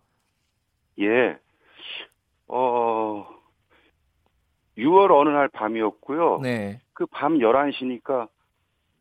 [1.00, 1.36] 예.
[2.48, 3.26] 어,
[4.78, 6.40] 6월 어느 날 밤이었고요.
[6.42, 6.80] 네.
[6.94, 8.28] 그 밤 11시니까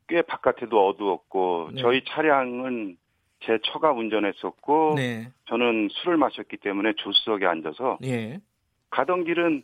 [0.08, 1.82] 꽤 바깥에도 어두웠고, 네.
[1.82, 2.98] 저희 차량은
[3.42, 5.32] 제 처가 운전했었고, 네.
[5.46, 8.40] 저는 술을 마셨기 때문에 조수석에 앉아서, 예.
[8.90, 9.64] 가던 길은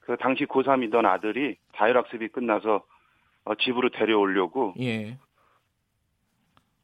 [0.00, 2.84] 그 당시 고3이던 아들이 자율학습이 끝나서
[3.44, 5.18] 어, 집으로 데려오려고, 예.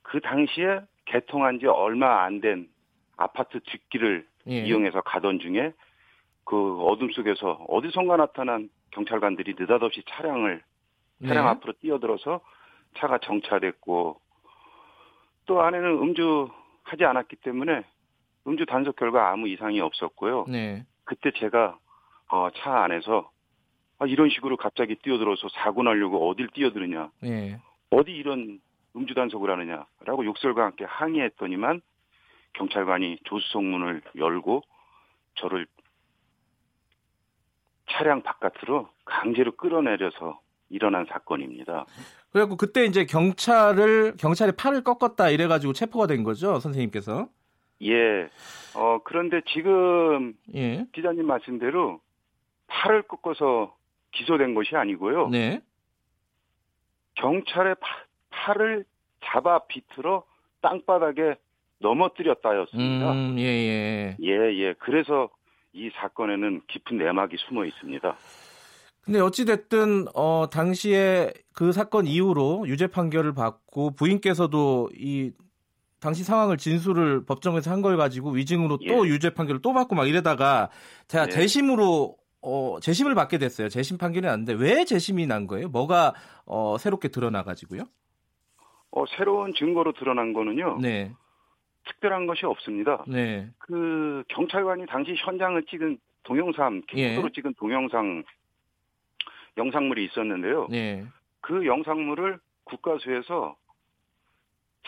[0.02, 2.68] 그 당시에 개통한 지 얼마 안 된
[3.16, 4.64] 아파트 뒷길을 예.
[4.64, 5.72] 이용해서 가던 중에
[6.44, 10.62] 그 어둠 속에서 어디선가 나타난 경찰관들이 느닷없이 차량을
[11.26, 11.50] 차량 네.
[11.50, 12.40] 앞으로 뛰어들어서
[12.96, 14.20] 차가 정차됐고
[15.46, 17.84] 또 안에는 음주하지 않았기 때문에
[18.46, 20.46] 음주 단속 결과 아무 이상이 없었고요.
[20.48, 20.84] 네.
[21.10, 21.76] 그때 제가
[22.28, 23.28] 어, 차 안에서
[23.98, 27.10] 아, 이런 식으로 갑자기 뛰어들어서 사고 나려고 어딜 뛰어드느냐.
[27.20, 27.58] 네.
[27.90, 28.60] 어디 이런
[28.94, 31.82] 음주 단속을 하느냐라고 욕설과 함께 항의했더니만
[32.52, 34.62] 경찰관이 조수석 문을 열고
[35.34, 35.66] 저를
[37.90, 41.86] 차량 바깥으로 강제로 끌어내려서 일어난 사건입니다.
[42.30, 47.28] 그래갖고 그때 이제 경찰을 경찰이 팔을 꺾었다 이래가지고 체포가 된 거죠, 선생님께서?
[47.82, 48.28] 예.
[48.74, 50.86] 어 그런데 지금 예.
[50.92, 52.00] 기자님 말씀대로
[52.66, 53.74] 팔을 꺾어서
[54.12, 55.28] 기소된 것이 아니고요.
[55.28, 55.60] 네.
[57.14, 57.86] 경찰의 파,
[58.30, 58.84] 팔을
[59.24, 60.24] 잡아 비틀어
[60.62, 61.36] 땅바닥에
[61.78, 63.12] 넘어뜨렸다였습니다.
[63.12, 64.16] 음, 예, 예.
[64.20, 64.74] 예, 예.
[64.78, 65.28] 그래서
[65.72, 68.16] 이 사건에는 깊은 내막이 숨어 있습니다.
[69.02, 75.32] 근데 어찌됐든, 어, 당시에 그 사건 이후로 유죄 판결을 받고 부인께서도 이
[76.00, 78.88] 당시 상황을 진술을 법정에서 한 걸 가지고 위증으로 예.
[78.88, 80.68] 또 유죄 판결을 또 받고 막 이러다가
[81.08, 81.30] 제가 예.
[81.30, 83.68] 재심으로 어, 재심을 받게 됐어요.
[83.68, 85.68] 재심 판결이 났는데 왜 재심이 난 거예요?
[85.68, 86.14] 뭐가
[86.46, 87.84] 어, 새롭게 드러나 가지고요?
[88.92, 90.78] 어, 새로운 증거로 드러난 거는요.
[90.80, 91.12] 네.
[91.86, 93.04] 특별한 것이 없습니다.
[93.08, 93.48] 네.
[93.58, 97.32] 그 경찰관이 당시 현장을 찍은 동영상, 킥보드로 예.
[97.34, 98.22] 찍은 동영상
[99.56, 100.68] 영상물이 있었는데요.
[100.70, 101.06] 네.
[101.40, 103.56] 그 영상물을 국가수에서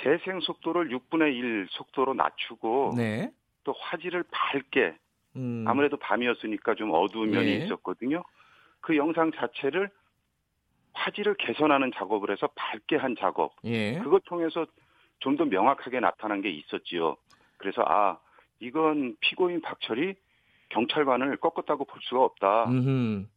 [0.01, 3.31] 재생 속도를 6분의 1 속도로 낮추고 네.
[3.65, 4.97] 또 화질을 밝게
[5.37, 5.65] 음.
[5.67, 7.65] 아무래도 밤이었으니까 좀 어두운 면이 네.
[7.65, 8.23] 있었거든요.
[8.81, 9.91] 그 영상 자체를
[10.95, 13.55] 화질을 개선하는 작업을 해서 밝게 한 작업.
[13.65, 13.99] 예.
[13.99, 14.67] 그걸 통해서
[15.23, 17.17] 좀 더 명확하게 나타난 게 있었지요.
[17.57, 18.19] 그래서 아
[18.61, 20.15] 이건 피고인 박철이
[20.71, 22.67] 경찰관을 꺾었다고 볼 수가 없다.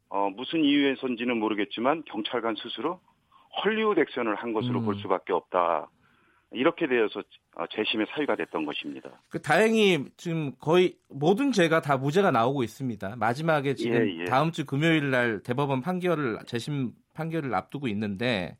[0.10, 3.00] 어, 무슨 이유에선지는 모르겠지만 경찰관 스스로
[3.64, 4.86] 헐리우드 액션을 한 것으로 음.
[4.86, 5.90] 볼 수밖에 없다.
[6.52, 7.22] 이렇게 되어서
[7.56, 9.10] 어, 재심의 사유가 됐던 것입니다.
[9.30, 13.16] 그 다행히 지금 거의 모든 죄가 다 무죄가 나오고 있습니다.
[13.18, 14.26] 마지막에 지금 예, 예.
[14.26, 18.58] 다음 주 금요일 날 대법원 판결을 재심 판결을 앞두고 있는데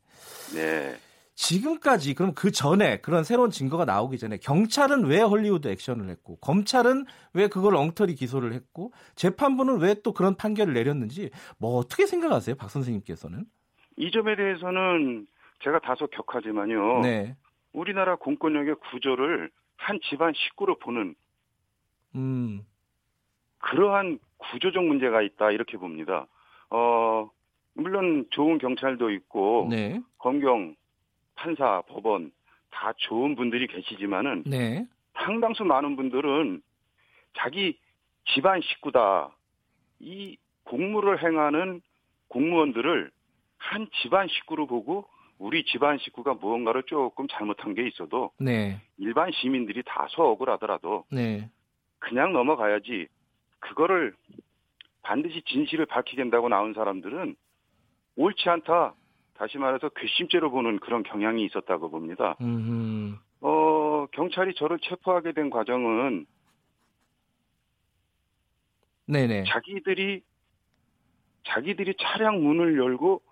[0.54, 0.96] 네.
[1.34, 7.04] 지금까지 그럼 그 전에 그런 새로운 증거가 나오기 전에 경찰은 왜 헐리우드 액션을 했고 검찰은
[7.34, 12.70] 왜 그걸 엉터리 기소를 했고 재판부는 왜 또 그런 판결을 내렸는지 뭐 어떻게 생각하세요, 박
[12.70, 13.44] 선생님께서는?
[13.96, 15.26] 이 점에 대해서는
[15.64, 17.00] 제가 다소 격하지만요.
[17.00, 17.36] 네.
[17.76, 21.14] 우리나라 공권력의 구조를 한 집안 식구로 보는
[22.14, 22.66] 음.
[23.58, 26.26] 그러한 구조적 문제가 있다 이렇게 봅니다.
[26.70, 27.30] 어
[27.74, 30.00] 물론 좋은 경찰도 있고 네.
[30.18, 30.74] 검경,
[31.34, 32.32] 판사, 법원
[32.70, 34.86] 다 좋은 분들이 계시지만은 네.
[35.12, 36.62] 상당수 많은 분들은
[37.36, 37.78] 자기
[38.32, 39.36] 집안 식구다
[40.00, 41.82] 이 공무를 행하는
[42.28, 43.10] 공무원들을
[43.58, 45.06] 한 집안 식구로 보고
[45.38, 48.80] 우리 집안 식구가 무언가를 조금 잘못한 게 있어도 네.
[48.98, 51.50] 일반 시민들이 다소 억울하더라도 네.
[51.98, 53.06] 그냥 넘어가야지
[53.60, 54.14] 그거를
[55.02, 57.36] 반드시 진실을 밝히게 된다고 나온 사람들은
[58.16, 58.94] 옳지 않다.
[59.34, 62.36] 다시 말해서 괘씸죄로 보는 그런 경향이 있었다고 봅니다.
[62.40, 63.16] 음흠.
[63.42, 66.26] 어, 경찰이 저를 체포하게 된 과정은
[69.06, 69.44] 네네.
[69.46, 70.22] 자기들이
[71.44, 73.22] 자기들이 차량 문을 열고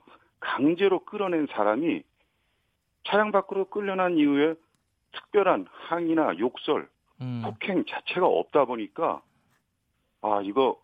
[0.44, 2.02] 강제로 끌어낸 사람이
[3.04, 4.54] 차량 밖으로 끌려난 이후에
[5.12, 6.88] 특별한 항의나 욕설,
[7.20, 7.42] 음.
[7.44, 9.22] 폭행 자체가 없다 보니까
[10.20, 10.78] 아 이거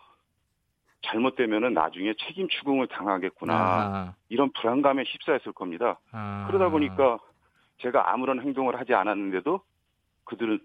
[1.03, 4.15] 잘못되면은 나중에 책임 추궁을 당하겠구나 아.
[4.29, 5.99] 이런 불안감에 휩싸였을 겁니다.
[6.13, 6.47] 아.
[6.49, 7.19] 그러다 보니까
[7.79, 9.61] 제가 아무런 행동을 하지 않았는데도
[10.25, 10.59] 그들은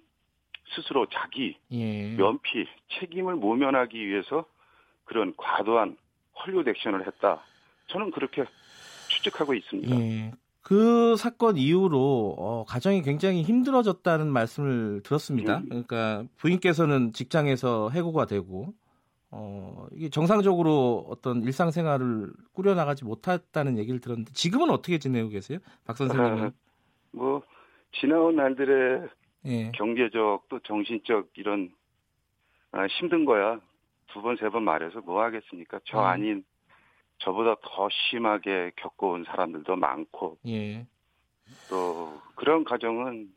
[0.76, 2.16] 스스로 자기 예.
[2.16, 2.66] 면피
[3.00, 4.46] 책임을 모면하기 위해서
[5.06, 5.98] 그런 과도한
[6.40, 7.42] 헐리우드 액션을 했다.
[7.88, 8.46] 저는 그렇게
[9.26, 9.96] 추측하고 있습니다.
[9.96, 10.32] 예.
[10.62, 15.58] 그 사건 이후로 어, 가정이 굉장히 힘들어졌다는 말씀을 들었습니다.
[15.60, 15.66] 음.
[15.70, 18.74] 그러니까 부인께서는 직장에서 해고가 되고
[19.30, 25.60] 어, 이게 정상적으로 어떤 일상생활을 꾸려나가지 못했다는 얘기를 들었는데 지금은 어떻게 지내고 계세요?
[25.86, 26.44] 박 선생님은?
[26.46, 26.52] 아,
[27.12, 27.44] 뭐
[28.00, 29.08] 지나온 날들의
[29.46, 29.72] 예.
[29.72, 31.70] 경제적 또 정신적 이런
[32.72, 33.60] 아, 힘든 거야
[34.08, 35.80] 두 번 세 번 말해서 뭐 하겠습니까?
[35.86, 36.04] 저 음.
[36.06, 36.44] 아닌
[37.20, 40.86] 저보다 더 심하게 겪어온 사람들도 많고 예.
[41.70, 43.34] 또 그런 가정은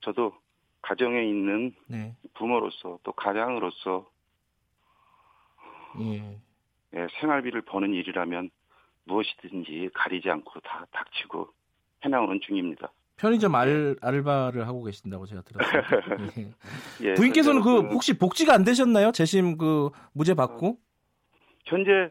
[0.00, 0.32] 저도
[0.80, 2.16] 가정에 있는 네.
[2.34, 4.10] 부모로서 또 가장으로서
[6.00, 6.38] 예.
[6.94, 8.50] 예, 생활비를 버는 일이라면
[9.04, 11.48] 무엇이든지 가리지 않고 다 닥치고
[12.04, 12.92] 해나오는 중입니다.
[13.16, 15.82] 편의점 알, 알바를 하고 계신다고 제가 들었어요.
[16.38, 16.50] 예.
[17.10, 19.12] 예, 부인께서는 그 혹시 복지가 안 되셨나요?
[19.12, 20.78] 재심 그 무죄 받고?
[21.66, 22.10] 현재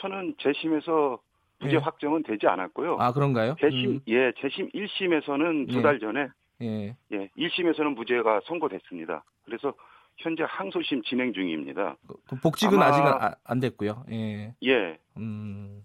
[0.00, 1.18] 저는 재심에서
[1.60, 1.78] 무죄 예.
[1.78, 2.96] 확정은 되지 않았고요.
[2.98, 3.54] 아 그런가요?
[3.60, 4.00] 재심 음.
[4.08, 5.98] 예 재심 1심에서는 두달 예.
[5.98, 6.28] 전에
[6.62, 6.96] 예.
[7.12, 9.22] 예 1심에서는 무죄가 선고됐습니다.
[9.44, 9.74] 그래서
[10.16, 11.96] 현재 항소심 진행 중입니다.
[12.06, 14.04] 그 복직은 아직 안, 안 됐고요.
[14.10, 14.54] 예.
[14.64, 14.98] 예.
[15.16, 15.84] 음.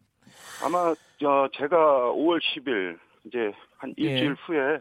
[0.63, 1.77] 아마 저 제가
[2.13, 4.35] 5월 10일 이제 한 일주일 예.
[4.45, 4.79] 후에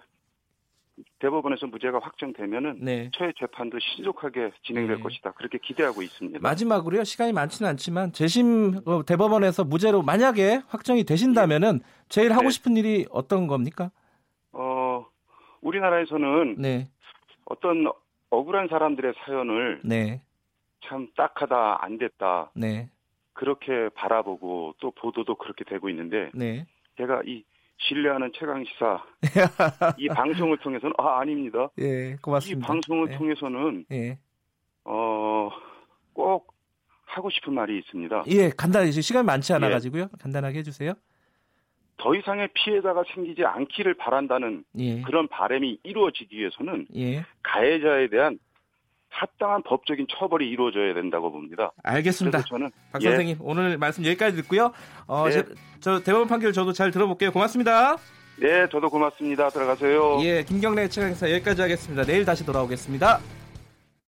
[1.19, 3.11] 대법원에서 무죄가 확정되면은 네.
[3.15, 5.03] 처의 재판도 신속하게 진행될 네.
[5.03, 5.33] 것이다.
[5.33, 6.39] 그렇게 기대하고 있습니다.
[6.41, 7.05] 마지막으로요.
[7.05, 12.51] 시간이 많지는 않지만 재심 어, 대법원에서 무죄로 만약에 확정이 되신다면은 제일 하고 네.
[12.51, 13.91] 싶은 일이 어떤 겁니까?
[14.53, 15.05] 어,
[15.62, 16.89] 우리나라에서는 네.
[17.47, 17.91] 어떤
[18.31, 20.23] 억울한 사람들의 사연을 네.
[20.85, 22.53] 참 딱하다 안 됐다.
[22.55, 22.89] 네.
[23.33, 26.31] 그렇게 바라보고 또 보도도 그렇게 되고 있는데
[26.97, 27.43] 제가 이
[27.78, 29.05] 신뢰하는 최강 시사
[29.98, 31.68] 이 방송을 통해서는 아 아닙니다.
[31.78, 32.59] 예, 고맙습니다.
[32.59, 33.16] 이 방송을 예.
[33.16, 34.18] 통해서는 예.
[34.84, 36.55] 어꼭
[37.06, 38.24] 하고 싶은 말이 있습니다.
[38.28, 40.02] 예, 간단히 시간이 많지 않아 가지고요.
[40.02, 40.09] 예.
[40.20, 40.94] 간단하게 해주세요.
[41.96, 45.01] 더 이상의 피해자가 생기지 않기를 바란다는 예.
[45.02, 47.24] 그런 바람이 이루어지기 위해서는 예.
[47.42, 48.38] 가해자에 대한
[49.15, 51.73] 합당한 법적인 처벌이 이루어져야 된다고 봅니다.
[51.82, 52.43] 알겠습니다.
[52.43, 53.07] 저는 박 예.
[53.07, 54.73] 선생님 오늘 말씀 여기까지 듣고요.
[55.07, 55.32] 어, 네.
[55.32, 55.45] 제,
[55.81, 57.31] 저 대법원 판결 저도 잘 들어볼게요.
[57.32, 57.97] 고맙습니다.
[58.36, 59.49] 네, 저도 고맙습니다.
[59.49, 60.19] 들어가세요.
[60.23, 62.05] 예, 김경래 최강사 여기까지 하겠습니다.
[62.05, 63.20] 내일 다시 돌아오겠습니다.